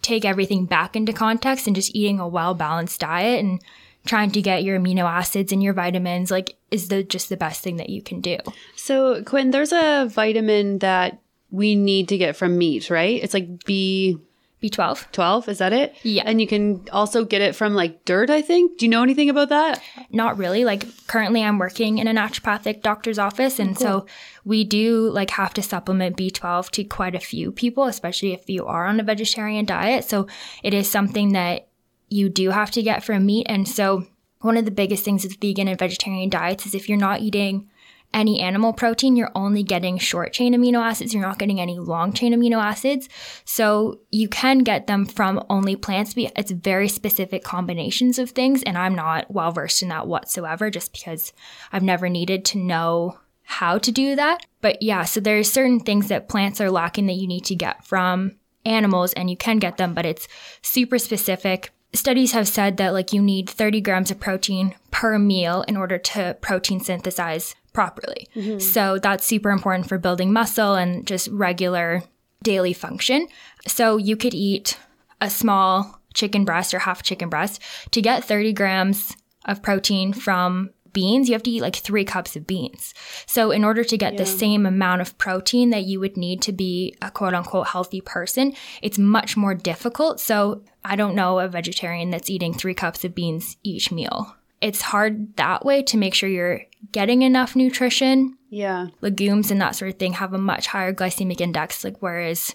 take 0.01 0.25
everything 0.25 0.67
back 0.67 0.97
into 0.97 1.13
context 1.13 1.67
and 1.67 1.77
just 1.77 1.95
eating 1.95 2.19
a 2.19 2.29
well 2.29 2.55
balanced 2.55 3.01
diet 3.01 3.45
and 3.45 3.63
trying 4.05 4.31
to 4.33 4.43
get 4.43 4.65
your 4.65 4.79
amino 4.79 5.05
acids 5.05 5.53
and 5.53 5.63
your 5.63 5.73
vitamins 5.73 6.31
like 6.31 6.57
is 6.73 6.89
the 6.89 7.05
just 7.05 7.29
the 7.29 7.37
best 7.37 7.63
thing 7.63 7.77
that 7.77 7.89
you 7.91 8.03
can 8.03 8.21
do. 8.21 8.39
So 8.75 9.23
Quinn, 9.23 9.51
there's 9.51 9.73
a 9.73 10.09
vitamin 10.11 10.79
that 10.79 11.21
we 11.51 11.77
need 11.77 12.09
to 12.09 12.19
get 12.19 12.35
from 12.35 12.59
meat, 12.59 12.91
right? 12.91 13.23
It's 13.23 13.35
like 13.35 13.65
B 13.65 14.19
B12. 14.63 15.11
12, 15.13 15.49
is 15.49 15.59
that 15.59 15.73
it? 15.73 15.95
Yeah. 16.03 16.23
And 16.25 16.41
you 16.41 16.47
can 16.47 16.87
also 16.93 17.25
get 17.25 17.43
it 17.43 17.57
from 17.57 17.75
like 17.75 18.05
dirt, 18.05 18.31
I 18.31 18.43
think. 18.43 18.79
Do 18.79 18.87
you 18.87 18.91
know 18.91 19.03
anything 19.03 19.29
about 19.29 19.49
that? 19.49 19.83
Not 20.11 20.39
really. 20.39 20.65
Like 20.65 20.87
currently 21.07 21.43
I'm 21.43 21.59
working 21.59 21.99
in 21.99 22.07
a 22.07 22.15
naturopathic 22.15 22.83
doctor's 22.83 23.19
office 23.19 23.59
and 23.59 23.77
cool. 23.77 23.87
so 23.87 24.07
we 24.45 24.65
do 24.65 25.11
like 25.11 25.31
have 25.31 25.53
to 25.55 25.63
supplement 25.63 26.17
B12 26.17 26.71
to 26.71 26.85
quite 26.85 27.15
a 27.15 27.21
few 27.21 27.51
people, 27.51 27.85
especially 27.85 28.33
if 28.33 28.49
you 28.49 28.65
are 28.67 28.87
on 28.87 29.01
a 29.01 29.05
vegetarian 29.05 29.65
diet. 29.65 30.05
So 30.05 30.29
it 30.63 30.73
is 30.75 30.89
something 30.89 31.33
that 31.33 31.69
you 32.09 32.29
do 32.29 32.51
have 32.51 32.71
to 32.73 32.83
get 32.83 33.03
from 33.03 33.27
meat 33.27 33.47
and 33.49 33.67
so 33.67 34.07
one 34.43 34.57
of 34.57 34.65
the 34.65 34.71
biggest 34.71 35.05
things 35.05 35.23
with 35.23 35.41
vegan 35.41 35.69
and 35.69 35.79
vegetarian 35.79 36.29
diets 36.29 36.67
is 36.67 36.75
if 36.75 36.89
you're 36.89 36.99
not 36.99 37.21
eating 37.21 37.71
any 38.15 38.41
animal 38.41 38.73
protein, 38.73 39.17
you're 39.17 39.33
only 39.35 39.63
getting 39.63 39.99
short 39.99 40.33
chain 40.33 40.55
amino 40.55 40.79
acids. 40.79 41.15
You're 41.15 41.23
not 41.23 41.39
getting 41.39 41.61
any 41.61 41.79
long 41.79 42.13
chain 42.13 42.35
amino 42.35 42.63
acids. 42.63 43.09
So 43.45 44.01
you 44.11 44.29
can 44.29 44.59
get 44.61 44.87
them 44.87 45.07
from 45.07 45.45
only 45.49 45.77
plants. 45.77 46.15
It's 46.17 46.51
very 46.51 46.89
specific 46.89 47.43
combinations 47.43 48.19
of 48.19 48.31
things. 48.31 48.63
And 48.63 48.77
I'm 48.77 48.95
not 48.95 49.31
well 49.31 49.53
versed 49.53 49.83
in 49.83 49.89
that 49.89 50.07
whatsoever 50.07 50.71
just 50.71 50.93
because 50.93 51.33
I've 51.73 51.83
never 51.83 52.09
needed 52.09 52.45
to 52.47 52.59
know 52.59 53.19
how 53.45 53.79
to 53.79 53.91
do 53.91 54.17
that. 54.17 54.47
But 54.61 54.83
yeah, 54.83 55.05
so 55.05 55.21
there's 55.21 55.53
certain 55.53 55.81
things 55.81 56.09
that 56.09 56.29
plants 56.29 56.61
are 56.61 56.71
lacking 56.71 57.07
that 57.07 57.15
you 57.15 57.27
need 57.27 57.45
to 57.47 57.55
get 57.55 57.85
from 57.85 58.37
animals 58.65 59.13
and 59.15 59.29
you 59.29 59.37
can 59.37 59.59
get 59.59 59.77
them, 59.77 59.95
but 59.95 60.07
it's 60.07 60.29
super 60.63 60.99
specific. 60.99 61.71
Studies 61.93 62.33
have 62.33 62.49
said 62.49 62.77
that 62.79 62.93
like 62.93 63.13
you 63.13 63.21
need 63.21 63.51
30 63.51 63.81
grams 63.81 64.11
of 64.11 64.21
protein 64.21 64.75
per 64.91 65.19
meal 65.19 65.63
in 65.69 65.77
order 65.77 65.99
to 65.99 66.37
protein 66.41 66.81
synthesize 66.81 67.55
properly. 67.73 68.29
Mm-hmm. 68.35 68.59
So 68.59 68.99
that's 68.99 69.27
super 69.27 69.51
important 69.51 69.89
for 69.89 69.99
building 69.99 70.33
muscle 70.33 70.75
and 70.75 71.07
just 71.07 71.29
regular 71.29 72.03
daily 72.43 72.73
function. 72.73 73.29
So 73.67 73.97
you 73.97 74.17
could 74.17 74.35
eat 74.35 74.79
a 75.21 75.31
small 75.31 76.01
chicken 76.15 76.45
breast 76.45 76.75
or 76.75 76.81
half 76.81 77.03
chicken 77.03 77.29
breast 77.29 77.63
to 77.93 78.03
get 78.03 78.25
30 78.25 78.53
grams 78.53 79.17
of 79.45 79.63
protein 79.63 80.13
from 80.13 80.71
beans, 80.93 81.29
you 81.29 81.35
have 81.35 81.43
to 81.43 81.51
eat 81.51 81.63
like 81.63 81.77
three 81.77 82.05
cups 82.05 82.37
of 82.37 82.47
beans. 82.47 82.95
So, 83.27 83.51
in 83.51 83.65
order 83.65 83.85
to 83.85 83.97
get 83.97 84.13
yeah. 84.13 84.19
the 84.19 84.27
same 84.27 84.67
amount 84.67 85.01
of 85.01 85.17
protein 85.19 85.71
that 85.71 85.85
you 85.85 86.01
would 86.01 86.17
need 86.17 86.43
to 86.43 86.53
be 86.53 86.95
a 87.01 87.11
quote 87.11 87.35
unquote 87.35 87.69
healthy 87.69 88.01
person, 88.01 88.55
it's 88.83 88.99
much 88.99 89.37
more 89.37 89.55
difficult. 89.55 90.21
So, 90.21 90.63
I 90.85 90.97
don't 90.97 91.15
know 91.15 91.39
a 91.39 91.49
vegetarian 91.49 92.11
that's 92.11 92.31
eating 92.31 92.55
three 92.55 92.75
cups 92.75 93.05
of 93.05 93.15
beans 93.15 93.57
each 93.63 93.91
meal 93.91 94.37
it's 94.63 94.81
hard 94.81 95.37
that 95.37 95.65
way 95.65 95.83
to 95.83 95.99
make 95.99 96.15
sure 96.15 96.29
you're 96.29 96.63
getting 96.93 97.23
enough 97.23 97.55
nutrition. 97.57 98.39
Yeah. 98.49 98.89
Legumes 99.01 99.51
and 99.51 99.61
that 99.61 99.77
sort 99.77 99.91
of 99.93 99.99
thing 99.99 100.15
have 100.15 100.33
a 100.33 100.39
much 100.39 100.69
higher 100.69 100.95
glycemic 100.95 101.41
index, 101.41 101.85
like 101.85 101.97
whereas 102.01 102.55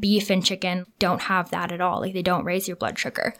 beef 0.00 0.30
and 0.30 0.44
chicken 0.44 0.86
don't 0.98 1.22
have 1.22 1.50
that 1.50 1.72
at 1.72 1.80
all. 1.80 2.00
Like 2.00 2.12
they 2.12 2.22
don't 2.22 2.44
raise 2.44 2.68
your 2.68 2.76
blood 2.76 2.98
sugar. 2.98 3.34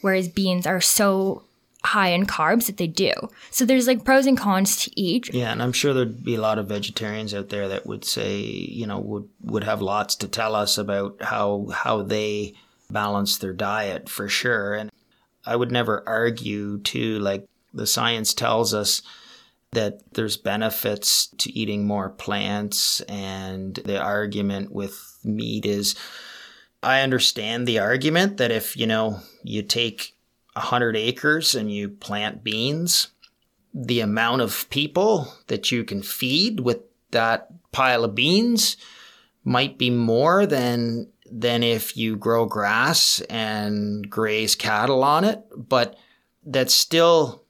Whereas 0.00 0.28
beans 0.28 0.66
are 0.66 0.80
so 0.80 1.44
high 1.84 2.08
in 2.08 2.26
carbs 2.26 2.66
that 2.66 2.76
they 2.76 2.86
do. 2.86 3.12
So 3.50 3.64
there's 3.64 3.86
like 3.86 4.04
pros 4.04 4.26
and 4.26 4.38
cons 4.38 4.76
to 4.84 5.00
each. 5.00 5.32
Yeah, 5.32 5.52
and 5.52 5.62
I'm 5.62 5.72
sure 5.72 5.94
there'd 5.94 6.24
be 6.24 6.34
a 6.34 6.40
lot 6.40 6.58
of 6.58 6.68
vegetarians 6.68 7.34
out 7.34 7.48
there 7.48 7.68
that 7.68 7.86
would 7.86 8.04
say, 8.04 8.38
you 8.40 8.86
know, 8.86 8.98
would 8.98 9.28
would 9.42 9.64
have 9.64 9.82
lots 9.82 10.16
to 10.16 10.28
tell 10.28 10.54
us 10.54 10.78
about 10.78 11.22
how 11.22 11.68
how 11.72 12.02
they 12.02 12.54
balance 12.90 13.38
their 13.38 13.52
diet 13.52 14.08
for 14.08 14.28
sure. 14.28 14.74
And 14.74 14.90
I 15.44 15.56
would 15.56 15.72
never 15.72 16.02
argue 16.06 16.78
to 16.78 17.18
like 17.18 17.46
the 17.72 17.86
science 17.86 18.34
tells 18.34 18.74
us 18.74 19.02
that 19.72 20.14
there's 20.14 20.36
benefits 20.36 21.28
to 21.38 21.50
eating 21.52 21.86
more 21.86 22.10
plants 22.10 23.00
and 23.02 23.76
the 23.86 24.00
argument 24.00 24.70
with 24.70 25.18
meat 25.24 25.64
is 25.64 25.94
I 26.82 27.00
understand 27.00 27.66
the 27.66 27.78
argument 27.78 28.38
that 28.38 28.50
if, 28.50 28.76
you 28.76 28.86
know, 28.86 29.20
you 29.42 29.62
take 29.62 30.14
100 30.54 30.96
acres 30.96 31.54
and 31.54 31.70
you 31.72 31.88
plant 31.88 32.42
beans, 32.42 33.08
the 33.72 34.00
amount 34.00 34.42
of 34.42 34.68
people 34.68 35.32
that 35.46 35.70
you 35.70 35.84
can 35.84 36.02
feed 36.02 36.60
with 36.60 36.80
that 37.12 37.48
pile 37.70 38.04
of 38.04 38.14
beans 38.14 38.76
might 39.44 39.78
be 39.78 39.90
more 39.90 40.46
than 40.46 41.08
than 41.30 41.62
if 41.62 41.96
you 41.96 42.14
grow 42.14 42.44
grass 42.44 43.22
and 43.30 44.10
graze 44.10 44.54
cattle 44.54 45.02
on 45.02 45.24
it, 45.24 45.42
but 45.56 45.96
that's 46.44 46.74
still 46.74 47.41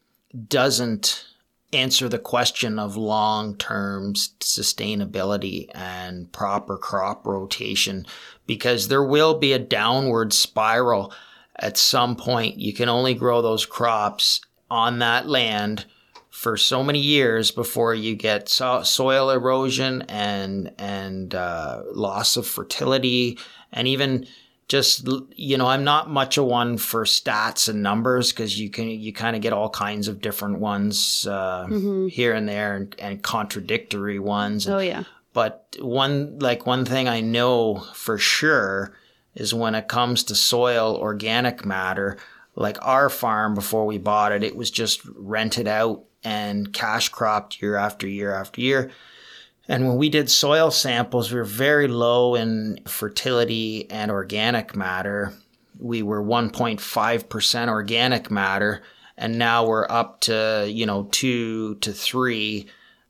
doesn't 0.49 1.27
answer 1.73 2.09
the 2.09 2.19
question 2.19 2.79
of 2.79 2.97
long 2.97 3.57
term 3.57 4.15
sustainability 4.15 5.69
and 5.75 6.31
proper 6.33 6.77
crop 6.77 7.27
rotation 7.27 8.07
because 8.47 8.89
there 8.89 9.05
will 9.05 9.39
be 9.39 9.53
a 9.53 9.59
downward 9.59 10.33
spiral 10.33 11.13
at 11.57 11.77
some 11.79 12.17
point. 12.17 12.59
You 12.59 12.73
can 12.73 12.89
only 12.89 13.15
grow 13.15 13.41
those 13.41 13.67
crops 13.67 14.41
on 14.71 14.99
that 14.99 15.29
land 15.29 15.87
for 16.31 16.57
so 16.57 16.83
many 16.83 16.99
years 16.99 17.51
before 17.51 17.95
you 17.95 18.17
get 18.17 18.49
so- 18.49 18.83
soil 18.83 19.31
erosion 19.31 20.03
and 20.09 20.73
and 20.79 21.35
uh, 21.35 21.83
loss 21.93 22.37
of 22.37 22.47
fertility 22.47 23.39
and 23.71 23.87
even 23.87 24.27
just 24.73 25.07
you 25.37 25.59
know 25.59 25.67
i'm 25.67 25.85
not 25.85 26.09
much 26.09 26.39
a 26.39 26.43
one 26.43 26.79
for 26.79 27.05
stats 27.05 27.69
and 27.69 27.83
numbers 27.83 28.33
because 28.33 28.59
you 28.59 28.71
can 28.71 28.89
you 28.89 29.13
kind 29.13 29.37
of 29.37 29.43
get 29.43 29.53
all 29.53 29.69
kinds 29.69 30.09
of 30.09 30.23
different 30.23 30.61
ones 30.61 31.27
uh, 31.27 31.67
mm-hmm. 31.69 32.07
here 32.07 32.33
and 32.33 32.49
there 32.49 32.75
and, 32.77 32.97
and 32.99 33.23
contradictory 33.23 34.19
ones. 34.19 34.67
Oh 34.67 34.79
yeah. 34.79 35.05
But 35.35 35.77
one 35.79 36.39
like 36.39 36.65
one 36.65 36.87
thing 36.87 37.07
i 37.07 37.21
know 37.21 37.81
for 37.93 38.17
sure 38.17 38.95
is 39.35 39.53
when 39.53 39.75
it 39.75 39.89
comes 39.89 40.25
to 40.25 40.35
soil 40.35 40.97
organic 40.97 41.67
matter 41.67 42.17
like 42.55 42.79
our 42.81 43.11
farm 43.11 43.55
before 43.55 43.85
we 43.85 43.99
bought 43.99 44.33
it 44.33 44.43
it 44.43 44.57
was 44.57 44.71
just 44.71 45.03
rented 45.17 45.69
out 45.69 46.05
and 46.25 46.73
cash 46.73 47.11
cropped 47.11 47.61
year 47.61 47.77
after 47.77 48.07
year 48.07 48.35
after 48.35 48.63
year 48.63 48.91
and 49.73 49.89
when 49.89 49.97
we 49.97 50.11
did 50.11 50.31
soil 50.31 50.71
samples, 50.71 51.33
we 51.33 51.39
were 51.39 51.45
very 51.45 51.89
low 51.89 52.35
in 52.35 52.79
fertility 52.87 53.91
and 53.91 54.11
organic 54.11 54.77
matter. 54.77 55.33
We 55.79 56.03
were 56.03 56.23
1.5% 56.23 57.69
organic 57.69 58.31
matter, 58.31 58.83
and 59.17 59.39
now 59.39 59.67
we're 59.67 59.87
up 59.89 60.21
to, 60.23 60.69
you 60.69 60.85
know, 60.85 61.09
two 61.11 61.77
to 61.77 61.91
three. 61.95 62.67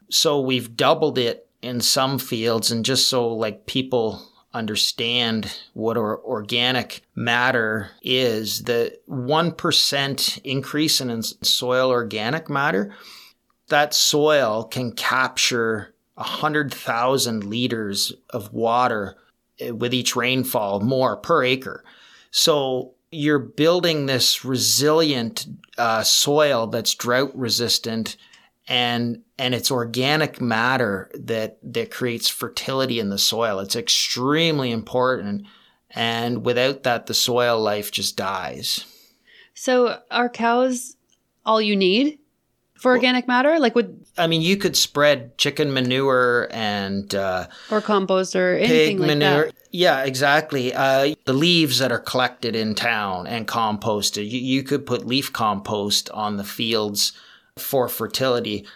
So 0.08 0.40
we've 0.40 0.76
doubled 0.76 1.18
it 1.18 1.48
in 1.62 1.80
some 1.80 2.20
fields. 2.20 2.70
And 2.70 2.84
just 2.84 3.08
so 3.08 3.26
like 3.34 3.66
people 3.66 4.24
understand 4.54 5.52
what 5.72 5.96
organic 5.96 7.02
matter 7.16 7.90
is, 8.04 8.62
the 8.62 8.96
1% 9.08 10.40
increase 10.44 11.00
in 11.00 11.22
soil 11.24 11.90
organic 11.90 12.48
matter, 12.48 12.94
that 13.66 13.94
soil 13.94 14.62
can 14.62 14.92
capture 14.92 15.91
100,000 16.14 17.44
liters 17.44 18.12
of 18.30 18.52
water 18.52 19.16
eh, 19.58 19.70
with 19.70 19.94
each 19.94 20.14
rainfall 20.14 20.80
more 20.80 21.16
per 21.16 21.42
acre. 21.42 21.84
So 22.30 22.94
you're 23.10 23.38
building 23.38 24.06
this 24.06 24.44
resilient 24.44 25.46
uh, 25.78 26.02
soil 26.02 26.66
that's 26.66 26.94
drought 26.94 27.32
resistant 27.34 28.16
and 28.68 29.22
and 29.38 29.54
it's 29.54 29.70
organic 29.70 30.40
matter 30.40 31.10
that 31.14 31.58
that 31.62 31.90
creates 31.90 32.28
fertility 32.28 33.00
in 33.00 33.10
the 33.10 33.18
soil. 33.18 33.58
It's 33.58 33.76
extremely 33.76 34.70
important 34.70 35.46
and 35.90 36.44
without 36.44 36.84
that 36.84 37.06
the 37.06 37.14
soil 37.14 37.60
life 37.60 37.90
just 37.90 38.16
dies. 38.16 38.86
So 39.54 40.00
are 40.10 40.28
cows 40.28 40.96
all 41.44 41.60
you 41.60 41.76
need? 41.76 42.18
For 42.83 42.91
organic 42.91 43.28
matter? 43.28 43.61
Like 43.61 43.76
would 43.76 44.05
I 44.18 44.26
mean 44.26 44.43
you 44.43 44.57
could 44.57 44.76
spread 44.76 45.39
chicken 45.39 45.72
manure 45.72 46.49
and 46.51 47.14
uh, 47.14 47.47
or 47.70 47.80
compost 47.80 48.35
or 48.35 48.59
anything 48.59 48.99
like 48.99 49.07
manure. 49.07 49.47
that. 49.47 49.55
Yeah, 49.70 50.03
exactly. 50.03 50.74
Uh, 50.74 51.14
the 51.24 51.33
leaves 51.33 51.78
that 51.78 51.93
are 51.93 52.01
collected 52.01 52.57
in 52.57 52.74
town 52.74 53.28
and 53.28 53.47
composted, 53.47 54.28
you, 54.28 54.41
you 54.41 54.62
could 54.64 54.85
put 54.85 55.07
leaf 55.07 55.33
compost 55.33 56.11
on 56.11 56.37
the 56.37 56.45
fields 56.45 57.12
for 57.57 57.89
fertility. 57.89 58.66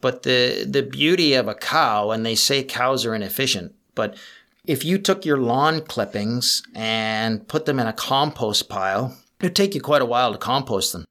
But 0.00 0.22
the 0.22 0.64
the 0.64 0.84
beauty 0.84 1.34
of 1.34 1.48
a 1.48 1.54
cow, 1.54 2.12
and 2.12 2.24
they 2.24 2.36
say 2.36 2.62
cows 2.62 3.04
are 3.04 3.14
inefficient, 3.14 3.74
but 3.96 4.16
if 4.64 4.84
you 4.84 4.98
took 4.98 5.24
your 5.24 5.38
lawn 5.38 5.80
clippings 5.80 6.62
and 6.76 7.48
put 7.48 7.66
them 7.66 7.80
in 7.80 7.88
a 7.88 7.92
compost 7.92 8.68
pile, 8.68 9.16
it'd 9.40 9.56
take 9.56 9.74
you 9.74 9.80
quite 9.80 10.02
a 10.02 10.06
while 10.06 10.30
to 10.30 10.38
compost 10.38 10.92
them. 10.92 11.04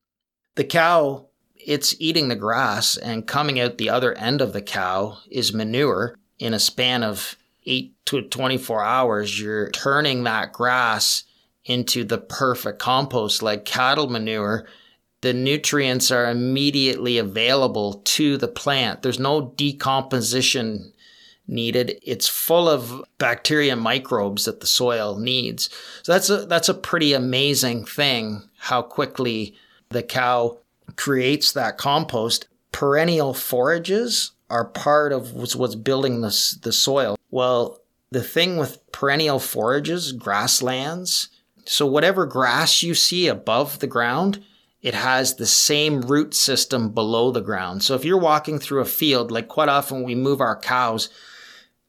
The 0.56 0.64
cow 0.64 1.27
it's 1.68 1.94
eating 2.00 2.30
the 2.30 2.36
grass 2.36 2.96
and 2.96 3.28
coming 3.28 3.60
out 3.60 3.78
the 3.78 3.90
other 3.90 4.18
end 4.18 4.42
of 4.42 4.54
the 4.54 4.62
cow 4.62 5.18
is 5.30 5.54
manure. 5.54 6.16
In 6.40 6.54
a 6.54 6.60
span 6.60 7.04
of 7.04 7.36
8 7.66 7.94
to 8.06 8.22
24 8.22 8.84
hours 8.84 9.40
you're 9.40 9.70
turning 9.72 10.24
that 10.24 10.54
grass 10.54 11.26
into 11.66 12.06
the 12.06 12.18
perfect 12.18 12.80
compost 12.80 13.44
like 13.44 13.66
cattle 13.66 14.08
manure. 14.08 14.66
The 15.22 15.34
nutrients 15.34 16.10
are 16.12 16.30
immediately 16.30 17.18
available 17.18 17.96
to 18.06 18.38
the 18.38 18.48
plant. 18.48 19.02
There's 19.02 19.20
no 19.20 19.54
decomposition 19.58 20.94
needed. 21.48 22.00
It's 22.02 22.28
full 22.28 22.70
of 22.70 23.04
bacteria 23.18 23.74
and 23.74 23.82
microbes 23.82 24.46
that 24.46 24.62
the 24.62 24.68
soil 24.68 25.18
needs. 25.18 25.70
So 26.04 26.14
that's 26.14 26.30
a 26.30 26.46
that's 26.46 26.70
a 26.70 26.74
pretty 26.74 27.14
amazing 27.14 27.86
thing 27.86 28.44
how 28.58 28.84
quickly 28.84 29.56
the 29.90 30.04
cow 30.04 30.60
creates 30.98 31.54
that 31.54 31.78
compost, 31.78 32.48
perennial 32.72 33.34
forages 33.34 34.32
are 34.50 34.66
part 34.66 35.14
of 35.14 35.34
what's 35.34 35.76
building 35.76 36.22
the, 36.22 36.58
the 36.62 36.74
soil. 36.74 37.18
Well, 37.32 37.82
the 38.12 38.24
thing 38.24 38.58
with 38.58 38.80
perennial 38.92 39.40
forages, 39.40 40.12
grasslands, 40.12 41.30
so 41.66 41.86
whatever 41.86 42.26
grass 42.26 42.82
you 42.82 42.94
see 42.94 43.28
above 43.28 43.80
the 43.80 43.88
ground, 43.88 44.44
it 44.82 44.94
has 44.94 45.36
the 45.36 45.46
same 45.46 46.02
root 46.02 46.34
system 46.34 46.92
below 46.92 47.32
the 47.32 47.42
ground. 47.42 47.84
So 47.84 47.96
if 47.96 48.06
you're 48.06 48.18
walking 48.18 48.58
through 48.58 48.82
a 48.82 48.86
field, 48.86 49.32
like 49.32 49.50
quite 49.50 49.68
often 49.70 50.04
we 50.04 50.16
move 50.16 50.40
our 50.40 50.58
cows, 50.58 51.10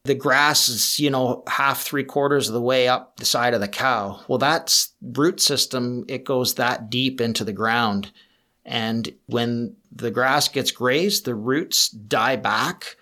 the 0.03 0.15
grass 0.15 0.67
is, 0.67 0.99
you 0.99 1.09
know, 1.09 1.43
half, 1.47 1.81
three 1.81 2.03
quarters 2.03 2.47
of 2.47 2.53
the 2.53 2.61
way 2.61 2.87
up 2.87 3.17
the 3.17 3.25
side 3.25 3.53
of 3.53 3.61
the 3.61 3.67
cow. 3.67 4.21
Well, 4.27 4.37
that's 4.37 4.93
root 5.01 5.39
system. 5.39 6.03
It 6.07 6.25
goes 6.25 6.55
that 6.55 6.89
deep 6.89 7.21
into 7.21 7.43
the 7.43 7.53
ground. 7.53 8.11
And 8.69 9.11
when 9.25 9.75
the 9.91 10.11
grass 10.11 10.47
gets 10.47 10.69
grazed, 10.69 11.25
the 11.25 11.33
roots 11.33 11.89
die 11.89 12.35
back 12.35 12.97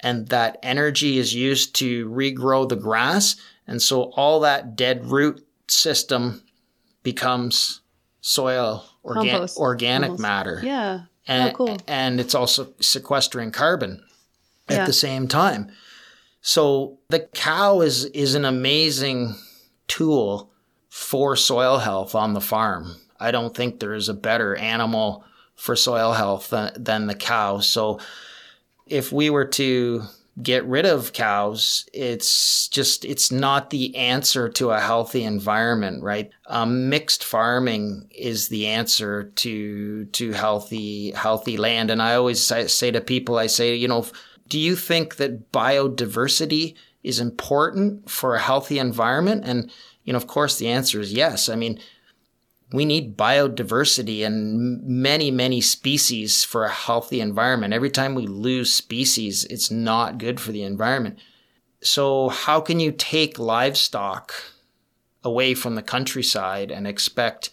and 0.00 0.26
that 0.28 0.58
energy 0.62 1.18
is 1.18 1.34
used 1.34 1.74
to 1.76 2.08
regrow 2.08 2.66
the 2.66 2.76
grass. 2.76 3.36
And 3.66 3.82
so 3.82 4.04
all 4.16 4.40
that 4.40 4.74
dead 4.74 5.04
root 5.04 5.46
system 5.68 6.42
becomes 7.02 7.82
soil 8.22 8.86
organ- 9.02 9.48
organic 9.58 10.08
Almost. 10.08 10.22
matter. 10.22 10.60
Yeah. 10.64 11.00
Oh, 11.02 11.08
and, 11.28 11.50
oh, 11.50 11.56
cool. 11.56 11.76
and 11.86 12.18
it's 12.18 12.34
also 12.34 12.72
sequestering 12.80 13.50
carbon 13.50 14.02
at 14.68 14.76
yeah. 14.76 14.86
the 14.86 14.94
same 14.94 15.28
time. 15.28 15.70
So 16.40 17.00
the 17.10 17.20
cow 17.34 17.82
is 17.82 18.04
is 18.06 18.34
an 18.34 18.44
amazing 18.46 19.34
tool 19.88 20.52
for 20.88 21.36
soil 21.36 21.78
health 21.78 22.14
on 22.14 22.32
the 22.32 22.40
farm. 22.40 22.96
I 23.20 23.30
don't 23.30 23.54
think 23.54 23.80
there 23.80 23.94
is 23.94 24.08
a 24.08 24.14
better 24.14 24.56
animal 24.56 25.24
for 25.54 25.76
soil 25.76 26.12
health 26.12 26.50
than, 26.50 26.72
than 26.76 27.06
the 27.06 27.14
cow. 27.14 27.60
So 27.60 27.98
if 28.86 29.12
we 29.12 29.30
were 29.30 29.46
to 29.46 30.02
get 30.42 30.66
rid 30.66 30.84
of 30.84 31.14
cows, 31.14 31.88
it's 31.94 32.68
just, 32.68 33.06
it's 33.06 33.32
not 33.32 33.70
the 33.70 33.96
answer 33.96 34.50
to 34.50 34.70
a 34.70 34.80
healthy 34.80 35.24
environment, 35.24 36.02
right? 36.02 36.30
Um, 36.46 36.90
mixed 36.90 37.24
farming 37.24 38.08
is 38.14 38.48
the 38.48 38.66
answer 38.66 39.32
to, 39.36 40.04
to 40.04 40.32
healthy, 40.32 41.12
healthy 41.12 41.56
land. 41.56 41.90
And 41.90 42.02
I 42.02 42.16
always 42.16 42.42
say, 42.42 42.90
to 42.90 43.00
people, 43.00 43.38
I 43.38 43.46
say, 43.46 43.74
you 43.74 43.88
know, 43.88 44.06
do 44.48 44.58
you 44.58 44.76
think 44.76 45.16
that 45.16 45.52
biodiversity 45.52 46.74
is 47.02 47.18
important 47.18 48.10
for 48.10 48.34
a 48.34 48.40
healthy 48.40 48.78
environment? 48.78 49.42
And, 49.46 49.72
you 50.04 50.12
know, 50.12 50.18
of 50.18 50.26
course 50.26 50.58
the 50.58 50.68
answer 50.68 51.00
is 51.00 51.14
yes. 51.14 51.48
I 51.48 51.56
mean, 51.56 51.80
we 52.72 52.84
need 52.84 53.16
biodiversity 53.16 54.26
and 54.26 54.82
many, 54.82 55.30
many 55.30 55.60
species 55.60 56.42
for 56.42 56.64
a 56.64 56.72
healthy 56.72 57.20
environment. 57.20 57.72
Every 57.72 57.90
time 57.90 58.14
we 58.14 58.26
lose 58.26 58.72
species, 58.74 59.44
it's 59.44 59.70
not 59.70 60.18
good 60.18 60.40
for 60.40 60.50
the 60.50 60.62
environment. 60.62 61.18
So, 61.80 62.28
how 62.28 62.60
can 62.60 62.80
you 62.80 62.90
take 62.90 63.38
livestock 63.38 64.34
away 65.22 65.54
from 65.54 65.76
the 65.76 65.82
countryside 65.82 66.70
and 66.72 66.86
expect 66.86 67.50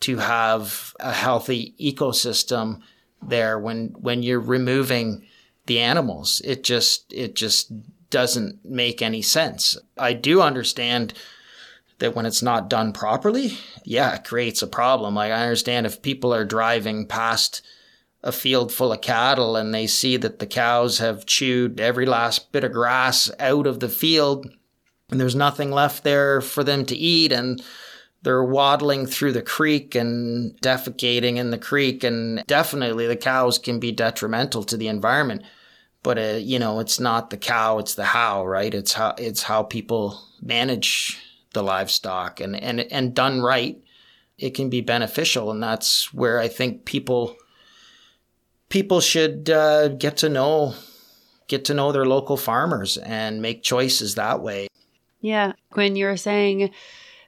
to 0.00 0.18
have 0.18 0.94
a 0.98 1.12
healthy 1.12 1.74
ecosystem 1.80 2.80
there 3.22 3.58
when 3.58 3.94
when 3.98 4.22
you're 4.24 4.40
removing 4.40 5.26
the 5.66 5.78
animals? 5.78 6.42
It 6.44 6.64
just 6.64 7.12
it 7.12 7.36
just 7.36 7.72
doesn't 8.10 8.64
make 8.64 9.00
any 9.00 9.22
sense. 9.22 9.76
I 9.96 10.12
do 10.12 10.40
understand 10.40 11.14
that 11.98 12.14
when 12.14 12.26
it's 12.26 12.42
not 12.42 12.68
done 12.68 12.92
properly, 12.92 13.58
yeah, 13.84 14.14
it 14.16 14.24
creates 14.24 14.62
a 14.62 14.66
problem. 14.66 15.14
Like 15.14 15.32
I 15.32 15.42
understand 15.42 15.86
if 15.86 16.02
people 16.02 16.34
are 16.34 16.44
driving 16.44 17.06
past 17.06 17.62
a 18.24 18.32
field 18.32 18.72
full 18.72 18.92
of 18.92 19.02
cattle 19.02 19.54
and 19.54 19.72
they 19.72 19.86
see 19.86 20.16
that 20.16 20.38
the 20.38 20.46
cows 20.46 20.98
have 20.98 21.26
chewed 21.26 21.78
every 21.78 22.06
last 22.06 22.50
bit 22.52 22.64
of 22.64 22.72
grass 22.72 23.30
out 23.38 23.66
of 23.66 23.80
the 23.80 23.88
field 23.88 24.50
and 25.10 25.20
there's 25.20 25.36
nothing 25.36 25.70
left 25.70 26.02
there 26.04 26.40
for 26.40 26.64
them 26.64 26.86
to 26.86 26.96
eat 26.96 27.32
and 27.32 27.62
they're 28.22 28.42
waddling 28.42 29.04
through 29.04 29.32
the 29.32 29.42
creek 29.42 29.94
and 29.94 30.58
defecating 30.62 31.36
in 31.36 31.50
the 31.50 31.58
creek 31.58 32.02
and 32.02 32.42
definitely 32.46 33.06
the 33.06 33.16
cows 33.16 33.58
can 33.58 33.78
be 33.78 33.92
detrimental 33.92 34.64
to 34.64 34.78
the 34.78 34.88
environment 34.88 35.42
but 36.02 36.18
uh, 36.18 36.38
you 36.38 36.58
know 36.58 36.80
it's 36.80 36.98
not 36.98 37.28
the 37.28 37.36
cow 37.36 37.78
it's 37.78 37.94
the 37.94 38.06
how 38.06 38.46
right 38.46 38.72
it's 38.72 38.94
how 38.94 39.14
it's 39.18 39.42
how 39.42 39.62
people 39.62 40.18
manage 40.40 41.20
the 41.54 41.62
livestock 41.62 42.40
and, 42.40 42.54
and, 42.54 42.80
and 42.80 43.14
done 43.14 43.40
right, 43.40 43.82
it 44.38 44.50
can 44.50 44.68
be 44.68 44.80
beneficial. 44.80 45.50
And 45.50 45.62
that's 45.62 46.12
where 46.12 46.38
I 46.38 46.48
think 46.48 46.84
people, 46.84 47.36
people 48.68 49.00
should 49.00 49.48
uh, 49.48 49.88
get 49.88 50.18
to 50.18 50.28
know, 50.28 50.74
get 51.48 51.64
to 51.66 51.74
know 51.74 51.92
their 51.92 52.04
local 52.04 52.36
farmers 52.36 52.96
and 52.98 53.40
make 53.40 53.62
choices 53.62 54.16
that 54.16 54.40
way. 54.40 54.68
Yeah. 55.20 55.52
Quinn, 55.70 55.96
you 55.96 56.06
were 56.06 56.18
saying 56.18 56.70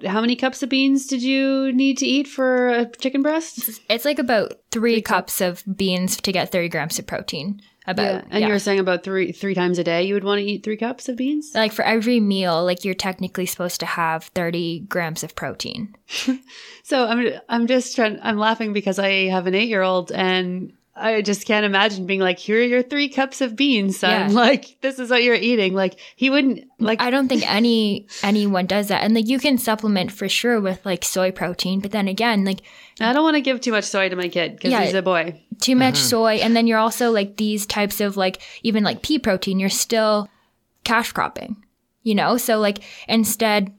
How 0.05 0.21
many 0.21 0.37
cups 0.37 0.63
of 0.63 0.69
beans 0.69 1.07
did 1.07 1.23
you 1.23 1.73
need 1.73 1.97
to 1.99 2.07
eat 2.07 2.29
for 2.29 2.69
a 2.69 2.87
chicken 2.87 3.23
breast? 3.23 3.81
It's 3.89 4.05
like 4.05 4.19
about 4.19 4.53
three 4.71 5.01
cups 5.01 5.41
of 5.41 5.65
beans 5.77 6.19
to 6.19 6.33
get 6.33 6.53
30 6.53 6.69
grams 6.69 6.99
of 6.99 7.07
protein. 7.07 7.63
About 7.87 8.03
Yeah, 8.03 8.23
and 8.31 8.41
yeah. 8.41 8.47
you 8.49 8.53
were 8.53 8.59
saying 8.59 8.79
about 8.81 9.05
three 9.05 9.33
three 9.33 9.55
times 9.55 9.79
a 9.79 9.85
day 9.85 10.03
you 10.05 10.15
would 10.15 10.25
want 10.25 10.41
to 10.41 10.45
eat 10.45 10.63
three 10.65 10.77
cups 10.77 11.09
of 11.09 11.17
beans. 11.17 11.53
like 11.55 11.73
for 11.73 11.85
every 11.85 12.19
meal, 12.21 12.65
like 12.65 12.85
you're 12.85 12.95
technically 12.95 13.47
supposed 13.47 13.79
to 13.81 13.87
have 13.87 14.25
30 14.35 14.81
grams 14.89 15.23
of 15.23 15.35
protein. 15.35 15.95
So 16.83 17.05
I'm 17.05 17.29
I'm 17.49 17.67
just 17.67 17.97
trying. 17.97 18.21
I'm 18.23 18.39
laughing 18.39 18.73
because 18.73 19.01
I 19.01 19.27
have 19.27 19.49
an 19.49 19.57
eight 19.57 19.69
year 19.69 19.83
old 19.83 20.13
and 20.13 20.73
I 20.99 21.21
just 21.21 21.47
can't 21.47 21.67
imagine 21.67 22.07
being 22.07 22.21
like, 22.21 22.39
here 22.39 22.59
are 22.59 22.63
your 22.63 22.83
three 22.83 23.11
cups 23.11 23.43
of 23.43 23.55
beans, 23.55 23.99
son. 23.99 24.31
Yeah. 24.31 24.37
Like 24.47 24.79
this 24.81 24.99
is 24.99 25.11
what 25.11 25.23
you're 25.23 25.35
eating. 25.35 25.75
Like 25.75 25.99
he 26.17 26.31
wouldn't 26.31 26.65
like. 26.79 27.03
I 27.03 27.11
don't 27.11 27.29
think 27.29 27.49
any 27.51 28.07
anyone 28.23 28.67
does 28.67 28.89
that. 28.89 29.03
And 29.03 29.15
like 29.15 29.29
you 29.29 29.39
can 29.39 29.59
supplement 29.59 30.11
for 30.11 30.29
sure 30.29 30.59
with 30.61 30.85
like 30.87 31.05
soy 31.05 31.31
protein, 31.33 31.81
but 31.81 31.91
then 31.91 32.09
again, 32.09 32.45
like 32.45 32.63
I 32.99 33.13
don't 33.13 33.25
want 33.25 33.37
to 33.37 33.43
give 33.43 33.61
too 33.61 33.73
much 33.73 33.85
soy 33.85 34.09
to 34.09 34.17
my 34.17 34.29
kid 34.29 34.57
because 34.57 34.71
Yeah. 34.71 34.85
he's 34.85 34.95
a 34.95 35.03
boy. 35.03 35.43
too 35.61 35.77
much 35.77 35.97
uh-huh. 35.97 36.05
soy 36.05 36.35
and 36.37 36.57
then 36.57 36.67
you're 36.67 36.79
also 36.79 37.11
like 37.11 37.37
these 37.37 37.67
types 37.67 38.01
of 38.01 38.17
like 38.17 38.41
even 38.63 38.83
like 38.83 39.03
pea 39.03 39.19
protein, 39.19 39.61
you're 39.61 39.69
still 39.69 40.29
cash 40.85 41.13
cropping. 41.13 41.57
You 42.03 42.15
know? 42.15 42.39
So 42.39 42.59
like 42.59 42.79
instead 43.07 43.75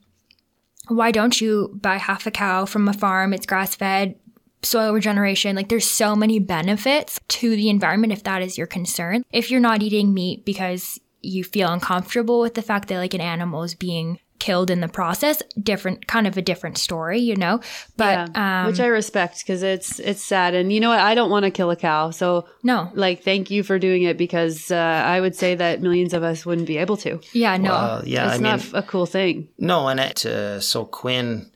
why 0.88 1.11
don't 1.11 1.41
you 1.41 1.78
buy 1.82 1.97
half 1.97 2.28
a 2.28 2.32
cow 2.32 2.65
from 2.65 2.88
a 2.88 2.93
farm? 2.93 3.34
It's 3.34 3.45
grass 3.45 3.76
fed, 3.76 4.15
soil 4.62 4.93
regeneration. 4.93 5.55
Like 5.55 5.70
there's 5.70 5.86
so 5.89 6.16
many 6.16 6.39
benefits 6.39 7.20
to 7.30 7.55
the 7.55 7.70
environment 7.70 8.14
if 8.14 8.24
that 8.24 8.41
is 8.41 8.58
your 8.58 8.68
concern. 8.68 9.24
If 9.32 9.51
you're 9.51 9.60
not 9.60 9.82
eating 9.82 10.14
meat 10.14 10.45
because 10.45 10.99
you 11.22 11.43
feel 11.43 11.70
uncomfortable 11.70 12.39
with 12.39 12.53
the 12.53 12.62
fact 12.62 12.88
that 12.89 12.97
like 12.97 13.14
an 13.14 13.22
animal 13.22 13.64
is 13.64 13.76
being 13.76 14.20
killed 14.39 14.70
in 14.70 14.82
the 14.82 14.88
process, 14.88 15.41
different 15.62 16.05
kind 16.08 16.28
of 16.28 16.38
a 16.38 16.41
different 16.43 16.78
story, 16.78 17.20
you 17.20 17.36
know? 17.36 17.60
But 17.97 18.30
Yeah, 18.36 18.62
um 18.62 18.68
which 18.68 18.80
I 18.80 18.86
respect 18.86 19.39
because 19.39 19.64
it's 19.64 19.99
it's 19.99 20.22
sad. 20.22 20.53
And 20.53 20.72
you 20.72 20.80
know 20.80 20.89
what? 20.89 20.99
I 20.99 21.16
don't 21.16 21.32
want 21.32 21.45
to 21.45 21.51
kill 21.51 21.72
a 21.72 21.76
cow. 21.76 22.12
So 22.12 22.47
no. 22.64 22.91
like, 22.93 23.24
thank 23.24 23.49
you 23.49 23.64
for 23.64 23.80
doing 23.80 24.03
it 24.03 24.16
because 24.18 24.70
uh, 24.72 24.76
I 24.76 25.20
would 25.22 25.36
say 25.36 25.55
that 25.55 25.82
millions 25.82 26.14
of 26.14 26.24
us 26.24 26.45
wouldn't 26.45 26.68
be 26.68 26.78
able 26.78 26.97
to. 26.97 27.20
Yeah, 27.34 27.58
no. 27.58 27.72
Well, 27.72 28.03
yeah, 28.05 28.28
it's 28.28 28.43
I 28.43 28.58
mean, 28.58 28.62
a 28.74 28.84
cool 28.84 29.08
thing. 29.08 29.49
No, 29.58 29.88
and 29.88 29.99
it 29.99 30.26
uh, 30.26 30.60
so 30.60 30.86
Quinn, 30.86 31.49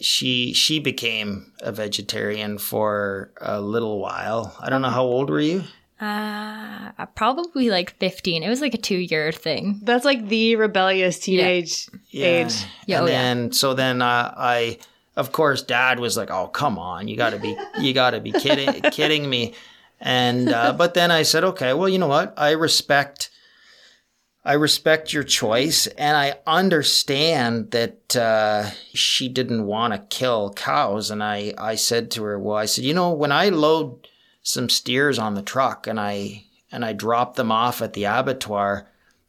she 0.00 0.52
she 0.52 0.78
became 0.78 1.52
a 1.60 1.72
vegetarian 1.72 2.58
for 2.58 3.30
a 3.40 3.60
little 3.60 3.98
while. 3.98 4.56
I 4.60 4.70
don't 4.70 4.82
know 4.82 4.90
how 4.90 5.04
old 5.04 5.30
were 5.30 5.40
you? 5.40 5.64
Uh, 6.00 6.92
probably 7.14 7.68
like 7.68 7.94
15. 7.98 8.42
It 8.42 8.48
was 8.48 8.62
like 8.62 8.72
a 8.72 8.78
two 8.78 8.96
year 8.96 9.32
thing. 9.32 9.80
That's 9.82 10.04
like 10.04 10.28
the 10.28 10.56
rebellious 10.56 11.18
teenage 11.18 11.88
age. 12.14 12.64
Yeah, 12.86 12.98
and 12.98 13.02
oh, 13.02 13.06
yeah. 13.06 13.06
then 13.06 13.52
so 13.52 13.74
then 13.74 14.00
uh, 14.00 14.34
I, 14.36 14.78
of 15.16 15.32
course, 15.32 15.62
Dad 15.62 16.00
was 16.00 16.16
like, 16.16 16.30
"Oh, 16.30 16.48
come 16.48 16.78
on, 16.78 17.06
you 17.06 17.16
got 17.16 17.30
to 17.30 17.38
be 17.38 17.54
you 17.78 17.92
got 17.92 18.10
to 18.10 18.20
be 18.20 18.32
kidding 18.32 18.80
kidding 18.90 19.28
me," 19.28 19.54
and 20.00 20.50
uh, 20.50 20.72
but 20.72 20.94
then 20.94 21.10
I 21.10 21.22
said, 21.22 21.44
"Okay, 21.44 21.74
well, 21.74 21.88
you 21.88 21.98
know 21.98 22.08
what? 22.08 22.32
I 22.36 22.52
respect." 22.52 23.30
I 24.42 24.54
respect 24.54 25.12
your 25.12 25.22
choice, 25.22 25.86
and 25.86 26.16
I 26.16 26.38
understand 26.46 27.72
that 27.72 28.16
uh, 28.16 28.70
she 28.94 29.28
didn't 29.28 29.66
want 29.66 29.92
to 29.92 30.16
kill 30.16 30.52
cows. 30.54 31.10
And 31.10 31.22
I, 31.22 31.52
I 31.58 31.74
said 31.74 32.10
to 32.12 32.22
her, 32.24 32.38
"Well, 32.38 32.56
I 32.56 32.64
said, 32.64 32.84
you 32.84 32.94
know, 32.94 33.12
when 33.12 33.32
I 33.32 33.50
load 33.50 34.08
some 34.42 34.70
steers 34.70 35.18
on 35.18 35.34
the 35.34 35.42
truck 35.42 35.86
and 35.86 36.00
I 36.00 36.44
and 36.72 36.84
I 36.84 36.94
drop 36.94 37.36
them 37.36 37.52
off 37.52 37.82
at 37.82 37.92
the 37.92 38.04
abattoir, 38.04 38.88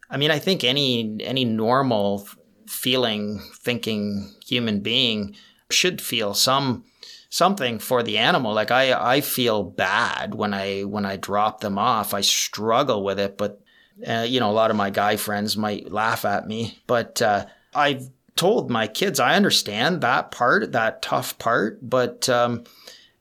I 0.09 0.17
mean, 0.17 0.31
I 0.31 0.39
think 0.39 0.63
any 0.63 1.17
any 1.21 1.43
normal 1.43 2.27
feeling, 2.67 3.41
thinking 3.55 4.31
human 4.45 4.79
being 4.79 5.35
should 5.69 6.01
feel 6.01 6.33
some 6.33 6.85
something 7.29 7.79
for 7.79 8.03
the 8.03 8.17
animal. 8.17 8.53
Like 8.53 8.71
I, 8.71 9.15
I 9.15 9.21
feel 9.21 9.63
bad 9.63 10.35
when 10.35 10.53
I 10.53 10.81
when 10.81 11.05
I 11.05 11.17
drop 11.17 11.59
them 11.59 11.77
off. 11.77 12.13
I 12.13 12.21
struggle 12.21 13.03
with 13.03 13.19
it, 13.19 13.37
but 13.37 13.60
uh, 14.07 14.25
you 14.27 14.39
know, 14.39 14.49
a 14.49 14.53
lot 14.53 14.71
of 14.71 14.77
my 14.77 14.89
guy 14.89 15.15
friends 15.15 15.57
might 15.57 15.91
laugh 15.91 16.25
at 16.25 16.47
me, 16.47 16.79
but 16.87 17.21
uh, 17.21 17.45
I've 17.73 18.09
told 18.35 18.69
my 18.69 18.87
kids 18.87 19.19
I 19.19 19.35
understand 19.35 20.01
that 20.01 20.31
part, 20.31 20.71
that 20.71 21.01
tough 21.01 21.37
part, 21.37 21.79
but 21.87 22.27
um, 22.29 22.63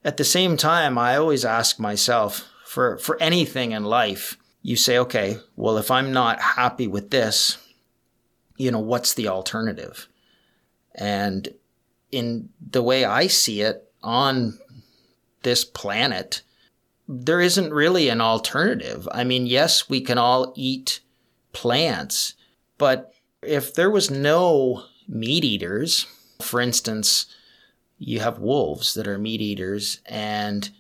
at 0.04 0.16
the 0.16 0.24
same 0.24 0.56
time, 0.56 0.96
I 0.96 1.16
always 1.16 1.44
ask 1.44 1.78
myself 1.78 2.46
for 2.64 2.98
for 2.98 3.20
anything 3.20 3.72
in 3.72 3.84
life. 3.84 4.36
You 4.62 4.76
say, 4.76 4.98
okay, 4.98 5.38
well, 5.56 5.78
if 5.78 5.90
I'm 5.90 6.12
not 6.12 6.40
happy 6.40 6.86
with 6.86 7.10
this, 7.10 7.58
you 8.56 8.70
know, 8.70 8.78
what's 8.78 9.14
the 9.14 9.28
alternative? 9.28 10.06
And 10.94 11.48
in 12.12 12.50
the 12.60 12.82
way 12.82 13.04
I 13.04 13.26
see 13.26 13.62
it 13.62 13.90
on 14.02 14.58
this 15.42 15.64
planet, 15.64 16.42
there 17.12 17.40
isn't 17.40 17.74
really 17.74 18.08
an 18.08 18.20
alternative. 18.20 19.08
I 19.10 19.24
mean, 19.24 19.46
yes, 19.46 19.88
we 19.88 20.00
can 20.00 20.16
all 20.16 20.52
eat 20.54 21.00
plants, 21.52 22.34
but 22.78 23.12
if 23.42 23.74
there 23.74 23.90
was 23.90 24.12
no 24.12 24.84
meat 25.08 25.44
eaters, 25.44 26.06
for 26.40 26.60
instance, 26.60 27.26
you 27.98 28.20
have 28.20 28.38
wolves 28.38 28.94
that 28.94 29.08
are 29.08 29.18
meat 29.18 29.40
eaters, 29.40 30.00
and 30.06 30.70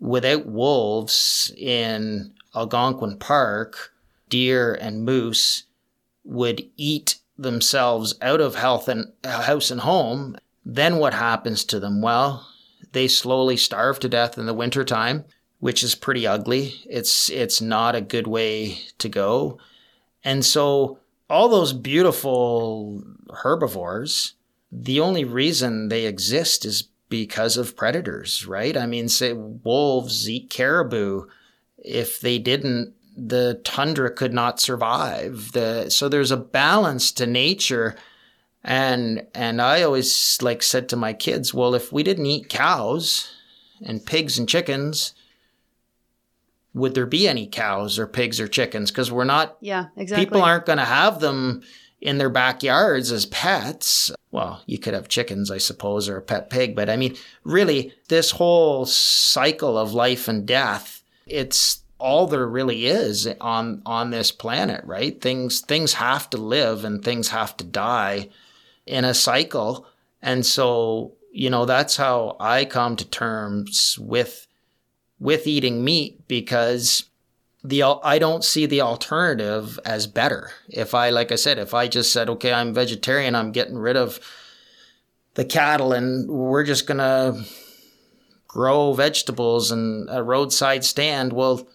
without 0.00 0.44
wolves 0.44 1.52
in 1.56 2.34
Algonquin 2.52 3.18
Park, 3.18 3.92
deer 4.28 4.74
and 4.74 5.04
moose 5.04 5.64
would 6.24 6.68
eat 6.76 7.20
themselves 7.38 8.16
out 8.20 8.40
of 8.40 8.56
health 8.56 8.88
and 8.88 9.12
uh, 9.22 9.42
house 9.42 9.70
and 9.70 9.82
home. 9.82 10.36
Then 10.64 10.96
what 10.96 11.14
happens 11.14 11.62
to 11.66 11.78
them? 11.78 12.02
Well, 12.02 12.48
they 12.90 13.06
slowly 13.06 13.56
starve 13.56 14.00
to 14.00 14.08
death 14.08 14.36
in 14.36 14.46
the 14.46 14.54
wintertime, 14.54 15.26
which 15.60 15.82
is 15.82 15.94
pretty 15.94 16.26
ugly. 16.26 16.74
It's 16.88 17.30
it's 17.30 17.60
not 17.60 17.94
a 17.94 18.00
good 18.00 18.26
way 18.26 18.78
to 18.98 19.08
go. 19.08 19.58
And 20.24 20.44
so 20.44 20.98
all 21.28 21.48
those 21.48 21.72
beautiful 21.72 23.02
herbivores, 23.42 24.34
the 24.70 25.00
only 25.00 25.24
reason 25.24 25.88
they 25.88 26.06
exist 26.06 26.64
is 26.64 26.88
because 27.08 27.56
of 27.56 27.76
predators, 27.76 28.46
right? 28.46 28.76
I 28.76 28.86
mean, 28.86 29.08
say 29.08 29.32
wolves 29.32 30.28
eat 30.28 30.50
caribou. 30.50 31.26
If 31.78 32.20
they 32.20 32.38
didn't, 32.38 32.94
the 33.16 33.60
tundra 33.64 34.10
could 34.10 34.34
not 34.34 34.60
survive. 34.60 35.52
The 35.52 35.90
so 35.90 36.08
there's 36.08 36.32
a 36.32 36.36
balance 36.36 37.12
to 37.12 37.26
nature. 37.26 37.96
And 38.64 39.26
and 39.34 39.62
I 39.62 39.82
always 39.82 40.38
like 40.42 40.62
said 40.62 40.88
to 40.88 40.96
my 40.96 41.12
kids, 41.12 41.54
well, 41.54 41.74
if 41.74 41.92
we 41.92 42.02
didn't 42.02 42.26
eat 42.26 42.48
cows 42.48 43.30
and 43.84 44.04
pigs 44.04 44.38
and 44.38 44.48
chickens, 44.48 45.14
would 46.76 46.94
there 46.94 47.06
be 47.06 47.26
any 47.26 47.46
cows 47.46 47.98
or 47.98 48.06
pigs 48.06 48.38
or 48.38 48.46
chickens? 48.46 48.90
Because 48.90 49.10
we're 49.10 49.24
not 49.24 49.56
Yeah, 49.60 49.86
exactly. 49.96 50.26
people 50.26 50.42
aren't 50.42 50.66
going 50.66 50.78
to 50.78 50.84
have 50.84 51.20
them 51.20 51.62
in 52.02 52.18
their 52.18 52.28
backyards 52.28 53.10
as 53.10 53.24
pets. 53.26 54.10
Well, 54.30 54.62
you 54.66 54.78
could 54.78 54.92
have 54.92 55.08
chickens, 55.08 55.50
I 55.50 55.56
suppose, 55.56 56.06
or 56.06 56.18
a 56.18 56.22
pet 56.22 56.50
pig, 56.50 56.76
but 56.76 56.90
I 56.90 56.96
mean, 56.96 57.16
really, 57.44 57.94
this 58.08 58.32
whole 58.32 58.84
cycle 58.84 59.78
of 59.78 59.94
life 59.94 60.28
and 60.28 60.46
death, 60.46 61.02
it's 61.26 61.80
all 61.98 62.26
there 62.26 62.46
really 62.46 62.84
is 62.84 63.26
on 63.40 63.80
on 63.86 64.10
this 64.10 64.30
planet, 64.30 64.84
right? 64.84 65.18
Things 65.18 65.62
things 65.62 65.94
have 65.94 66.28
to 66.30 66.36
live 66.36 66.84
and 66.84 67.02
things 67.02 67.28
have 67.28 67.56
to 67.56 67.64
die 67.64 68.28
in 68.84 69.06
a 69.06 69.14
cycle. 69.14 69.86
And 70.20 70.44
so, 70.44 71.14
you 71.32 71.48
know, 71.48 71.64
that's 71.64 71.96
how 71.96 72.36
I 72.38 72.66
come 72.66 72.96
to 72.96 73.08
terms 73.08 73.98
with 73.98 74.45
with 75.18 75.46
eating 75.46 75.84
meat 75.84 76.26
because 76.28 77.04
the 77.64 77.82
I 77.82 78.18
don't 78.18 78.44
see 78.44 78.66
the 78.66 78.80
alternative 78.80 79.78
as 79.84 80.06
better. 80.06 80.50
If 80.68 80.94
I 80.94 81.10
like 81.10 81.32
I 81.32 81.36
said, 81.36 81.58
if 81.58 81.74
I 81.74 81.88
just 81.88 82.12
said, 82.12 82.28
okay, 82.30 82.52
I'm 82.52 82.74
vegetarian, 82.74 83.34
I'm 83.34 83.52
getting 83.52 83.76
rid 83.78 83.96
of 83.96 84.20
the 85.34 85.44
cattle 85.44 85.92
and 85.92 86.28
we're 86.28 86.64
just 86.64 86.86
gonna 86.86 87.44
grow 88.46 88.92
vegetables 88.92 89.70
and 89.70 90.08
a 90.10 90.22
roadside 90.22 90.84
stand, 90.84 91.32
well, 91.32 91.66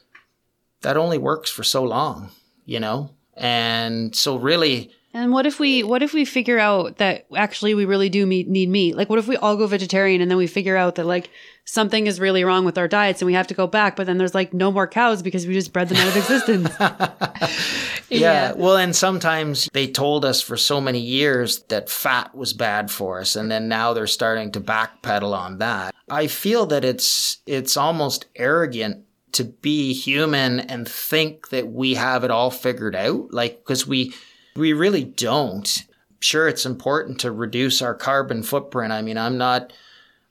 that 0.81 0.97
only 0.97 1.17
works 1.17 1.51
for 1.51 1.63
so 1.63 1.83
long, 1.83 2.29
you 2.65 2.79
know? 2.79 3.11
And 3.35 4.15
so 4.15 4.35
really 4.35 4.91
And 5.13 5.31
what 5.31 5.45
if 5.45 5.59
we 5.59 5.83
what 5.83 6.01
if 6.03 6.13
we 6.13 6.25
figure 6.25 6.59
out 6.59 6.97
that 6.97 7.25
actually 7.35 7.73
we 7.73 7.85
really 7.85 8.09
do 8.09 8.25
meet, 8.25 8.47
need 8.47 8.69
meat? 8.69 8.95
Like 8.95 9.09
what 9.09 9.19
if 9.19 9.27
we 9.27 9.37
all 9.37 9.57
go 9.57 9.67
vegetarian 9.67 10.21
and 10.21 10.31
then 10.31 10.37
we 10.37 10.47
figure 10.47 10.77
out 10.77 10.95
that 10.95 11.05
like 11.05 11.29
something 11.65 12.07
is 12.07 12.19
really 12.19 12.43
wrong 12.43 12.65
with 12.65 12.77
our 12.77 12.87
diets 12.87 13.21
and 13.21 13.27
we 13.27 13.33
have 13.33 13.47
to 13.47 13.53
go 13.53 13.67
back, 13.67 13.95
but 13.95 14.05
then 14.07 14.17
there's 14.17 14.35
like 14.35 14.53
no 14.53 14.71
more 14.71 14.87
cows 14.87 15.21
because 15.21 15.47
we 15.47 15.53
just 15.53 15.71
bred 15.73 15.89
them 15.89 15.97
out 15.97 16.07
of 16.07 16.17
existence. 16.17 16.69
Yeah. 18.09 18.51
Well, 18.53 18.75
and 18.75 18.93
sometimes 18.93 19.69
they 19.71 19.87
told 19.87 20.25
us 20.25 20.41
for 20.41 20.57
so 20.57 20.81
many 20.81 20.99
years 20.99 21.63
that 21.69 21.89
fat 21.89 22.35
was 22.35 22.51
bad 22.51 22.91
for 22.91 23.21
us, 23.21 23.37
and 23.37 23.49
then 23.49 23.69
now 23.69 23.93
they're 23.93 24.05
starting 24.05 24.51
to 24.51 24.59
backpedal 24.59 25.33
on 25.33 25.59
that. 25.59 25.95
I 26.09 26.27
feel 26.27 26.65
that 26.65 26.83
it's 26.83 27.37
it's 27.45 27.77
almost 27.77 28.25
arrogant 28.35 29.05
to 29.31 29.45
be 29.45 29.93
human 29.93 30.59
and 30.59 30.85
think 30.85 31.49
that 31.51 31.71
we 31.71 31.93
have 31.93 32.25
it 32.25 32.31
all 32.31 32.51
figured 32.51 32.97
out, 32.97 33.33
like 33.33 33.59
because 33.59 33.87
we 33.87 34.13
we 34.57 34.73
really 34.73 35.05
don't. 35.05 35.83
sure 36.19 36.49
it's 36.49 36.65
important 36.65 37.21
to 37.21 37.31
reduce 37.31 37.81
our 37.81 37.95
carbon 37.95 38.43
footprint. 38.43 38.91
I 38.91 39.01
mean, 39.01 39.17
I'm 39.17 39.37
not 39.37 39.71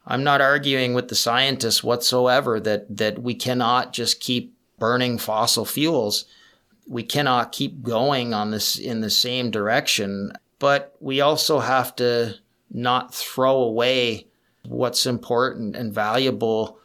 I'm 0.07 0.25
not 0.25 0.41
arguing 0.41 0.95
with 0.95 1.09
the 1.09 1.15
scientists 1.15 1.85
whatsoever 1.85 2.59
that 2.61 2.97
that 2.97 3.23
we 3.23 3.35
cannot 3.35 3.93
just 3.93 4.21
keep 4.21 4.55
burning 4.79 5.19
fossil 5.19 5.65
fuels. 5.65 6.25
We 6.89 7.03
cannot 7.03 7.53
keep 7.53 7.83
going 7.83 8.35
on 8.35 8.51
this 8.51 8.77
in 8.79 9.01
the 9.01 9.11
same 9.11 9.51
direction, 9.51 10.33
but 10.59 10.97
we 11.01 11.21
also 11.21 11.61
have 11.61 11.95
to 11.97 12.37
not 12.71 13.15
throw 13.15 13.57
away 13.57 14.27
what's 14.65 15.07
important 15.07 15.77
and 15.77 15.93
valuable 15.93 16.79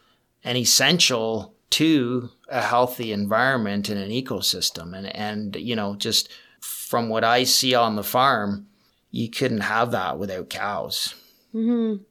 and 0.44 0.56
essential 0.56 1.54
to 1.70 2.30
a 2.48 2.62
healthy 2.62 3.12
environment 3.12 3.88
and 3.88 3.98
an 3.98 4.10
ecosystem. 4.10 4.96
And, 4.96 5.06
and, 5.14 5.56
you 5.56 5.74
know, 5.74 5.96
just 5.96 6.28
from 6.60 7.08
what 7.08 7.24
I 7.24 7.44
see 7.44 7.74
on 7.74 7.96
the 7.96 8.04
farm, 8.04 8.68
you 9.10 9.28
couldn't 9.28 9.60
have 9.60 9.90
that 9.90 10.18
without 10.18 10.48
cows. 10.50 11.14
Mm-hmm. 11.54 12.02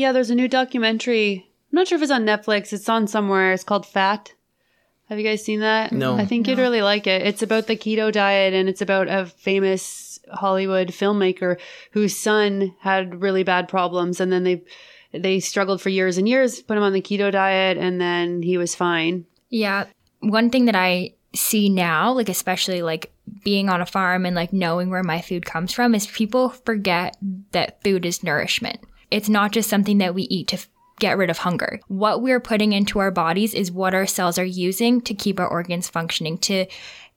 Yeah, 0.00 0.12
there's 0.12 0.30
a 0.30 0.34
new 0.34 0.48
documentary. 0.48 1.46
I'm 1.70 1.76
not 1.76 1.86
sure 1.86 1.96
if 1.96 2.02
it's 2.02 2.10
on 2.10 2.24
Netflix. 2.24 2.72
It's 2.72 2.88
on 2.88 3.06
somewhere. 3.06 3.52
It's 3.52 3.64
called 3.64 3.84
Fat. 3.84 4.32
Have 5.10 5.18
you 5.18 5.24
guys 5.26 5.44
seen 5.44 5.60
that? 5.60 5.92
No. 5.92 6.16
I 6.16 6.24
think 6.24 6.48
you'd 6.48 6.56
really 6.56 6.80
like 6.80 7.06
it. 7.06 7.20
It's 7.20 7.42
about 7.42 7.66
the 7.66 7.76
keto 7.76 8.10
diet 8.10 8.54
and 8.54 8.66
it's 8.66 8.80
about 8.80 9.08
a 9.08 9.26
famous 9.26 10.18
Hollywood 10.32 10.88
filmmaker 10.88 11.60
whose 11.90 12.16
son 12.16 12.74
had 12.80 13.20
really 13.20 13.42
bad 13.42 13.68
problems 13.68 14.22
and 14.22 14.32
then 14.32 14.42
they 14.42 14.64
they 15.12 15.38
struggled 15.38 15.82
for 15.82 15.90
years 15.90 16.16
and 16.16 16.26
years, 16.26 16.62
put 16.62 16.78
him 16.78 16.82
on 16.82 16.94
the 16.94 17.02
keto 17.02 17.30
diet 17.30 17.76
and 17.76 18.00
then 18.00 18.40
he 18.40 18.56
was 18.56 18.74
fine. 18.74 19.26
Yeah. 19.50 19.84
One 20.20 20.48
thing 20.48 20.64
that 20.64 20.76
I 20.76 21.12
see 21.34 21.68
now, 21.68 22.12
like 22.12 22.30
especially 22.30 22.80
like 22.80 23.12
being 23.44 23.68
on 23.68 23.82
a 23.82 23.86
farm 23.86 24.24
and 24.24 24.34
like 24.34 24.54
knowing 24.54 24.88
where 24.88 25.02
my 25.02 25.20
food 25.20 25.44
comes 25.44 25.74
from 25.74 25.94
is 25.94 26.06
people 26.06 26.48
forget 26.48 27.18
that 27.52 27.82
food 27.82 28.06
is 28.06 28.24
nourishment. 28.24 28.80
It's 29.10 29.28
not 29.28 29.52
just 29.52 29.68
something 29.68 29.98
that 29.98 30.14
we 30.14 30.22
eat 30.24 30.48
to 30.48 30.56
f- 30.56 30.68
get 30.98 31.16
rid 31.16 31.30
of 31.30 31.38
hunger. 31.38 31.80
What 31.88 32.22
we're 32.22 32.40
putting 32.40 32.72
into 32.72 32.98
our 32.98 33.10
bodies 33.10 33.54
is 33.54 33.72
what 33.72 33.94
our 33.94 34.06
cells 34.06 34.38
are 34.38 34.44
using 34.44 35.00
to 35.02 35.14
keep 35.14 35.40
our 35.40 35.48
organs 35.48 35.88
functioning, 35.88 36.38
to 36.38 36.66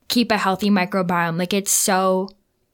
keep 0.07 0.31
a 0.31 0.37
healthy 0.37 0.69
microbiome. 0.69 1.37
Like 1.37 1.53
it's 1.53 1.71
so 1.71 2.29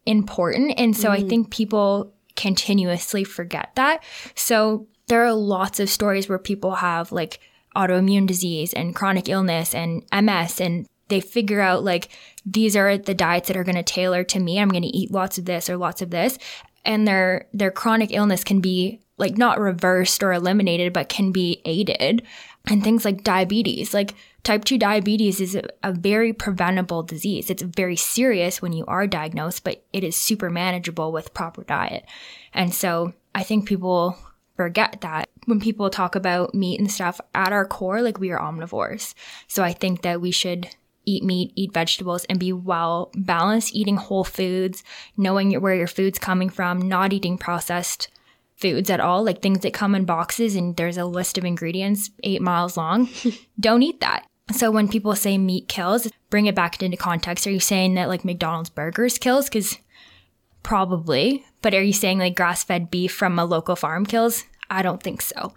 important. 0.05 0.73
And 0.77 0.95
so 0.95 1.11
I 1.11 1.21
mm. 1.21 1.29
think 1.29 1.51
people 1.51 2.13
continuously 2.35 3.23
forget 3.23 3.71
that. 3.75 4.03
So 4.35 4.87
there 5.07 5.25
are 5.25 5.33
lots 5.33 5.79
of 5.79 5.89
stories 5.89 6.29
where 6.29 6.39
people 6.39 6.75
have 6.75 7.11
like 7.11 7.39
autoimmune 7.75 8.27
disease 8.27 8.73
and 8.73 8.95
chronic 8.95 9.29
illness 9.29 9.75
and 9.75 10.03
MS 10.13 10.61
and 10.61 10.87
they 11.09 11.19
figure 11.19 11.59
out 11.59 11.83
like 11.83 12.09
these 12.45 12.75
are 12.75 12.97
the 12.97 13.13
diets 13.13 13.47
that 13.47 13.57
are 13.57 13.63
going 13.63 13.75
to 13.75 13.83
tailor 13.83 14.23
to 14.23 14.39
me. 14.39 14.59
I'm 14.59 14.69
going 14.69 14.83
to 14.83 14.87
eat 14.87 15.11
lots 15.11 15.37
of 15.37 15.45
this 15.45 15.69
or 15.69 15.77
lots 15.77 16.01
of 16.01 16.11
this 16.11 16.37
and 16.85 17.07
their 17.07 17.47
their 17.53 17.71
chronic 17.71 18.11
illness 18.11 18.43
can 18.43 18.61
be 18.61 18.99
like 19.19 19.37
not 19.37 19.59
reversed 19.59 20.23
or 20.23 20.33
eliminated 20.33 20.93
but 20.93 21.09
can 21.09 21.31
be 21.31 21.61
aided. 21.65 22.23
And 22.67 22.83
things 22.83 23.05
like 23.05 23.23
diabetes 23.23 23.93
like 23.93 24.15
type 24.43 24.63
2 24.65 24.77
diabetes 24.77 25.41
is 25.41 25.55
a, 25.55 25.63
a 25.83 25.91
very 25.91 26.33
preventable 26.33 27.03
disease. 27.03 27.49
It's 27.49 27.61
very 27.61 27.95
serious 27.95 28.61
when 28.61 28.73
you 28.73 28.85
are 28.85 29.07
diagnosed 29.07 29.63
but 29.63 29.83
it 29.93 30.03
is 30.03 30.15
super 30.15 30.49
manageable 30.49 31.11
with 31.11 31.33
proper 31.33 31.63
diet. 31.63 32.05
And 32.53 32.73
so 32.73 33.13
i 33.35 33.43
think 33.43 33.67
people 33.67 34.17
forget 34.55 35.01
that 35.01 35.29
when 35.45 35.59
people 35.59 35.89
talk 35.89 36.15
about 36.15 36.53
meat 36.53 36.79
and 36.79 36.91
stuff 36.91 37.21
at 37.33 37.53
our 37.53 37.65
core 37.65 38.01
like 38.01 38.19
we 38.19 38.31
are 38.31 38.39
omnivores. 38.39 39.13
So 39.47 39.63
i 39.63 39.73
think 39.73 40.01
that 40.01 40.21
we 40.21 40.31
should 40.31 40.69
eat 41.05 41.23
meat, 41.23 41.51
eat 41.55 41.73
vegetables, 41.73 42.25
and 42.25 42.39
be 42.39 42.53
well 42.53 43.11
balanced, 43.15 43.73
eating 43.73 43.97
whole 43.97 44.23
foods, 44.23 44.83
knowing 45.17 45.59
where 45.59 45.73
your 45.73 45.87
food's 45.87 46.19
coming 46.19 46.49
from, 46.49 46.87
not 46.87 47.13
eating 47.13 47.37
processed 47.37 48.09
foods 48.59 48.89
at 48.89 48.99
all, 48.99 49.23
like 49.23 49.41
things 49.41 49.59
that 49.59 49.73
come 49.73 49.95
in 49.95 50.05
boxes 50.05 50.55
and 50.55 50.75
there's 50.75 50.97
a 50.97 51.05
list 51.05 51.37
of 51.37 51.45
ingredients 51.45 52.11
eight 52.23 52.41
miles 52.41 52.77
long. 52.77 53.09
Don't 53.59 53.83
eat 53.83 54.01
that. 54.01 54.25
So 54.51 54.71
when 54.71 54.87
people 54.87 55.15
say 55.15 55.37
meat 55.37 55.67
kills, 55.67 56.07
bring 56.29 56.47
it 56.47 56.55
back 56.55 56.81
into 56.81 56.97
context. 56.97 57.45
Are 57.47 57.51
you 57.51 57.59
saying 57.59 57.95
that 57.95 58.09
like 58.09 58.25
McDonald's 58.25 58.69
burgers 58.69 59.17
kills? 59.17 59.45
Because 59.45 59.77
probably. 60.63 61.45
But 61.61 61.73
are 61.73 61.83
you 61.83 61.93
saying 61.93 62.19
like 62.19 62.35
grass 62.35 62.63
fed 62.63 62.89
beef 62.89 63.13
from 63.13 63.37
a 63.37 63.45
local 63.45 63.75
farm 63.75 64.05
kills? 64.05 64.43
I 64.69 64.81
don't 64.81 65.01
think 65.01 65.21
so. 65.21 65.53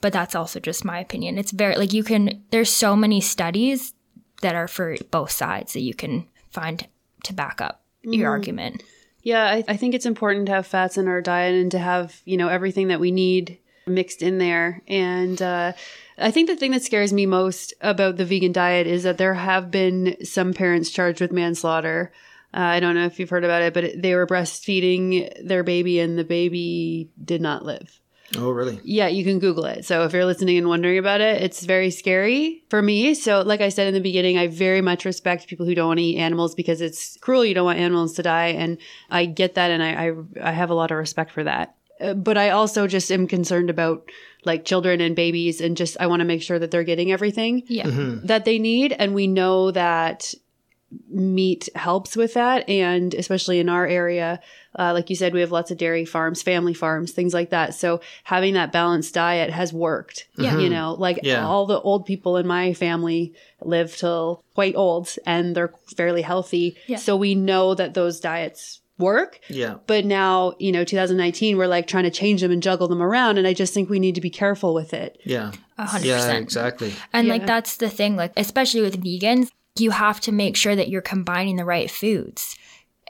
But 0.00 0.12
that's 0.12 0.34
also 0.34 0.60
just 0.60 0.84
my 0.84 1.00
opinion. 1.00 1.38
It's 1.38 1.52
very 1.52 1.76
like 1.76 1.92
you 1.92 2.04
can, 2.04 2.44
there's 2.50 2.70
so 2.70 2.94
many 2.94 3.20
studies 3.20 3.94
that 4.42 4.54
are 4.54 4.68
for 4.68 4.96
both 5.10 5.30
sides 5.30 5.72
that 5.72 5.80
you 5.80 5.94
can 5.94 6.28
find 6.50 6.86
to 7.24 7.32
back 7.32 7.60
up 7.60 7.82
your 8.02 8.12
mm-hmm. 8.12 8.26
argument. 8.26 8.82
Yeah, 9.24 9.44
I, 9.44 9.64
I 9.66 9.76
think 9.78 9.94
it's 9.94 10.06
important 10.06 10.46
to 10.46 10.52
have 10.52 10.66
fats 10.66 10.98
in 10.98 11.08
our 11.08 11.22
diet 11.22 11.54
and 11.54 11.70
to 11.72 11.78
have, 11.78 12.20
you 12.26 12.36
know, 12.36 12.48
everything 12.48 12.88
that 12.88 13.00
we 13.00 13.10
need 13.10 13.58
mixed 13.86 14.22
in 14.22 14.36
there. 14.36 14.82
And 14.86 15.40
uh, 15.40 15.72
I 16.18 16.30
think 16.30 16.48
the 16.48 16.56
thing 16.56 16.72
that 16.72 16.82
scares 16.82 17.12
me 17.12 17.24
most 17.24 17.72
about 17.80 18.18
the 18.18 18.26
vegan 18.26 18.52
diet 18.52 18.86
is 18.86 19.02
that 19.02 19.16
there 19.16 19.34
have 19.34 19.70
been 19.70 20.16
some 20.24 20.52
parents 20.52 20.90
charged 20.90 21.22
with 21.22 21.32
manslaughter. 21.32 22.12
Uh, 22.52 22.60
I 22.60 22.80
don't 22.80 22.94
know 22.94 23.06
if 23.06 23.18
you've 23.18 23.30
heard 23.30 23.44
about 23.44 23.62
it, 23.62 23.72
but 23.72 24.00
they 24.00 24.14
were 24.14 24.26
breastfeeding 24.26 25.32
their 25.42 25.64
baby 25.64 26.00
and 26.00 26.18
the 26.18 26.24
baby 26.24 27.10
did 27.22 27.40
not 27.40 27.64
live. 27.64 28.00
Oh, 28.38 28.50
really? 28.50 28.80
Yeah, 28.84 29.08
you 29.08 29.24
can 29.24 29.38
Google 29.38 29.64
it. 29.66 29.84
So 29.84 30.04
if 30.04 30.12
you're 30.12 30.24
listening 30.24 30.58
and 30.58 30.68
wondering 30.68 30.98
about 30.98 31.20
it, 31.20 31.42
it's 31.42 31.64
very 31.64 31.90
scary 31.90 32.64
for 32.70 32.82
me. 32.82 33.14
So, 33.14 33.42
like 33.42 33.60
I 33.60 33.68
said 33.68 33.86
in 33.88 33.94
the 33.94 34.00
beginning, 34.00 34.38
I 34.38 34.48
very 34.48 34.80
much 34.80 35.04
respect 35.04 35.46
people 35.48 35.66
who 35.66 35.74
don't 35.74 35.88
want 35.88 35.98
to 35.98 36.04
eat 36.04 36.18
animals 36.18 36.54
because 36.54 36.80
it's 36.80 37.16
cruel. 37.18 37.44
You 37.44 37.54
don't 37.54 37.64
want 37.66 37.78
animals 37.78 38.14
to 38.14 38.22
die, 38.22 38.48
and 38.48 38.78
I 39.10 39.26
get 39.26 39.54
that, 39.54 39.70
and 39.70 39.82
I 39.82 40.08
I, 40.08 40.48
I 40.48 40.52
have 40.52 40.70
a 40.70 40.74
lot 40.74 40.90
of 40.90 40.96
respect 40.98 41.30
for 41.32 41.44
that. 41.44 41.74
Uh, 42.00 42.14
but 42.14 42.36
I 42.36 42.50
also 42.50 42.86
just 42.88 43.10
am 43.12 43.26
concerned 43.28 43.70
about 43.70 44.08
like 44.44 44.64
children 44.64 45.00
and 45.00 45.14
babies, 45.16 45.60
and 45.60 45.76
just 45.76 45.96
I 46.00 46.06
want 46.06 46.20
to 46.20 46.24
make 46.26 46.42
sure 46.42 46.58
that 46.58 46.70
they're 46.70 46.84
getting 46.84 47.12
everything 47.12 47.62
Yeah. 47.68 47.84
that 48.24 48.44
they 48.44 48.58
need, 48.58 48.92
and 48.92 49.14
we 49.14 49.26
know 49.26 49.70
that 49.70 50.34
meat 51.08 51.68
helps 51.74 52.16
with 52.16 52.34
that 52.34 52.68
and 52.68 53.14
especially 53.14 53.58
in 53.58 53.68
our 53.68 53.86
area 53.86 54.40
uh, 54.78 54.92
like 54.92 55.10
you 55.10 55.16
said 55.16 55.32
we 55.34 55.40
have 55.40 55.50
lots 55.52 55.70
of 55.70 55.78
dairy 55.78 56.04
farms 56.04 56.42
family 56.42 56.74
farms 56.74 57.12
things 57.12 57.34
like 57.34 57.50
that 57.50 57.74
so 57.74 58.00
having 58.24 58.54
that 58.54 58.72
balanced 58.72 59.14
diet 59.14 59.50
has 59.50 59.72
worked 59.72 60.28
Yeah. 60.36 60.58
you 60.58 60.68
know 60.70 60.94
like 60.94 61.20
Yeah. 61.22 61.46
all 61.46 61.66
the 61.66 61.80
old 61.80 62.06
people 62.06 62.36
in 62.36 62.46
my 62.46 62.74
family 62.74 63.32
live 63.62 63.96
till 63.96 64.44
quite 64.54 64.76
old 64.76 65.14
and 65.26 65.54
they're 65.56 65.74
fairly 65.96 66.22
healthy 66.22 66.76
Yeah. 66.86 66.98
so 66.98 67.16
we 67.16 67.34
know 67.34 67.74
that 67.74 67.94
those 67.94 68.20
diets 68.20 68.80
work 68.98 69.40
Yeah. 69.48 69.76
but 69.88 70.04
now 70.04 70.54
you 70.60 70.70
know 70.70 70.84
2019 70.84 71.56
we're 71.56 71.66
like 71.66 71.88
trying 71.88 72.04
to 72.04 72.10
change 72.10 72.40
them 72.40 72.52
and 72.52 72.62
juggle 72.62 72.86
them 72.86 73.02
around 73.02 73.38
and 73.38 73.46
i 73.48 73.52
just 73.52 73.74
think 73.74 73.90
we 73.90 73.98
need 73.98 74.14
to 74.14 74.20
be 74.20 74.30
careful 74.30 74.72
with 74.74 74.94
it 74.94 75.18
Yeah. 75.24 75.50
A 75.76 75.86
hundred 75.86 76.06
Yeah, 76.06 76.32
exactly. 76.34 76.92
And 77.12 77.26
Yeah. 77.26 77.32
like 77.32 77.46
that's 77.46 77.78
the 77.78 77.90
thing, 77.90 78.14
like 78.14 78.32
especially 78.36 78.80
with 78.80 79.02
vegans, 79.02 79.48
you 79.76 79.90
have 79.90 80.20
to 80.20 80.32
make 80.32 80.56
sure 80.56 80.76
that 80.76 80.88
you're 80.88 81.02
combining 81.02 81.56
the 81.56 81.64
right 81.64 81.90
foods. 81.90 82.56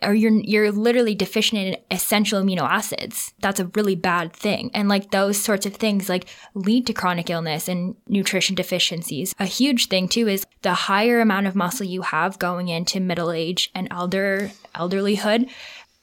Or 0.02 0.12
you're 0.12 0.32
you're 0.32 0.72
literally 0.72 1.14
deficient 1.14 1.60
in 1.62 1.76
essential 1.90 2.42
amino 2.42 2.62
acids. 2.62 3.32
That's 3.40 3.60
a 3.60 3.70
really 3.74 3.94
bad 3.94 4.32
thing. 4.32 4.70
And 4.74 4.88
like 4.88 5.12
those 5.12 5.38
sorts 5.38 5.66
of 5.66 5.74
things 5.74 6.08
like 6.08 6.26
lead 6.54 6.86
to 6.88 6.92
chronic 6.92 7.30
illness 7.30 7.68
and 7.68 7.94
nutrition 8.08 8.54
deficiencies. 8.54 9.34
A 9.38 9.46
huge 9.46 9.86
thing 9.86 10.08
too 10.08 10.26
is 10.26 10.46
the 10.62 10.74
higher 10.74 11.20
amount 11.20 11.46
of 11.46 11.54
muscle 11.54 11.86
you 11.86 12.02
have 12.02 12.38
going 12.38 12.68
into 12.68 12.98
middle 13.00 13.30
age 13.30 13.70
and 13.74 13.88
elder 13.90 14.50
elderlyhood, 14.74 15.48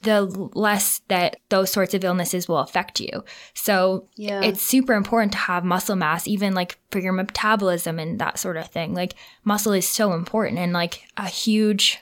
the 0.02 0.22
less 0.54 1.00
that 1.08 1.36
those 1.48 1.70
sorts 1.70 1.94
of 1.94 2.04
illnesses 2.04 2.48
will 2.48 2.58
affect 2.58 3.00
you. 3.00 3.24
So 3.54 4.08
Yeah. 4.16 4.42
it's 4.42 4.62
super 4.62 4.94
important 4.94 5.32
to 5.32 5.38
have 5.38 5.64
muscle 5.64 5.96
mass, 5.96 6.26
even 6.26 6.54
like 6.54 6.78
for 6.90 6.98
your 6.98 7.12
metabolism 7.12 7.98
and 7.98 8.18
that 8.18 8.38
sort 8.38 8.56
of 8.56 8.68
thing. 8.68 8.94
Like 8.94 9.14
muscle 9.44 9.72
is 9.72 9.88
so 9.88 10.12
important 10.12 10.58
and 10.58 10.72
like 10.72 11.04
a 11.16 11.26
huge 11.28 12.00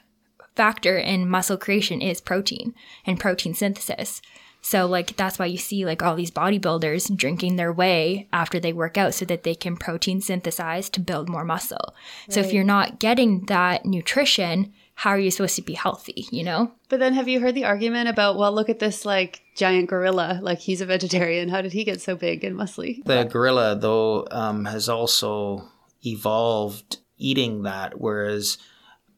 factor 0.56 0.96
in 0.98 1.28
muscle 1.28 1.56
creation 1.56 2.00
is 2.00 2.20
protein 2.20 2.74
and 3.06 3.20
protein 3.20 3.54
synthesis. 3.54 4.20
So 4.62 4.86
like 4.86 5.16
that's 5.16 5.38
why 5.38 5.46
you 5.46 5.56
see 5.56 5.86
like 5.86 6.02
all 6.02 6.16
these 6.16 6.30
bodybuilders 6.30 7.16
drinking 7.16 7.56
their 7.56 7.72
whey 7.72 8.28
after 8.32 8.60
they 8.60 8.72
work 8.72 8.98
out 8.98 9.14
so 9.14 9.24
that 9.24 9.42
they 9.42 9.54
can 9.54 9.76
protein 9.76 10.20
synthesize 10.20 10.90
to 10.90 11.00
build 11.00 11.28
more 11.30 11.44
muscle. 11.44 11.94
So 12.28 12.40
if 12.40 12.52
you're 12.52 12.64
not 12.64 12.98
getting 12.98 13.46
that 13.46 13.86
nutrition, 13.86 14.72
how 15.00 15.08
are 15.08 15.18
you 15.18 15.30
supposed 15.30 15.56
to 15.56 15.62
be 15.62 15.72
healthy, 15.72 16.26
you 16.30 16.44
know? 16.44 16.70
But 16.90 17.00
then 17.00 17.14
have 17.14 17.26
you 17.26 17.40
heard 17.40 17.54
the 17.54 17.64
argument 17.64 18.10
about, 18.10 18.36
well, 18.36 18.52
look 18.52 18.68
at 18.68 18.80
this 18.80 19.06
like 19.06 19.40
giant 19.56 19.88
gorilla, 19.88 20.40
like 20.42 20.58
he's 20.58 20.82
a 20.82 20.84
vegetarian. 20.84 21.48
How 21.48 21.62
did 21.62 21.72
he 21.72 21.84
get 21.84 22.02
so 22.02 22.16
big 22.16 22.44
and 22.44 22.54
muscly? 22.54 23.02
The 23.06 23.24
gorilla, 23.24 23.76
though, 23.76 24.28
um, 24.30 24.66
has 24.66 24.90
also 24.90 25.66
evolved 26.04 26.98
eating 27.16 27.62
that, 27.62 27.98
whereas 27.98 28.58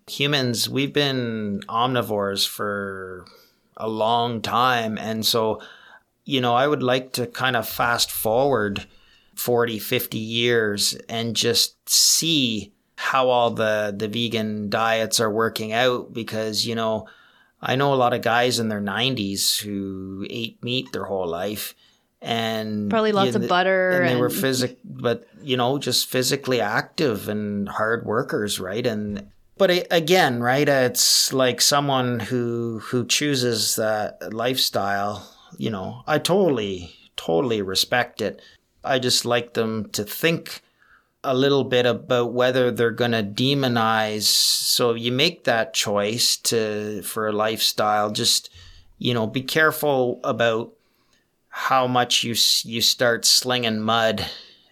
humans, 0.09 0.69
we've 0.69 0.93
been 0.93 1.63
omnivores 1.69 2.47
for 2.47 3.27
a 3.77 3.89
long 3.89 4.41
time. 4.41 4.97
And 4.97 5.27
so, 5.27 5.61
you 6.25 6.41
know, 6.41 6.55
I 6.55 6.69
would 6.69 6.85
like 6.85 7.13
to 7.15 7.27
kind 7.27 7.57
of 7.57 7.69
fast 7.69 8.09
forward 8.13 8.87
40, 9.35 9.81
50 9.81 10.17
years 10.17 10.95
and 11.09 11.35
just 11.35 11.89
see 11.89 12.73
how 13.03 13.29
all 13.29 13.51
the, 13.51 13.95
the 13.97 14.09
vegan 14.09 14.71
diets 14.71 15.21
are 15.21 15.31
working 15.31 15.73
out 15.73 16.13
because, 16.13 16.67
you 16.67 16.75
know, 16.75 17.09
I 17.61 17.77
know 17.77 17.93
a 17.93 17.97
lot 17.97 18.13
of 18.15 18.23
guys 18.23 18.59
in 18.59 18.69
their 18.69 18.81
90s 18.81 19.61
who 19.61 20.27
ate 20.31 20.63
meat 20.63 20.93
their 20.93 21.05
whole 21.05 21.27
life 21.27 21.75
and 22.21 22.89
Probably 22.89 23.13
lots 23.13 23.35
of 23.35 23.49
butter 23.49 23.91
and 24.01 24.09
they 24.09 24.17
were 24.17 24.27
and- 24.27 24.35
physic 24.35 24.79
but 24.85 25.27
you 25.43 25.57
know 25.57 25.79
just 25.79 26.09
physically 26.09 26.61
active 26.61 27.29
and 27.29 27.69
hard 27.69 28.07
workers 28.07 28.61
right? 28.61 28.87
And 28.87 29.29
but 29.59 29.87
again 29.91 30.41
right 30.41 30.69
it's 30.69 31.33
like 31.33 31.61
someone 31.61 32.21
who 32.21 32.81
who 32.85 33.05
chooses 33.07 33.75
that 33.77 34.33
lifestyle 34.33 35.29
you 35.59 35.71
know 35.71 36.03
i 36.07 36.19
totally 36.19 36.95
totally 37.17 37.63
respect 37.63 38.21
it. 38.21 38.41
I 38.85 38.99
just 38.99 39.25
like 39.25 39.55
them 39.55 39.89
to 39.91 40.05
think 40.05 40.63
a 41.25 41.35
little 41.35 41.65
bit 41.65 41.87
about 41.87 42.33
whether 42.33 42.71
they're 42.71 42.91
going 42.91 43.13
to 43.13 43.23
demonize. 43.23 44.23
So 44.23 44.95
you 44.95 45.13
make 45.13 45.45
that 45.45 45.75
choice 45.75 46.37
to 46.39 47.03
for 47.03 47.29
a 47.29 47.33
lifestyle 47.33 48.11
just 48.11 48.51
you 48.99 49.15
know 49.15 49.27
be 49.27 49.43
careful 49.43 50.21
about 50.25 50.73
how 51.49 51.87
much 51.87 52.25
you 52.25 52.35
you 52.65 52.81
start 52.81 53.25
slinging 53.25 53.81
mud 53.81 54.27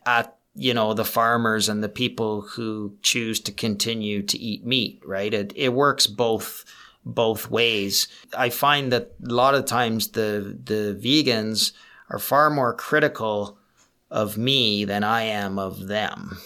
at 0.07 0.36
you 0.55 0.74
know 0.74 0.94
the 0.94 1.05
farmers 1.05 1.68
and 1.68 1.82
the 1.82 1.88
people 1.88 2.42
who 2.42 2.96
choose 3.03 3.38
to 3.40 3.53
continue 3.53 4.22
to 4.22 4.38
eat 4.38 4.64
meat 4.64 5.01
right? 5.05 5.32
It 5.32 5.53
it 5.55 5.72
works 5.72 6.07
both 6.07 6.64
both 7.05 7.51
ways. 7.51 8.09
I 8.36 8.51
find 8.51 8.92
that 8.92 9.12
a 9.24 9.32
lot 9.32 9.55
of 9.55 9.66
times 9.66 10.09
the 10.09 10.59
the 10.64 10.98
vegans 11.01 11.72
are 12.09 12.18
far 12.18 12.51
more 12.51 12.74
critical 12.74 13.59
of 14.11 14.36
me 14.38 14.84
than 14.84 15.02
i 15.04 15.22
am 15.22 15.58
of 15.58 15.86
them 15.88 16.38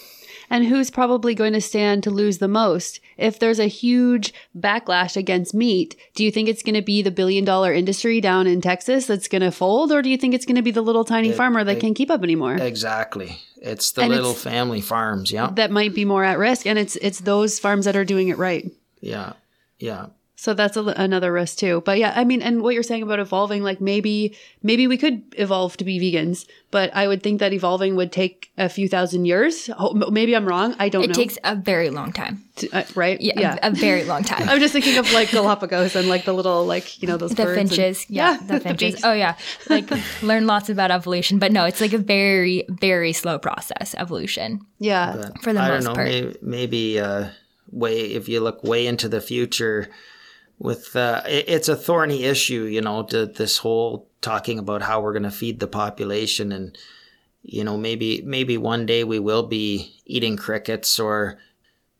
And 0.49 0.67
who's 0.67 0.91
probably 0.91 1.33
going 1.33 1.53
to 1.53 1.59
stand 1.61 2.03
to 2.03 2.11
lose 2.11 2.37
the 2.37 2.47
most? 2.47 2.99
If 3.17 3.39
there's 3.39 3.57
a 3.59 3.65
huge 3.65 4.31
backlash 4.55 5.17
against 5.17 5.55
meat, 5.55 5.95
do 6.13 6.23
you 6.23 6.29
think 6.31 6.47
it's 6.47 6.61
going 6.61 6.75
to 6.75 6.83
be 6.83 7.01
the 7.01 7.09
billion 7.09 7.43
dollar 7.45 7.73
industry 7.73 8.21
down 8.21 8.45
in 8.45 8.61
Texas 8.61 9.07
that's 9.07 9.27
going 9.27 9.41
to 9.41 9.49
fold? 9.51 9.91
Or 9.91 10.03
do 10.03 10.09
you 10.09 10.17
think 10.17 10.35
it's 10.35 10.45
going 10.45 10.55
to 10.61 10.61
be 10.61 10.69
the 10.69 10.83
little 10.83 11.03
tiny 11.03 11.31
farmer 11.31 11.63
that 11.63 11.79
can't 11.79 11.95
keep 11.97 12.11
up 12.11 12.21
anymore? 12.23 12.55
exactly 12.57 13.39
it's 13.57 13.91
the 13.93 14.01
And 14.03 14.11
little 14.11 14.31
it's- 14.37 14.43
family 14.43 14.81
farms 14.81 15.31
yeah 15.31 15.49
that 15.55 15.71
might 15.71 15.95
be 15.95 16.05
more 16.05 16.23
at 16.23 16.37
risk. 16.37 16.67
And 16.67 16.77
it's, 16.77 16.95
it's 16.97 17.21
those 17.21 17.57
farms 17.59 17.85
that 17.85 17.95
are 17.95 18.05
doing 18.05 18.27
it 18.27 18.37
right. 18.37 18.69
yeah 19.01 19.33
yeah 19.79 20.05
So 20.37 20.53
that's 20.53 20.75
a, 20.75 20.83
another 20.83 21.31
risk 21.31 21.57
too. 21.59 21.81
But 21.85 21.97
yeah, 21.97 22.11
I 22.15 22.25
mean, 22.25 22.41
and 22.41 22.61
what 22.61 22.73
you're 22.73 22.83
saying 22.83 23.03
about 23.03 23.19
evolving, 23.19 23.63
like 23.63 23.79
maybe, 23.79 24.35
maybe 24.61 24.85
we 24.85 24.97
could 24.97 25.23
evolve 25.37 25.77
to 25.77 25.85
be 25.85 25.97
vegans, 25.97 26.45
but 26.71 26.93
I 26.93 27.07
would 27.07 27.23
think 27.23 27.39
that 27.39 27.53
evolving 27.53 27.95
would 27.95 28.11
take 28.11 28.51
a 28.57 28.67
few 28.67 28.89
thousand 28.89 29.25
years. 29.25 29.69
Oh, 29.79 29.93
Maybe 29.93 30.35
I'm 30.35 30.45
wrong. 30.45 30.75
I 30.77 30.89
don't 30.89 31.05
It 31.05 31.07
know. 31.07 31.13
takes 31.13 31.37
a 31.45 31.55
very 31.55 31.89
long 31.89 32.11
time. 32.11 32.43
To- 32.57 32.69
uh, 32.73 32.83
right? 32.95 33.19
Yeah, 33.21 33.57
A, 33.63 33.67
a 33.67 33.71
very 33.71 34.03
long 34.03 34.23
time. 34.31 34.47
I'm 34.49 34.59
just 34.59 34.73
thinking 34.73 34.97
of 34.97 35.09
like 35.13 35.31
Galapagos 35.31 35.95
and 35.95 36.09
like 36.09 36.25
the 36.25 36.33
little 36.33 36.65
like 36.65 37.01
you 37.01 37.07
know 37.07 37.15
those 37.17 37.31
the 37.31 37.43
birds 37.45 37.57
and- 37.59 37.69
finches, 37.69 38.05
yeah, 38.09 38.37
the 38.45 38.59
finches. 38.59 38.95
beaks. 38.95 39.05
oh 39.05 39.13
yeah, 39.13 39.35
like 39.69 39.89
learn 40.21 40.47
lots 40.47 40.69
about 40.69 40.91
evolution, 40.91 41.39
but 41.39 41.53
no, 41.53 41.63
it's 41.63 41.79
like 41.79 41.93
a 41.93 41.97
very, 41.97 42.65
very 42.69 43.13
slow 43.13 43.39
process. 43.39 43.95
Evolution. 43.97 44.59
yeah, 44.79 45.15
But 45.15 45.41
For 45.43 45.53
the 45.53 45.59
I 45.61 45.69
most 45.69 45.85
don't 45.85 45.93
know, 45.93 45.95
part. 45.95 46.07
Maybe, 46.09 46.35
maybe 46.41 46.99
uh, 46.99 47.29
way 47.71 48.01
if 48.01 48.27
you 48.27 48.41
look 48.41 48.63
way 48.65 48.85
into 48.87 49.07
the 49.07 49.21
future, 49.21 49.89
with 50.59 50.95
uh, 50.95 51.21
it, 51.27 51.45
it's 51.47 51.69
a 51.69 51.75
thorny 51.75 52.23
issue, 52.23 52.63
you 52.63 52.81
know, 52.81 53.03
to 53.03 53.25
this 53.25 53.59
whole 53.59 54.07
talking 54.21 54.59
about 54.59 54.81
how 54.81 55.01
we're 55.01 55.13
going 55.13 55.23
to 55.23 55.31
feed 55.31 55.59
the 55.59 55.67
population, 55.67 56.51
and 56.51 56.77
you 57.41 57.63
know, 57.63 57.77
maybe 57.77 58.21
maybe 58.23 58.57
one 58.57 58.85
day 58.85 59.03
we 59.03 59.19
will 59.19 59.43
be 59.43 59.95
eating 60.05 60.37
crickets 60.37 60.99
or 60.99 61.37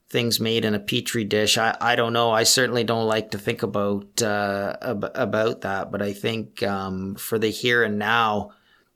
things 0.10 0.40
made 0.40 0.64
in 0.64 0.76
a 0.76 0.80
petri 0.80 1.24
dish. 1.24 1.58
I, 1.58 1.76
I 1.82 1.96
don't 1.96 2.14
know. 2.14 2.32
I 2.32 2.44
certainly 2.44 2.84
don't 2.84 3.08
like 3.08 3.32
to 3.32 3.38
think 3.38 3.64
about 3.64 4.22
uh, 4.22 4.78
ab- 4.82 5.12
about 5.16 5.62
that, 5.62 5.92
but 5.92 6.02
I 6.02 6.14
think 6.14 6.64
um, 6.64 7.16
for 7.16 7.40
the 7.40 7.50
here 7.50 7.84
and 7.84 8.00
now, 8.00 8.52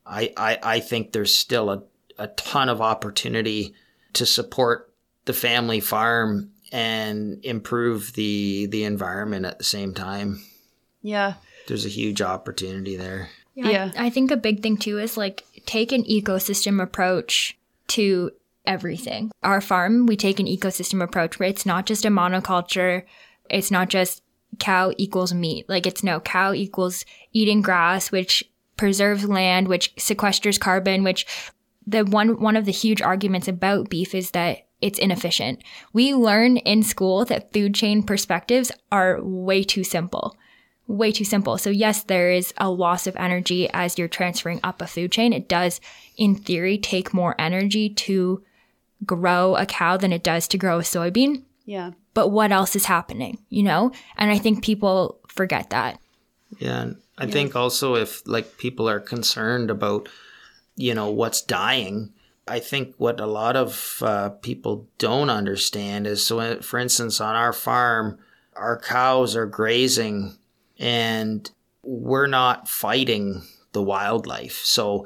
I, 0.05 0.33
I, 0.37 0.59
I 0.63 0.79
think 0.79 1.11
there's 1.11 1.33
still 1.33 1.69
a, 1.71 1.83
a 2.17 2.27
ton 2.27 2.69
of 2.69 2.79
opportunity 2.79 3.73
to 4.13 4.25
support 4.25 4.93
the 5.25 5.33
family 5.33 5.79
farm 5.79 6.51
and 6.71 7.43
improve 7.43 8.13
the 8.13 8.67
the 8.67 8.83
environment 8.83 9.45
at 9.45 9.57
the 9.57 9.63
same 9.63 9.93
time. 9.93 10.41
yeah, 11.01 11.35
There's 11.67 11.85
a 11.85 11.89
huge 11.89 12.21
opportunity 12.21 12.95
there. 12.95 13.29
Yeah, 13.55 13.69
Yeah. 13.69 13.91
I, 13.97 14.05
I 14.07 14.09
think 14.09 14.31
a 14.31 14.37
big 14.37 14.61
thing 14.61 14.77
too 14.77 14.99
is 14.99 15.17
like 15.17 15.45
take 15.65 15.91
an 15.91 16.03
ecosystem 16.03 16.81
approach 16.81 17.57
to 17.89 18.31
everything. 18.65 19.31
Our 19.43 19.61
farm, 19.61 20.05
we 20.05 20.15
take 20.15 20.39
an 20.39 20.45
ecosystem 20.45 21.03
approach 21.03 21.39
where 21.39 21.49
it's 21.49 21.65
not 21.65 21.85
just 21.85 22.05
a 22.05 22.09
monoculture. 22.09 23.03
It's 23.49 23.71
not 23.71 23.89
just 23.89 24.21
cow 24.59 24.93
equals 24.97 25.33
meat. 25.33 25.67
Like 25.67 25.87
it's 25.87 26.03
no 26.03 26.19
cow 26.19 26.53
equals 26.53 27.03
eating 27.33 27.61
grass, 27.61 28.11
which 28.11 28.43
preserves 28.77 29.27
land, 29.27 29.67
which 29.67 29.95
sequesters 29.95 30.59
carbon, 30.59 31.03
which 31.03 31.25
the 31.87 32.05
one 32.05 32.39
one 32.41 32.55
of 32.55 32.65
the 32.65 32.71
huge 32.71 33.01
arguments 33.01 33.47
about 33.47 33.89
beef 33.89 34.13
is 34.13 34.31
that 34.31 34.67
it's 34.81 34.99
inefficient. 34.99 35.63
We 35.93 36.13
learn 36.13 36.57
in 36.57 36.83
school 36.83 37.25
that 37.25 37.51
food 37.53 37.75
chain 37.75 38.03
perspectives 38.03 38.71
are 38.91 39.21
way 39.21 39.63
too 39.63 39.83
simple. 39.83 40.37
Way 40.87 41.11
too 41.11 41.25
simple. 41.25 41.57
So 41.57 41.69
yes, 41.69 42.03
there 42.03 42.31
is 42.31 42.53
a 42.57 42.69
loss 42.69 43.05
of 43.05 43.15
energy 43.15 43.69
as 43.71 43.97
you're 43.97 44.07
transferring 44.07 44.59
up 44.63 44.81
a 44.81 44.87
food 44.87 45.11
chain. 45.11 45.33
It 45.33 45.47
does 45.47 45.79
in 46.17 46.35
theory 46.35 46.77
take 46.77 47.13
more 47.13 47.35
energy 47.37 47.89
to 47.89 48.43
grow 49.05 49.55
a 49.55 49.65
cow 49.65 49.97
than 49.97 50.11
it 50.11 50.23
does 50.23 50.47
to 50.49 50.57
grow 50.57 50.79
a 50.79 50.83
soybean. 50.83 51.43
yeah, 51.65 51.91
But 52.13 52.29
what 52.29 52.51
else 52.51 52.75
is 52.75 52.85
happening, 52.85 53.37
you 53.49 53.63
know? 53.63 53.91
And 54.17 54.31
I 54.31 54.37
think 54.37 54.63
people 54.63 55.19
forget 55.27 55.69
that. 55.69 55.99
Yeah, 56.57 56.81
and 56.81 56.97
I 57.17 57.27
think 57.27 57.55
also 57.55 57.95
if 57.95 58.27
like 58.27 58.57
people 58.57 58.89
are 58.89 58.99
concerned 58.99 59.69
about, 59.69 60.09
you 60.75 60.93
know, 60.95 61.11
what's 61.11 61.41
dying, 61.41 62.13
I 62.49 62.59
think 62.59 62.95
what 62.97 63.19
a 63.19 63.25
lot 63.25 63.55
of 63.55 63.99
uh, 64.01 64.29
people 64.29 64.87
don't 64.97 65.29
understand 65.29 66.07
is 66.07 66.25
so. 66.25 66.39
uh, 66.39 66.61
For 66.61 66.79
instance, 66.79 67.21
on 67.21 67.35
our 67.35 67.53
farm, 67.53 68.19
our 68.55 68.79
cows 68.79 69.35
are 69.35 69.45
grazing, 69.45 70.37
and 70.77 71.49
we're 71.83 72.27
not 72.27 72.67
fighting 72.67 73.43
the 73.71 73.83
wildlife. 73.83 74.61
So 74.63 75.05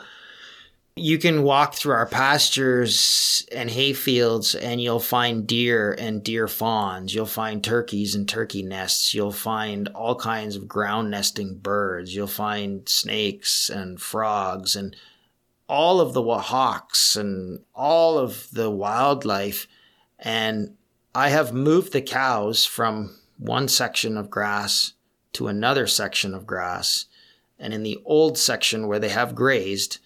you 0.96 1.18
can 1.18 1.42
walk 1.42 1.74
through 1.74 1.94
our 1.94 2.06
pastures 2.06 3.46
and 3.52 3.70
hay 3.70 3.94
fields 3.94 4.54
and 4.54 4.80
you'll 4.80 5.00
find 5.00 5.48
deer 5.48 5.96
and 5.98 6.24
deer 6.24 6.48
fawns. 6.48 7.16
You'll 7.16 7.26
find 7.26 7.64
turkeys 7.64 8.14
and 8.14 8.30
turkey 8.30 8.62
nests. 8.62 9.14
You'll 9.14 9.32
find 9.32 9.88
all 9.90 10.16
kinds 10.16 10.56
of 10.56 10.68
ground 10.68 11.10
nesting 11.10 11.58
birds. 11.58 12.14
You'll 12.14 12.28
find 12.28 12.88
snakes 12.88 13.70
and 13.70 14.00
frogs 14.00 14.76
and 14.76 14.96
all 15.74 16.00
of 16.00 16.14
the 16.14 16.22
hawks 16.38 17.16
and 17.16 17.60
all 17.74 18.20
of 18.20 18.48
the 18.52 18.70
wildlife. 18.70 19.68
And 20.20 20.76
I 21.16 21.30
have 21.30 21.52
moved 21.52 21.94
the 21.94 22.02
cows 22.02 22.64
from 22.64 23.18
one 23.40 23.68
section 23.68 24.16
of 24.16 24.30
grass 24.30 24.94
to 25.32 25.48
another 25.48 25.88
section 25.88 26.36
of 26.36 26.46
grass. 26.46 27.06
And 27.58 27.74
in 27.74 27.82
the 27.82 28.00
old 28.06 28.38
section 28.38 28.86
where 28.86 29.00
they 29.00 29.10
have 29.10 29.34
grazed, 29.34 29.98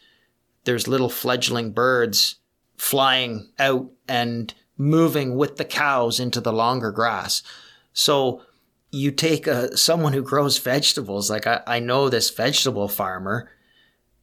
there's 0.64 0.88
little 0.88 1.10
fledgling 1.10 1.74
birds 1.74 2.36
flying 2.78 3.50
out 3.60 3.92
and 4.08 4.54
moving 4.78 5.36
with 5.36 5.58
the 5.58 5.66
cows 5.66 6.18
into 6.18 6.40
the 6.40 6.54
longer 6.54 6.94
grass. 6.94 7.44
So 7.92 8.42
you 8.90 9.12
take 9.12 9.48
a 9.48 9.76
someone 9.76 10.14
who 10.14 10.24
grows 10.24 10.60
vegetables, 10.60 11.30
like 11.30 11.46
I, 11.46 11.62
I 11.68 11.80
know 11.80 12.08
this 12.08 12.30
vegetable 12.30 12.88
farmer, 12.88 13.52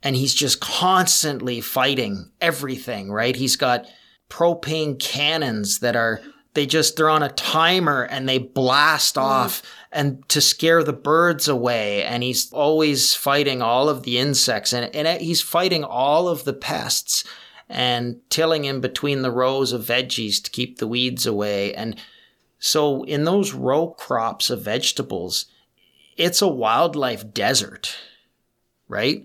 and 0.04 0.14
he's 0.14 0.34
just 0.34 0.60
constantly 0.60 1.62
fighting 1.62 2.30
everything, 2.40 3.10
right? 3.10 3.34
He's 3.34 3.56
got 3.56 3.86
propane 4.28 5.00
cannons 5.00 5.80
that 5.80 5.96
are 5.96 6.20
they 6.52 6.66
just 6.66 6.96
they're 6.96 7.10
on 7.10 7.22
a 7.22 7.30
timer 7.30 8.02
and 8.04 8.28
they 8.28 8.38
blast 8.38 9.16
mm. 9.16 9.22
off 9.22 9.62
and 9.90 10.28
to 10.28 10.40
scare 10.40 10.84
the 10.84 10.92
birds 10.92 11.48
away. 11.48 12.04
And 12.04 12.22
he's 12.22 12.52
always 12.52 13.14
fighting 13.14 13.62
all 13.62 13.88
of 13.88 14.04
the 14.04 14.18
insects 14.18 14.72
and, 14.72 14.94
and 14.94 15.20
he's 15.20 15.40
fighting 15.40 15.82
all 15.82 16.28
of 16.28 16.44
the 16.44 16.52
pests 16.52 17.24
and 17.68 18.20
tilling 18.28 18.66
in 18.66 18.80
between 18.80 19.22
the 19.22 19.32
rows 19.32 19.72
of 19.72 19.86
veggies 19.86 20.42
to 20.44 20.50
keep 20.50 20.78
the 20.78 20.86
weeds 20.86 21.26
away. 21.26 21.74
And 21.74 21.96
so 22.58 23.04
in 23.04 23.24
those 23.24 23.52
row 23.54 23.88
crops 23.88 24.50
of 24.50 24.62
vegetables 24.62 25.46
it's 26.16 26.40
a 26.40 26.48
wildlife 26.48 27.32
desert 27.32 27.96
right 28.86 29.24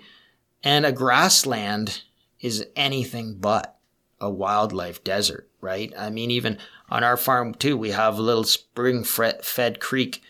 and 0.63 0.85
a 0.85 0.91
grassland 0.91 2.01
is 2.39 2.65
anything 2.75 3.35
but 3.39 3.77
a 4.19 4.29
wildlife 4.29 5.03
desert, 5.03 5.49
right? 5.61 5.93
I 5.97 6.09
mean, 6.09 6.31
even 6.31 6.57
on 6.89 7.03
our 7.03 7.17
farm 7.17 7.53
too, 7.53 7.77
we 7.77 7.91
have 7.91 8.17
a 8.17 8.21
little 8.21 8.43
spring 8.43 9.03
fed 9.03 9.79
creek. 9.79 10.21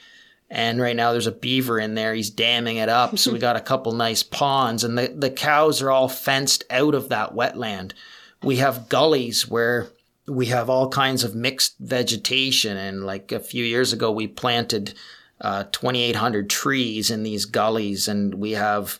And 0.52 0.82
right 0.82 0.96
now 0.96 1.12
there's 1.12 1.28
a 1.28 1.32
beaver 1.32 1.80
in 1.80 1.94
there. 1.94 2.14
He's 2.14 2.30
damming 2.30 2.78
it 2.78 2.90
up. 2.90 3.18
so 3.18 3.32
we 3.32 3.40
got 3.40 3.56
a 3.56 3.62
couple 3.62 3.92
nice 3.94 4.24
ponds 4.24 4.84
and 4.84 4.98
the, 4.98 5.08
the 5.08 5.30
cows 5.30 5.82
are 5.82 5.92
all 5.92 6.08
fenced 6.10 6.64
out 6.70 6.96
of 6.96 7.10
that 7.10 7.34
wetland. 7.34 7.94
We 8.42 8.58
have 8.58 8.90
gullies 8.90 9.48
where 9.48 9.90
we 10.30 10.48
have 10.48 10.70
all 10.70 10.90
kinds 10.90 11.24
of 11.24 11.36
mixed 11.36 11.76
vegetation. 11.80 12.78
And 12.78 13.06
like 13.06 13.32
a 13.32 13.40
few 13.40 13.66
years 13.66 13.92
ago, 13.94 14.12
we 14.12 14.28
planted 14.28 14.94
uh, 15.42 15.66
2,800 15.72 16.50
trees 16.50 17.10
in 17.10 17.24
these 17.24 17.46
gullies, 17.46 18.08
and 18.08 18.36
we 18.36 18.52
have 18.52 19.00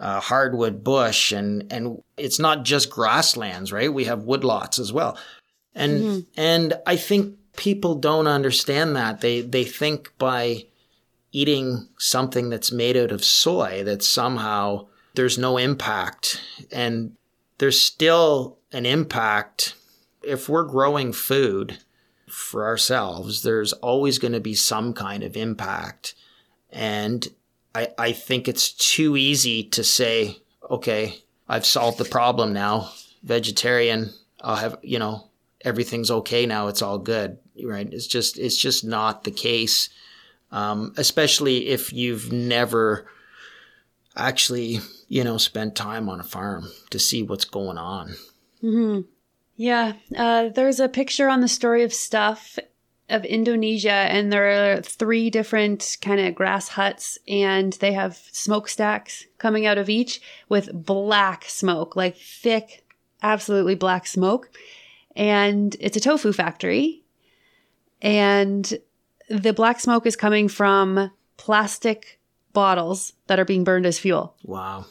uh, 0.00 0.18
hardwood 0.20 0.82
bush, 0.82 1.30
and 1.30 1.72
and 1.72 2.02
it's 2.16 2.38
not 2.38 2.64
just 2.64 2.90
grasslands, 2.90 3.70
right? 3.72 3.92
We 3.92 4.04
have 4.06 4.20
woodlots 4.20 4.80
as 4.80 4.92
well, 4.92 5.16
and 5.74 6.26
and 6.36 6.74
I 6.86 6.96
think 6.96 7.36
people 7.56 7.94
don't 7.94 8.26
understand 8.26 8.96
that. 8.96 9.20
They 9.20 9.42
they 9.42 9.64
think 9.64 10.12
by 10.18 10.66
eating 11.32 11.88
something 11.98 12.48
that's 12.48 12.72
made 12.72 12.96
out 12.96 13.12
of 13.12 13.24
soy 13.24 13.84
that 13.84 14.02
somehow 14.02 14.88
there's 15.14 15.38
no 15.38 15.58
impact, 15.58 16.40
and 16.72 17.16
there's 17.58 17.80
still 17.80 18.58
an 18.72 18.86
impact 18.86 19.74
if 20.22 20.48
we're 20.48 20.64
growing 20.64 21.12
food 21.12 21.78
for 22.28 22.66
ourselves, 22.66 23.42
there's 23.42 23.72
always 23.74 24.18
going 24.18 24.32
to 24.32 24.40
be 24.40 24.54
some 24.54 24.92
kind 24.92 25.22
of 25.22 25.36
impact. 25.36 26.14
And 26.70 27.26
I, 27.74 27.88
I 27.98 28.12
think 28.12 28.48
it's 28.48 28.72
too 28.72 29.16
easy 29.16 29.64
to 29.64 29.84
say, 29.84 30.38
okay, 30.68 31.22
I've 31.48 31.66
solved 31.66 31.98
the 31.98 32.04
problem 32.04 32.52
now. 32.52 32.90
Vegetarian, 33.22 34.12
I'll 34.40 34.56
have, 34.56 34.78
you 34.82 34.98
know, 34.98 35.28
everything's 35.62 36.10
okay 36.10 36.46
now. 36.46 36.68
It's 36.68 36.82
all 36.82 36.98
good, 36.98 37.38
right? 37.64 37.88
It's 37.92 38.06
just, 38.06 38.38
it's 38.38 38.56
just 38.56 38.84
not 38.84 39.24
the 39.24 39.30
case. 39.30 39.90
Um, 40.52 40.94
especially 40.96 41.68
if 41.68 41.92
you've 41.92 42.32
never 42.32 43.06
actually, 44.16 44.80
you 45.08 45.22
know, 45.22 45.38
spent 45.38 45.76
time 45.76 46.08
on 46.08 46.18
a 46.18 46.24
farm 46.24 46.68
to 46.90 46.98
see 46.98 47.22
what's 47.22 47.44
going 47.44 47.78
on. 47.78 48.14
Mm-hmm. 48.62 49.02
Yeah, 49.56 49.92
uh, 50.16 50.48
there's 50.48 50.80
a 50.80 50.88
picture 50.88 51.28
on 51.28 51.40
the 51.40 51.48
story 51.48 51.82
of 51.84 51.92
stuff 51.92 52.58
of 53.10 53.24
Indonesia, 53.24 53.90
and 53.90 54.32
there 54.32 54.74
are 54.74 54.80
three 54.80 55.30
different 55.30 55.98
kind 56.00 56.20
of 56.20 56.34
grass 56.34 56.68
huts, 56.68 57.18
and 57.28 57.72
they 57.74 57.92
have 57.92 58.16
smokestacks 58.32 59.26
coming 59.38 59.66
out 59.66 59.78
of 59.78 59.88
each 59.88 60.20
with 60.48 60.70
black 60.72 61.44
smoke, 61.44 61.96
like 61.96 62.16
thick, 62.16 62.84
absolutely 63.22 63.74
black 63.74 64.06
smoke. 64.06 64.50
And 65.16 65.76
it's 65.80 65.96
a 65.96 66.00
tofu 66.00 66.32
factory, 66.32 67.02
and 68.00 68.78
the 69.28 69.52
black 69.52 69.80
smoke 69.80 70.06
is 70.06 70.16
coming 70.16 70.48
from 70.48 71.10
plastic 71.36 72.20
bottles 72.52 73.12
that 73.26 73.38
are 73.38 73.44
being 73.44 73.64
burned 73.64 73.86
as 73.86 73.98
fuel. 73.98 74.34
Wow. 74.44 74.86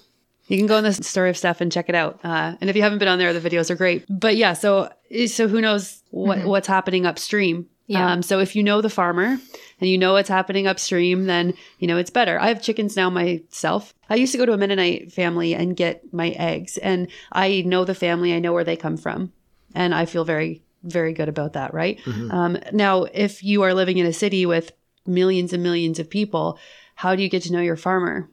You 0.47 0.57
can 0.57 0.65
go 0.65 0.77
on 0.77 0.83
the 0.83 0.93
story 0.93 1.29
of 1.29 1.37
stuff 1.37 1.61
and 1.61 1.71
check 1.71 1.89
it 1.89 1.95
out. 1.95 2.19
Uh, 2.23 2.55
and 2.59 2.69
if 2.69 2.75
you 2.75 2.81
haven't 2.81 2.97
been 2.97 3.07
on 3.07 3.19
there, 3.19 3.33
the 3.33 3.49
videos 3.49 3.69
are 3.69 3.75
great. 3.75 4.05
But 4.09 4.35
yeah, 4.35 4.53
so 4.53 4.91
so 5.27 5.47
who 5.47 5.61
knows 5.61 6.01
what 6.09 6.43
what's 6.43 6.67
happening 6.67 7.05
upstream? 7.05 7.67
Yeah. 7.89 8.11
Um, 8.11 8.21
so 8.21 8.39
if 8.39 8.55
you 8.55 8.61
know 8.61 8.81
the 8.81 8.89
farmer 8.89 9.39
and 9.81 9.89
you 9.89 9.97
know 9.97 10.13
what's 10.13 10.29
happening 10.29 10.67
upstream, 10.67 11.25
then 11.25 11.55
you 11.79 11.87
know 11.87 11.97
it's 11.97 12.11
better. 12.11 12.39
I 12.39 12.49
have 12.49 12.61
chickens 12.61 12.95
now 12.95 13.09
myself. 13.09 13.95
I 14.11 14.15
used 14.15 14.31
to 14.33 14.37
go 14.37 14.45
to 14.45 14.53
a 14.53 14.57
Mennonite 14.57 15.11
family 15.11 15.55
and 15.55 15.75
get 15.75 16.13
my 16.13 16.29
eggs, 16.29 16.77
and 16.77 17.07
I 17.31 17.63
know 17.65 17.85
the 17.85 17.95
family. 17.95 18.31
I 18.31 18.39
know 18.39 18.53
where 18.53 18.63
they 18.63 18.75
come 18.75 18.95
from, 18.95 19.33
and 19.73 19.95
I 19.95 20.05
feel 20.05 20.23
very 20.23 20.61
very 20.83 21.13
good 21.13 21.29
about 21.29 21.53
that. 21.53 21.73
Right 21.73 21.99
um, 22.29 22.59
now, 22.71 23.05
if 23.05 23.43
you 23.43 23.63
are 23.63 23.73
living 23.73 23.97
in 23.97 24.05
a 24.05 24.13
city 24.13 24.45
with 24.45 24.71
millions 25.07 25.51
and 25.51 25.63
millions 25.63 25.97
of 25.97 26.11
people, 26.11 26.59
how 26.93 27.15
do 27.15 27.23
you 27.23 27.29
get 27.29 27.41
to 27.43 27.51
know 27.51 27.59
your 27.59 27.75
farmer? 27.75 28.29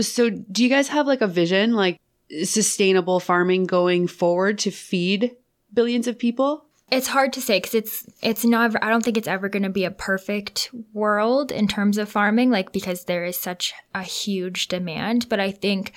So, 0.00 0.30
do 0.30 0.62
you 0.62 0.68
guys 0.68 0.86
have 0.88 1.08
like 1.08 1.22
a 1.22 1.26
vision, 1.26 1.72
like 1.72 2.00
sustainable 2.44 3.18
farming 3.18 3.64
going 3.64 4.06
forward 4.06 4.60
to 4.60 4.70
feed 4.70 5.34
billions 5.72 6.06
of 6.06 6.20
people? 6.20 6.63
It's 6.90 7.08
hard 7.08 7.32
to 7.32 7.40
say 7.40 7.58
because 7.58 7.74
it's 7.74 8.06
it's 8.22 8.44
not. 8.44 8.82
I 8.82 8.90
don't 8.90 9.02
think 9.02 9.16
it's 9.16 9.28
ever 9.28 9.48
going 9.48 9.62
to 9.62 9.70
be 9.70 9.84
a 9.84 9.90
perfect 9.90 10.70
world 10.92 11.50
in 11.50 11.66
terms 11.66 11.98
of 11.98 12.08
farming, 12.08 12.50
like 12.50 12.72
because 12.72 13.04
there 13.04 13.24
is 13.24 13.36
such 13.36 13.72
a 13.94 14.02
huge 14.02 14.68
demand. 14.68 15.28
But 15.28 15.40
I 15.40 15.50
think 15.50 15.92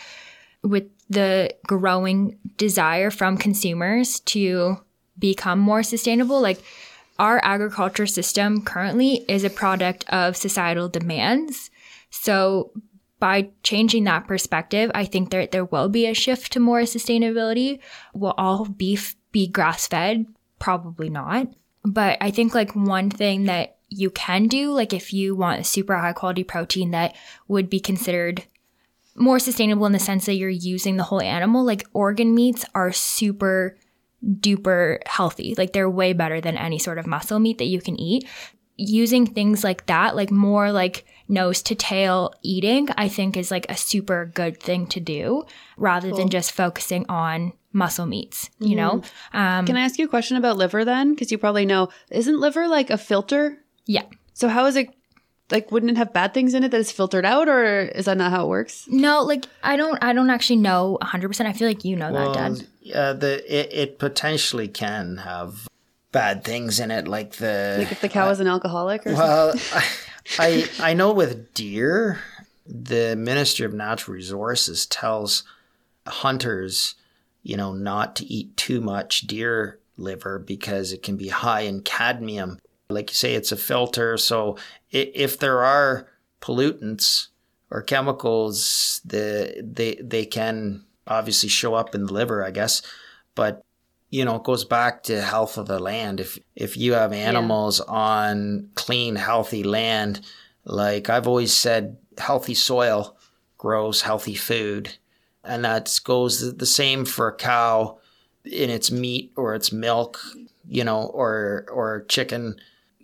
with 0.64 0.86
the 1.10 1.54
growing 1.66 2.38
desire 2.58 3.12
from 3.12 3.38
consumers 3.38 4.22
to 4.22 4.78
become 5.20 5.60
more 5.60 5.84
sustainable, 5.84 6.42
like 6.42 6.64
our 7.20 7.42
agriculture 7.44 8.08
system 8.08 8.64
currently 8.64 9.26
is 9.28 9.44
a 9.44 9.50
product 9.50 10.06
of 10.10 10.38
societal 10.38 10.88
demands. 10.88 11.70
So 12.10 12.72
by 13.20 13.50
changing 13.64 14.06
that 14.06 14.28
perspective, 14.28 14.90
I 14.96 15.06
think 15.06 15.32
there 15.32 15.48
there 15.48 15.66
will 15.66 15.90
be 15.90 16.06
a 16.06 16.14
shift 16.14 16.54
to 16.54 16.60
more 16.60 16.82
sustainability. 16.82 17.80
Will 18.14 18.34
all 18.38 18.66
beef 18.66 19.16
be 19.32 19.48
grass 19.48 19.88
fed? 19.88 20.26
Probably 20.60 21.10
not. 21.10 21.48
But 21.84 22.18
I 22.22 22.32
think 22.32 22.54
like 22.54 22.76
one 22.76 23.10
thing 23.10 23.46
that 23.46 23.78
you 23.90 24.10
can 24.10 24.48
do, 24.48 24.72
like 24.72 24.94
if 24.94 25.14
you 25.14 25.36
want 25.36 25.62
a 25.62 25.64
super 25.64 25.96
high 25.96 26.14
quality 26.14 26.44
protein 26.44 26.92
that 26.92 27.16
would 27.48 27.70
be 27.70 27.80
considered 27.80 28.44
more 29.16 29.40
sustainable 29.40 29.86
in 29.86 29.94
the 29.94 30.00
sense 30.00 30.26
that 30.26 30.36
you're 30.36 30.50
using 30.50 30.98
the 30.98 31.04
whole 31.04 31.22
animal, 31.22 31.64
like 31.64 31.88
organ 31.94 32.36
meats 32.36 32.66
are 32.76 32.92
super 32.92 33.78
duper 34.24 35.00
healthy. 35.08 35.56
Like 35.58 35.74
they're 35.74 35.90
way 35.90 36.14
better 36.14 36.42
than 36.42 36.58
any 36.58 36.80
sort 36.80 36.98
of 36.98 37.08
muscle 37.08 37.40
meat 37.40 37.58
that 37.58 37.66
you 37.66 37.82
can 37.82 38.00
eat. 38.00 38.28
Using 38.76 39.26
things 39.26 39.64
like 39.64 39.88
that, 39.88 40.16
like 40.16 40.30
more 40.30 40.72
like 40.72 41.06
nose 41.28 41.62
to 41.64 41.76
tail 41.76 42.34
eating, 42.44 42.90
I 42.96 43.08
think 43.08 43.36
is 43.36 43.50
like 43.50 43.66
a 43.70 43.78
super 43.78 44.32
good 44.34 44.62
thing 44.62 44.88
to 44.88 45.00
do 45.00 45.46
rather 45.78 46.12
than 46.12 46.30
just 46.30 46.52
focusing 46.52 47.06
on 47.10 47.54
muscle 47.78 48.08
meats, 48.08 48.50
you 48.60 48.76
know? 48.76 49.02
Um, 49.34 49.66
Can 49.66 49.78
I 49.78 49.82
ask 49.82 50.00
you 50.00 50.06
a 50.06 50.10
question 50.10 50.36
about 50.36 50.58
liver 50.58 50.84
then? 50.84 51.14
Because 51.14 51.32
you 51.32 51.38
probably 51.38 51.66
know, 51.66 51.90
isn't 52.10 52.40
liver 52.40 52.68
like 52.68 52.90
a 52.90 52.98
filter? 52.98 53.60
yeah. 53.86 54.04
So 54.34 54.50
how 54.50 54.66
is 54.66 54.76
it? 54.76 54.90
Like, 55.50 55.72
wouldn't 55.72 55.92
it 55.92 55.98
have 55.98 56.12
bad 56.14 56.34
things 56.34 56.54
in 56.54 56.64
it 56.64 56.70
that 56.72 56.78
is 56.80 56.92
filtered 56.92 57.26
out, 57.26 57.48
or 57.48 57.64
is 57.96 58.06
that 58.06 58.18
not 58.18 58.32
how 58.32 58.46
it 58.46 58.50
works? 58.50 58.86
No, 58.88 59.24
like 59.24 59.46
I 59.64 59.76
don't 59.78 59.98
I 60.04 60.12
don't 60.14 60.30
actually 60.30 60.58
know 60.58 60.98
100%. 61.02 61.46
I 61.46 61.54
feel 61.54 61.68
like 61.68 61.84
you 61.86 61.96
know 61.96 62.12
that, 62.12 62.34
Dad. 62.34 62.68
yeah, 62.82 63.14
the 63.14 63.32
it, 63.48 63.74
it 63.74 63.98
potentially 64.00 64.68
can 64.68 65.18
have 65.18 65.68
bad 66.12 66.44
things 66.44 66.80
in 66.80 66.92
it, 66.92 67.08
like 67.08 67.38
the 67.38 67.78
Like 67.80 67.92
if 67.94 68.02
the 68.02 68.10
cow 68.10 68.30
is 68.30 68.40
an 68.40 68.48
alcoholic 68.48 69.08
or 69.08 69.16
something? 69.16 69.62
well, 69.72 69.84
I 70.40 70.70
I 70.80 70.94
know 70.94 71.12
with 71.14 71.54
deer, 71.56 72.20
the 72.68 73.16
Ministry 73.16 73.66
of 73.66 73.74
Natural 73.74 74.14
Resources 74.16 74.86
tells 74.86 75.44
hunters, 76.06 76.94
you 77.48 77.56
know, 77.56 77.72
not 77.72 78.18
to 78.18 78.26
eat 78.26 78.58
too 78.58 78.82
much 78.82 79.22
deer 79.22 79.80
liver 79.96 80.38
because 80.38 80.92
it 80.92 81.02
can 81.02 81.16
be 81.16 81.30
high 81.30 81.62
in 81.62 81.80
cadmium. 81.80 82.60
Like 82.90 83.10
you 83.10 83.16
say, 83.16 83.36
it's 83.36 83.54
a 83.54 83.58
filter. 83.58 84.18
So 84.18 84.58
if 84.92 85.40
there 85.40 85.64
are 85.64 86.10
pollutants 86.42 87.28
or 87.72 87.82
chemicals, 87.82 89.00
the 89.06 89.62
they 89.64 89.96
they 89.96 90.26
can 90.26 90.84
obviously 91.08 91.48
show 91.48 91.74
up 91.74 91.96
in 91.96 92.08
the 92.08 92.14
liver, 92.14 92.44
I 92.44 92.52
guess. 92.52 92.82
But 93.34 93.64
you 94.10 94.26
know, 94.26 94.36
it 94.36 94.44
goes 94.44 94.66
back 94.66 95.04
to 95.04 95.22
health 95.22 95.58
of 95.58 95.68
the 95.68 95.80
land. 95.80 96.20
If 96.20 96.38
if 96.54 96.76
you 96.76 96.94
have 96.94 97.14
animals 97.14 97.80
on 97.80 98.72
clean, 98.76 99.16
healthy 99.16 99.64
land, 99.64 100.20
like 100.66 101.10
I've 101.10 101.30
always 101.30 101.54
said, 101.54 101.96
healthy 102.18 102.56
soil 102.56 103.16
grows 103.58 104.02
healthy 104.02 104.36
food, 104.36 104.98
and 105.48 105.66
that 105.66 106.00
goes 106.04 106.56
the 106.56 106.66
same 106.66 107.06
for 107.06 107.30
a 107.30 107.36
cow 107.36 108.00
in 108.46 108.70
its 108.70 108.92
meat 108.92 109.32
or 109.36 109.56
its 109.56 109.72
milk, 109.72 110.20
you 110.68 110.84
know, 110.84 111.04
or 111.04 111.66
or 111.72 112.06
chicken. 112.08 112.60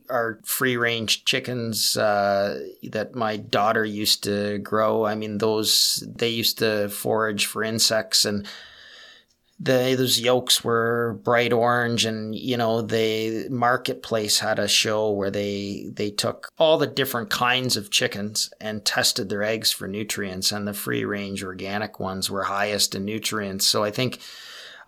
Our 0.09 0.39
free 0.43 0.77
range 0.77 1.25
chickens 1.25 1.97
uh, 1.97 2.59
that 2.83 3.15
my 3.15 3.37
daughter 3.37 3.85
used 3.85 4.23
to 4.25 4.59
grow. 4.59 5.05
I 5.05 5.15
mean, 5.15 5.37
those 5.37 6.03
they 6.05 6.29
used 6.29 6.59
to 6.59 6.89
forage 6.89 7.45
for 7.45 7.63
insects 7.63 8.25
and 8.25 8.47
the 9.59 9.95
those 9.95 10.19
yolks 10.19 10.63
were 10.63 11.19
bright 11.23 11.53
orange 11.53 12.05
and 12.05 12.35
you 12.35 12.57
know 12.57 12.81
the 12.81 13.47
marketplace 13.49 14.39
had 14.39 14.57
a 14.57 14.67
show 14.67 15.11
where 15.11 15.29
they 15.29 15.89
they 15.93 16.09
took 16.09 16.49
all 16.57 16.77
the 16.77 16.87
different 16.87 17.29
kinds 17.29 17.77
of 17.77 17.91
chickens 17.91 18.51
and 18.59 18.83
tested 18.83 19.29
their 19.29 19.43
eggs 19.43 19.71
for 19.71 19.87
nutrients 19.87 20.51
and 20.51 20.67
the 20.67 20.73
free 20.73 21.05
range 21.05 21.43
organic 21.43 21.99
ones 21.99 22.29
were 22.29 22.43
highest 22.43 22.95
in 22.95 23.05
nutrients. 23.05 23.65
So 23.65 23.83
i 23.83 23.91
think 23.91 24.19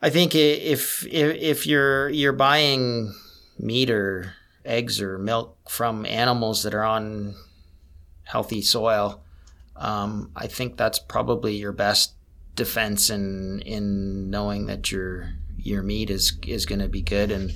i 0.02 0.10
think 0.10 0.34
if 0.34 1.06
if, 1.06 1.36
if 1.36 1.68
you're 1.68 2.10
you're 2.10 2.34
buying 2.34 3.14
meat 3.60 3.92
or 3.92 4.34
eggs 4.66 5.00
or 5.00 5.20
milk 5.20 5.58
from 5.70 6.06
animals 6.08 6.64
that 6.64 6.74
are 6.74 6.84
on 6.84 7.36
healthy 8.24 8.62
soil 8.62 9.22
um, 9.76 10.32
i 10.36 10.48
think 10.48 10.76
that's 10.76 10.98
probably 10.98 11.56
your 11.56 11.72
best 11.72 12.16
defense 12.56 13.10
in 13.10 13.62
in 13.62 14.30
knowing 14.30 14.66
that 14.66 14.92
your 14.92 15.34
your 15.58 15.84
meat 15.84 16.10
is 16.10 16.38
is 16.48 16.66
going 16.66 16.80
to 16.80 16.88
be 16.88 17.02
good 17.02 17.32
and 17.32 17.54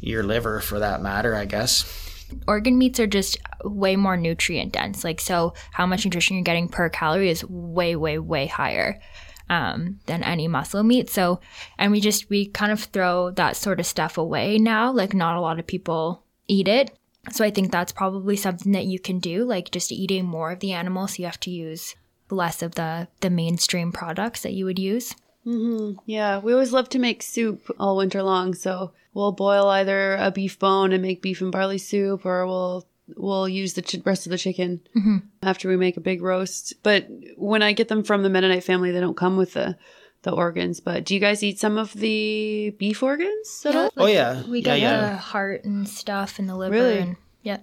your 0.00 0.22
liver 0.22 0.60
for 0.60 0.78
that 0.78 1.00
matter 1.02 1.34
i 1.34 1.44
guess 1.44 2.08
organ 2.46 2.78
meats 2.78 3.00
are 3.00 3.06
just 3.06 3.38
way 3.64 3.96
more 3.96 4.16
nutrient 4.16 4.72
dense. 4.72 5.04
Like, 5.04 5.20
so 5.20 5.54
how 5.72 5.86
much 5.86 6.04
nutrition 6.04 6.36
you're 6.36 6.44
getting 6.44 6.68
per 6.68 6.88
calorie 6.88 7.30
is 7.30 7.44
way, 7.44 7.96
way, 7.96 8.18
way 8.18 8.46
higher 8.46 9.00
um, 9.48 10.00
than 10.06 10.22
any 10.22 10.48
muscle 10.48 10.82
meat. 10.82 11.10
So, 11.10 11.40
and 11.78 11.92
we 11.92 12.00
just, 12.00 12.28
we 12.28 12.46
kind 12.46 12.72
of 12.72 12.80
throw 12.80 13.30
that 13.32 13.56
sort 13.56 13.80
of 13.80 13.86
stuff 13.86 14.18
away 14.18 14.58
now. 14.58 14.92
Like, 14.92 15.14
not 15.14 15.36
a 15.36 15.40
lot 15.40 15.58
of 15.58 15.66
people 15.66 16.24
eat 16.46 16.68
it. 16.68 16.96
So 17.30 17.44
I 17.44 17.50
think 17.50 17.70
that's 17.70 17.92
probably 17.92 18.36
something 18.36 18.72
that 18.72 18.86
you 18.86 18.98
can 18.98 19.18
do, 19.18 19.44
like 19.44 19.70
just 19.70 19.92
eating 19.92 20.24
more 20.24 20.52
of 20.52 20.60
the 20.60 20.72
animal. 20.72 21.08
So 21.08 21.16
you 21.18 21.24
have 21.26 21.40
to 21.40 21.50
use 21.50 21.94
less 22.30 22.62
of 22.62 22.74
the 22.74 23.08
the 23.20 23.30
mainstream 23.30 23.92
products 23.92 24.42
that 24.42 24.52
you 24.52 24.64
would 24.64 24.78
use. 24.78 25.14
Mm-hmm. 25.46 25.98
Yeah, 26.06 26.40
we 26.40 26.52
always 26.52 26.72
love 26.72 26.88
to 26.90 26.98
make 26.98 27.22
soup 27.22 27.70
all 27.78 27.96
winter 27.96 28.22
long. 28.22 28.54
So 28.54 28.92
we'll 29.14 29.32
boil 29.32 29.68
either 29.68 30.14
a 30.16 30.30
beef 30.30 30.58
bone 30.58 30.92
and 30.92 31.02
make 31.02 31.22
beef 31.22 31.40
and 31.40 31.52
barley 31.52 31.78
soup, 31.78 32.26
or 32.26 32.46
we'll 32.46 32.86
we'll 33.16 33.48
use 33.48 33.74
the 33.74 33.82
ch- 33.82 33.96
rest 34.04 34.26
of 34.26 34.30
the 34.30 34.38
chicken 34.38 34.80
mm-hmm. 34.94 35.18
after 35.42 35.68
we 35.68 35.76
make 35.76 35.96
a 35.96 36.00
big 36.00 36.22
roast. 36.22 36.74
But 36.82 37.08
when 37.36 37.62
I 37.62 37.72
get 37.72 37.88
them 37.88 38.02
from 38.02 38.22
the 38.22 38.28
Mennonite 38.30 38.64
family, 38.64 38.90
they 38.90 39.00
don't 39.00 39.16
come 39.16 39.36
with 39.36 39.54
the 39.54 39.76
the 40.22 40.32
organs. 40.32 40.80
But 40.80 41.04
do 41.04 41.14
you 41.14 41.20
guys 41.20 41.42
eat 41.42 41.58
some 41.58 41.78
of 41.78 41.92
the 41.94 42.74
beef 42.78 43.02
organs 43.02 43.62
at 43.64 43.74
all? 43.74 43.90
Oh 43.96 44.06
yeah, 44.06 44.42
We 44.46 44.58
yeah, 44.58 44.64
get 44.64 44.80
yeah. 44.80 45.00
the 45.10 45.16
heart 45.16 45.64
and 45.64 45.88
stuff 45.88 46.38
and 46.38 46.48
the 46.48 46.56
liver 46.56 46.74
Really? 46.74 46.98
and 46.98 47.16
yeah. 47.42 47.58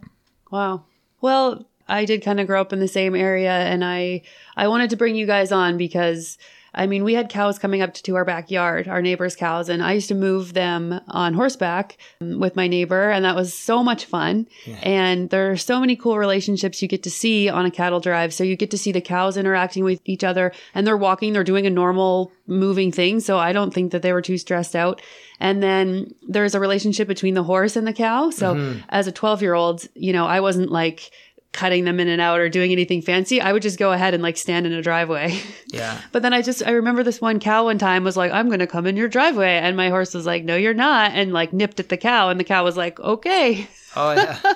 Wow. 0.52 0.86
Well, 1.22 1.68
I 1.88 2.06
did 2.06 2.24
kind 2.24 2.40
of 2.40 2.48
grow 2.48 2.62
up 2.62 2.74
in 2.74 2.80
the 2.80 2.88
same 2.88 3.16
area 3.16 3.52
and 3.52 3.84
I 3.84 4.22
I 4.56 4.68
wanted 4.68 4.90
to 4.92 4.98
bring 4.98 5.16
you 5.16 5.26
guys 5.26 5.52
on 5.52 5.78
because 5.78 6.38
I 6.78 6.88
mean, 6.88 7.06
we 7.06 7.14
had 7.14 7.30
cows 7.30 7.58
coming 7.58 7.82
up 7.82 7.94
to 7.94 8.16
our 8.16 8.26
backyard, 8.26 8.90
our 8.90 9.02
neighbors' 9.02 9.36
cows, 9.36 9.70
and 9.70 9.82
I 9.82 9.94
used 9.94 10.10
to 10.10 10.16
move 10.16 10.54
them 10.54 11.00
on 11.08 11.34
horseback 11.34 11.98
um, 12.20 12.40
with 12.40 12.58
my 12.58 12.68
neighbor, 12.68 13.10
and 13.10 13.24
that 13.24 13.36
was 13.36 13.54
so 13.54 13.82
much 13.82 14.06
fun. 14.06 14.48
And 14.84 15.30
there 15.30 15.50
are 15.52 15.58
so 15.58 15.80
many 15.80 15.96
cool 15.96 16.18
relationships 16.18 16.82
you 16.82 16.90
get 16.90 17.04
to 17.04 17.10
see 17.10 17.48
on 17.48 17.66
a 17.66 17.72
cattle 17.72 18.02
drive. 18.02 18.34
So 18.34 18.44
you 18.44 18.58
get 18.58 18.72
to 18.72 18.78
see 18.78 18.92
the 18.92 19.02
cows 19.02 19.38
interacting 19.38 19.86
with 19.86 20.02
each 20.04 20.24
other, 20.24 20.52
and 20.74 20.86
they're 20.86 20.98
walking, 20.98 21.32
they're 21.32 21.46
doing 21.46 21.66
a 21.66 21.70
normal 21.70 22.34
moving 22.46 22.92
thing. 22.92 23.22
So 23.22 23.40
I 23.40 23.54
don't 23.54 23.74
think 23.74 23.94
that 23.94 24.02
they 24.02 24.12
were 24.12 24.22
too 24.22 24.38
stressed 24.38 24.76
out. 24.76 25.02
And 25.40 25.64
then 25.64 26.14
there's 26.28 26.56
a 26.56 26.60
relationship 26.60 27.08
between 27.08 27.34
the 27.36 27.44
horse 27.44 27.76
and 27.78 27.88
the 27.88 27.94
cow. 27.94 28.30
So 28.30 28.54
as 28.90 29.08
a 29.08 29.12
12 29.12 29.42
year 29.42 29.54
old, 29.54 29.88
you 29.94 30.12
know, 30.14 30.26
I 30.26 30.42
wasn't 30.42 30.72
like, 30.72 31.12
cutting 31.56 31.86
them 31.86 32.02
in 32.02 32.10
and 32.10 32.20
out 32.20 32.40
or 32.40 32.50
doing 32.50 32.74
anything 32.74 33.02
fancy. 33.02 33.40
I 33.40 33.54
would 33.54 33.62
just 33.62 33.80
go 33.80 33.94
ahead 33.94 34.14
and 34.14 34.22
like 34.22 34.36
stand 34.36 34.68
in 34.68 34.74
a 34.74 34.82
driveway. 34.82 35.40
Yeah. 35.68 36.02
But 36.12 36.22
then 36.22 36.34
I 36.34 36.42
just 36.42 36.66
I 36.66 36.72
remember 36.72 37.02
this 37.02 37.22
one 37.22 37.40
cow 37.40 37.66
one 37.66 37.78
time 37.78 38.04
was 38.04 38.18
like, 38.18 38.32
I'm 38.32 38.50
gonna 38.50 38.68
come 38.68 38.86
in 38.86 38.98
your 38.98 39.08
driveway. 39.08 39.58
And 39.58 39.76
my 39.76 39.90
horse 39.90 40.14
was 40.14 40.26
like, 40.26 40.44
No, 40.44 40.56
you're 40.56 40.74
not, 40.74 41.12
and 41.14 41.34
like 41.34 41.54
nipped 41.54 41.80
at 41.80 41.90
the 41.90 41.98
cow, 41.98 42.30
and 42.30 42.40
the 42.40 42.44
cow 42.44 42.64
was 42.64 42.78
like, 42.78 43.00
Okay. 43.00 43.68
Oh 43.96 44.12
yeah. 44.12 44.38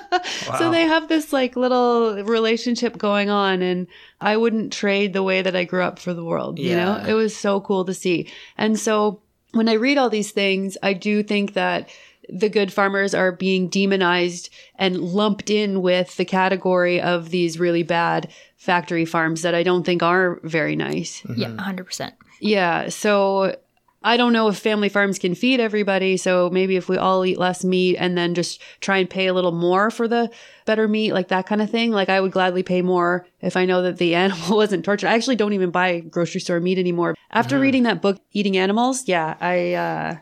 Wow. 0.48 0.58
So 0.58 0.70
they 0.70 0.82
have 0.82 1.08
this 1.08 1.32
like 1.32 1.56
little 1.56 2.22
relationship 2.24 2.98
going 2.98 3.30
on 3.30 3.62
and 3.62 3.86
I 4.20 4.36
wouldn't 4.36 4.72
trade 4.72 5.12
the 5.12 5.22
way 5.22 5.42
that 5.42 5.54
I 5.54 5.64
grew 5.64 5.82
up 5.82 5.98
for 5.98 6.12
the 6.12 6.24
world, 6.24 6.58
yeah. 6.58 6.70
you 6.70 6.76
know? 6.76 7.10
It 7.10 7.14
was 7.14 7.36
so 7.36 7.60
cool 7.60 7.84
to 7.84 7.94
see. 7.94 8.28
And 8.58 8.78
so 8.78 9.20
when 9.52 9.68
I 9.68 9.74
read 9.74 9.98
all 9.98 10.10
these 10.10 10.32
things, 10.32 10.76
I 10.82 10.92
do 10.92 11.22
think 11.22 11.54
that 11.54 11.88
the 12.32 12.48
good 12.48 12.72
farmers 12.72 13.14
are 13.14 13.32
being 13.32 13.68
demonized 13.68 14.50
and 14.76 14.98
lumped 14.98 15.50
in 15.50 15.82
with 15.82 16.16
the 16.16 16.24
category 16.24 17.00
of 17.00 17.30
these 17.30 17.58
really 17.58 17.82
bad 17.82 18.30
factory 18.56 19.04
farms 19.04 19.42
that 19.42 19.54
I 19.54 19.62
don't 19.62 19.84
think 19.84 20.02
are 20.02 20.40
very 20.42 20.76
nice. 20.76 21.22
Mm-hmm. 21.22 21.40
Yeah, 21.40 21.48
100%. 21.48 22.12
Yeah. 22.40 22.88
So 22.88 23.56
I 24.02 24.16
don't 24.16 24.32
know 24.32 24.48
if 24.48 24.58
family 24.58 24.88
farms 24.88 25.18
can 25.18 25.34
feed 25.34 25.60
everybody. 25.60 26.16
So 26.16 26.48
maybe 26.50 26.76
if 26.76 26.88
we 26.88 26.96
all 26.96 27.24
eat 27.26 27.38
less 27.38 27.64
meat 27.64 27.96
and 27.96 28.16
then 28.16 28.34
just 28.34 28.60
try 28.80 28.96
and 28.98 29.10
pay 29.10 29.26
a 29.26 29.34
little 29.34 29.52
more 29.52 29.90
for 29.90 30.08
the 30.08 30.30
better 30.64 30.88
meat, 30.88 31.12
like 31.12 31.28
that 31.28 31.46
kind 31.46 31.60
of 31.60 31.70
thing. 31.70 31.90
Like 31.90 32.08
I 32.08 32.20
would 32.20 32.32
gladly 32.32 32.62
pay 32.62 32.80
more 32.80 33.26
if 33.40 33.56
I 33.56 33.66
know 33.66 33.82
that 33.82 33.98
the 33.98 34.14
animal 34.24 34.56
wasn't 34.56 34.84
tortured. 34.84 35.08
I 35.08 35.14
actually 35.14 35.36
don't 35.36 35.52
even 35.52 35.70
buy 35.70 36.00
grocery 36.00 36.40
store 36.40 36.60
meat 36.60 36.78
anymore. 36.78 37.14
After 37.30 37.60
reading 37.60 37.84
that 37.84 38.02
book, 38.02 38.18
Eating 38.32 38.56
Animals, 38.56 39.06
yeah, 39.06 39.36
I, 39.40 39.74
uh, 39.74 40.16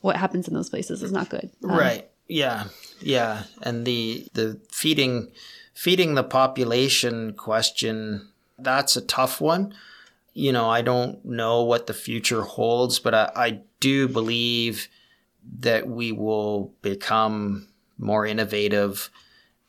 what 0.00 0.16
happens 0.16 0.48
in 0.48 0.54
those 0.54 0.70
places 0.70 1.02
is 1.02 1.12
not 1.12 1.28
good. 1.28 1.50
Um, 1.64 1.70
Right. 1.70 2.10
Yeah. 2.28 2.64
Yeah. 3.00 3.44
And 3.62 3.86
the 3.86 4.26
the 4.34 4.60
feeding 4.70 5.32
feeding 5.74 6.14
the 6.14 6.24
population 6.24 7.34
question 7.34 8.28
that's 8.58 8.96
a 8.96 9.00
tough 9.00 9.40
one. 9.40 9.74
You 10.34 10.52
know, 10.52 10.68
I 10.68 10.82
don't 10.82 11.24
know 11.24 11.62
what 11.62 11.86
the 11.86 11.94
future 11.94 12.42
holds, 12.42 12.98
but 12.98 13.14
I, 13.14 13.32
I 13.34 13.60
do 13.80 14.06
believe 14.06 14.88
that 15.60 15.88
we 15.88 16.12
will 16.12 16.72
become 16.82 17.68
more 17.98 18.26
innovative 18.26 19.10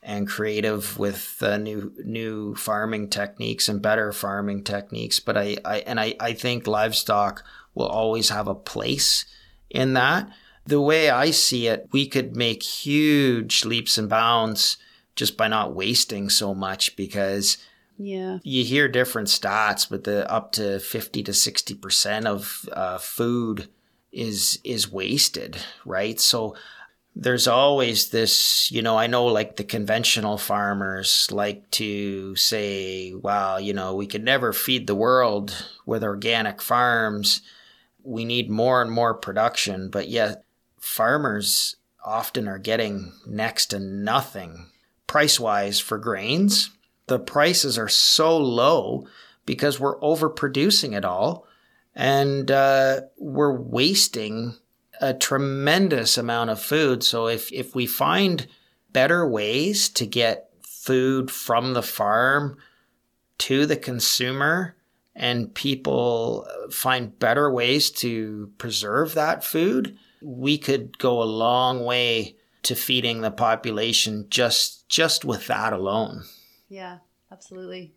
and 0.02 0.26
creative 0.26 0.98
with 0.98 1.38
uh, 1.42 1.56
new 1.58 1.92
new 2.04 2.54
farming 2.54 3.08
techniques 3.08 3.68
and 3.68 3.80
better 3.80 4.12
farming 4.12 4.64
techniques. 4.64 5.20
But 5.20 5.36
I, 5.36 5.56
I 5.64 5.78
and 5.78 6.00
I, 6.00 6.14
I 6.18 6.32
think 6.32 6.66
livestock 6.66 7.44
will 7.74 7.86
always 7.86 8.28
have 8.28 8.48
a 8.48 8.54
place 8.54 9.24
in 9.72 9.94
that. 9.94 10.28
The 10.64 10.80
way 10.80 11.10
I 11.10 11.30
see 11.32 11.66
it, 11.66 11.88
we 11.92 12.06
could 12.06 12.36
make 12.36 12.62
huge 12.62 13.64
leaps 13.64 13.98
and 13.98 14.08
bounds 14.08 14.76
just 15.16 15.36
by 15.36 15.48
not 15.48 15.74
wasting 15.74 16.30
so 16.30 16.54
much 16.54 16.94
because 16.96 17.58
Yeah. 17.98 18.38
you 18.44 18.64
hear 18.64 18.88
different 18.88 19.28
stats, 19.28 19.86
but 19.88 20.04
the 20.04 20.30
up 20.30 20.52
to 20.52 20.78
50 20.78 21.22
to 21.24 21.32
60% 21.32 22.26
of 22.26 22.68
uh, 22.72 22.98
food 22.98 23.68
is 24.12 24.58
is 24.62 24.90
wasted, 24.92 25.56
right? 25.84 26.20
So 26.20 26.54
there's 27.14 27.46
always 27.46 28.10
this, 28.10 28.70
you 28.70 28.80
know, 28.82 28.96
I 28.96 29.06
know 29.06 29.26
like 29.26 29.56
the 29.56 29.64
conventional 29.64 30.38
farmers 30.38 31.28
like 31.30 31.70
to 31.72 32.34
say, 32.36 33.12
wow, 33.14 33.58
you 33.58 33.72
know, 33.74 33.94
we 33.94 34.06
could 34.06 34.24
never 34.24 34.52
feed 34.52 34.86
the 34.86 34.94
world 34.94 35.66
with 35.84 36.02
organic 36.04 36.62
farms. 36.62 37.42
We 38.04 38.24
need 38.24 38.50
more 38.50 38.82
and 38.82 38.90
more 38.90 39.14
production, 39.14 39.88
but 39.88 40.08
yet 40.08 40.44
farmers 40.80 41.76
often 42.04 42.48
are 42.48 42.58
getting 42.58 43.12
next 43.26 43.66
to 43.66 43.78
nothing 43.78 44.66
price 45.06 45.38
wise 45.38 45.78
for 45.78 45.98
grains. 45.98 46.70
The 47.06 47.18
prices 47.18 47.78
are 47.78 47.88
so 47.88 48.36
low 48.36 49.06
because 49.44 49.78
we're 49.78 50.00
overproducing 50.00 50.96
it 50.96 51.04
all 51.04 51.46
and 51.94 52.50
uh, 52.50 53.02
we're 53.18 53.54
wasting 53.54 54.56
a 55.00 55.12
tremendous 55.12 56.16
amount 56.16 56.50
of 56.50 56.62
food. 56.62 57.02
So 57.02 57.26
if, 57.26 57.52
if 57.52 57.74
we 57.74 57.86
find 57.86 58.46
better 58.92 59.28
ways 59.28 59.88
to 59.90 60.06
get 60.06 60.48
food 60.62 61.30
from 61.30 61.74
the 61.74 61.82
farm 61.82 62.56
to 63.38 63.66
the 63.66 63.76
consumer 63.76 64.76
and 65.14 65.54
people 65.54 66.46
find 66.70 67.18
better 67.18 67.50
ways 67.50 67.90
to 67.90 68.50
preserve 68.58 69.14
that 69.14 69.44
food, 69.44 69.96
we 70.22 70.56
could 70.58 70.98
go 70.98 71.22
a 71.22 71.24
long 71.24 71.84
way 71.84 72.36
to 72.62 72.74
feeding 72.74 73.20
the 73.20 73.30
population 73.30 74.26
just 74.30 74.88
just 74.88 75.24
with 75.24 75.46
that 75.48 75.72
alone. 75.72 76.22
Yeah, 76.68 76.98
absolutely. 77.30 77.92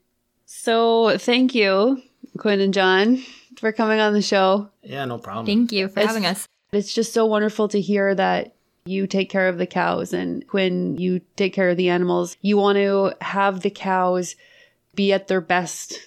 So 0.46 1.18
thank 1.18 1.54
you, 1.56 2.02
Quinn 2.38 2.60
and 2.60 2.74
John, 2.74 3.24
for 3.60 3.72
coming 3.72 4.00
on 4.00 4.14
the 4.14 4.22
show. 4.22 4.70
Yeah, 4.84 5.06
no 5.06 5.18
problem. 5.18 5.46
Thank 5.46 5.72
you 5.72 5.88
for 5.88 6.00
It's- 6.00 6.08
having 6.08 6.26
us. 6.26 6.48
It's 6.72 6.94
just 6.94 7.14
so 7.14 7.26
wonderful 7.26 7.68
to 7.70 7.80
hear 7.80 8.14
that 8.16 8.56
you 8.86 9.08
take 9.08 9.30
care 9.30 9.48
of 9.48 9.58
the 9.58 9.66
cows 9.68 10.14
and 10.14 10.46
Quinn, 10.48 10.98
you 10.98 11.22
take 11.36 11.54
care 11.54 11.70
of 11.70 11.78
the 11.78 11.90
animals. 11.90 12.36
You 12.42 12.58
want 12.58 12.78
to 12.78 13.14
have 13.22 13.62
the 13.62 13.70
cows 13.70 14.36
be 14.94 15.14
at 15.14 15.28
their 15.28 15.42
best 15.42 16.00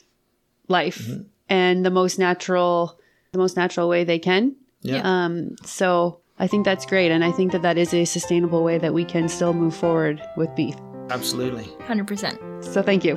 life 0.69 1.09
and 1.49 1.85
the 1.85 1.91
most 1.91 2.19
natural, 2.19 2.99
the 3.33 3.39
most 3.39 3.57
natural 3.57 3.89
way 3.89 4.05
they 4.05 4.19
can. 4.19 4.55
Yeah. 4.83 5.01
Um, 5.03 5.57
so 5.65 6.21
I 6.39 6.47
think 6.47 6.65
that's 6.65 6.87
great. 6.87 7.11
And 7.11 7.25
I 7.25 7.33
think 7.33 7.53
that 7.53 7.63
that 7.63 7.79
is 7.79 7.93
a 7.93 8.05
sustainable 8.05 8.63
way 8.63 8.79
that 8.79 8.95
we 8.95 9.05
can 9.05 9.29
still 9.29 9.53
move 9.53 9.75
forward 9.75 10.23
with 10.37 10.55
beef. 10.55 10.77
Absolutely. 11.11 11.65
100%. 11.87 12.65
So 12.65 12.83
thank 12.83 13.05
you. 13.05 13.17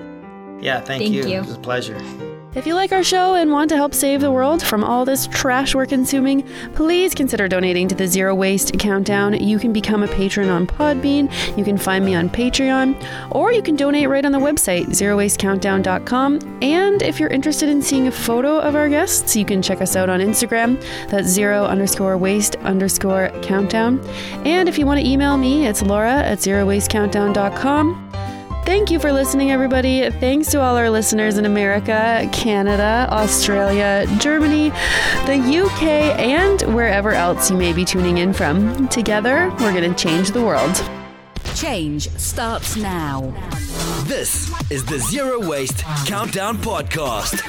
Yeah, 0.62 0.80
thank, 0.80 1.02
Thank 1.04 1.14
you. 1.14 1.28
you. 1.28 1.38
It 1.38 1.46
was 1.46 1.56
a 1.56 1.60
pleasure. 1.60 2.00
If 2.54 2.68
you 2.68 2.76
like 2.76 2.92
our 2.92 3.02
show 3.02 3.36
and 3.36 3.50
want 3.50 3.70
to 3.70 3.78
help 3.78 3.94
save 3.94 4.20
the 4.20 4.32
world 4.32 4.62
from 4.62 4.84
all 4.84 5.06
this 5.06 5.26
trash 5.28 5.74
we're 5.74 5.86
consuming, 5.86 6.46
please 6.76 7.16
consider 7.16 7.48
donating 7.48 7.88
to 7.88 7.96
the 7.96 8.06
Zero 8.06 8.36
Waste 8.36 8.78
Countdown. 8.78 9.42
You 9.42 9.58
can 9.58 9.72
become 9.72 10.04
a 10.04 10.08
patron 10.10 10.50
on 10.50 10.68
Podbean, 10.68 11.32
you 11.58 11.64
can 11.64 11.78
find 11.78 12.04
me 12.04 12.14
on 12.14 12.30
Patreon, 12.30 13.02
or 13.32 13.54
you 13.54 13.62
can 13.62 13.78
donate 13.78 14.10
right 14.10 14.26
on 14.26 14.34
the 14.34 14.40
website, 14.40 14.88
zerowastecountdown.com. 14.88 16.60
And 16.62 17.02
if 17.02 17.22
you're 17.22 17.30
interested 17.30 17.70
in 17.70 17.82
seeing 17.82 18.08
a 18.08 18.12
photo 18.12 18.60
of 18.60 18.76
our 18.76 18.90
guests, 18.90 19.34
you 19.34 19.46
can 19.46 19.62
check 19.62 19.80
us 19.80 19.96
out 19.96 20.10
on 20.10 20.20
Instagram. 20.20 20.78
That's 21.10 21.30
zero 21.30 21.64
underscore 21.64 22.18
waste 22.18 22.58
underscore 22.58 23.30
countdown. 23.44 24.06
And 24.46 24.68
if 24.68 24.78
you 24.78 24.86
want 24.86 25.00
to 25.00 25.08
email 25.08 25.38
me, 25.38 25.68
it's 25.68 25.82
laura 25.82 26.16
at 26.16 26.40
zerowastecountdown.com. 26.40 28.11
Thank 28.64 28.92
you 28.92 29.00
for 29.00 29.12
listening, 29.12 29.52
everybody. 29.52 30.10
Thanks 30.12 30.50
to 30.52 30.62
all 30.62 30.78
our 30.78 30.90
listeners 30.90 31.38
in 31.38 31.46
America, 31.46 32.30
Canada, 32.32 33.08
Australia, 33.12 34.06
Germany, 34.20 34.70
the 35.26 35.64
UK, 35.66 35.84
and 36.20 36.62
wherever 36.74 37.12
else 37.12 37.50
you 37.50 37.58
may 37.58 37.74
be 37.74 37.84
tuning 37.84 38.20
in 38.20 38.34
from. 38.34 38.88
Together, 38.90 39.50
we're 39.60 39.74
going 39.74 39.94
to 39.94 39.96
change 40.02 40.32
the 40.32 40.42
world. 40.42 40.82
Change 41.56 42.10
starts 42.12 42.78
now. 42.78 43.34
This 44.04 44.52
is 44.72 44.86
the 44.86 45.00
Zero 45.00 45.46
Waste 45.48 45.84
Countdown 46.06 46.58
Podcast. 46.58 47.42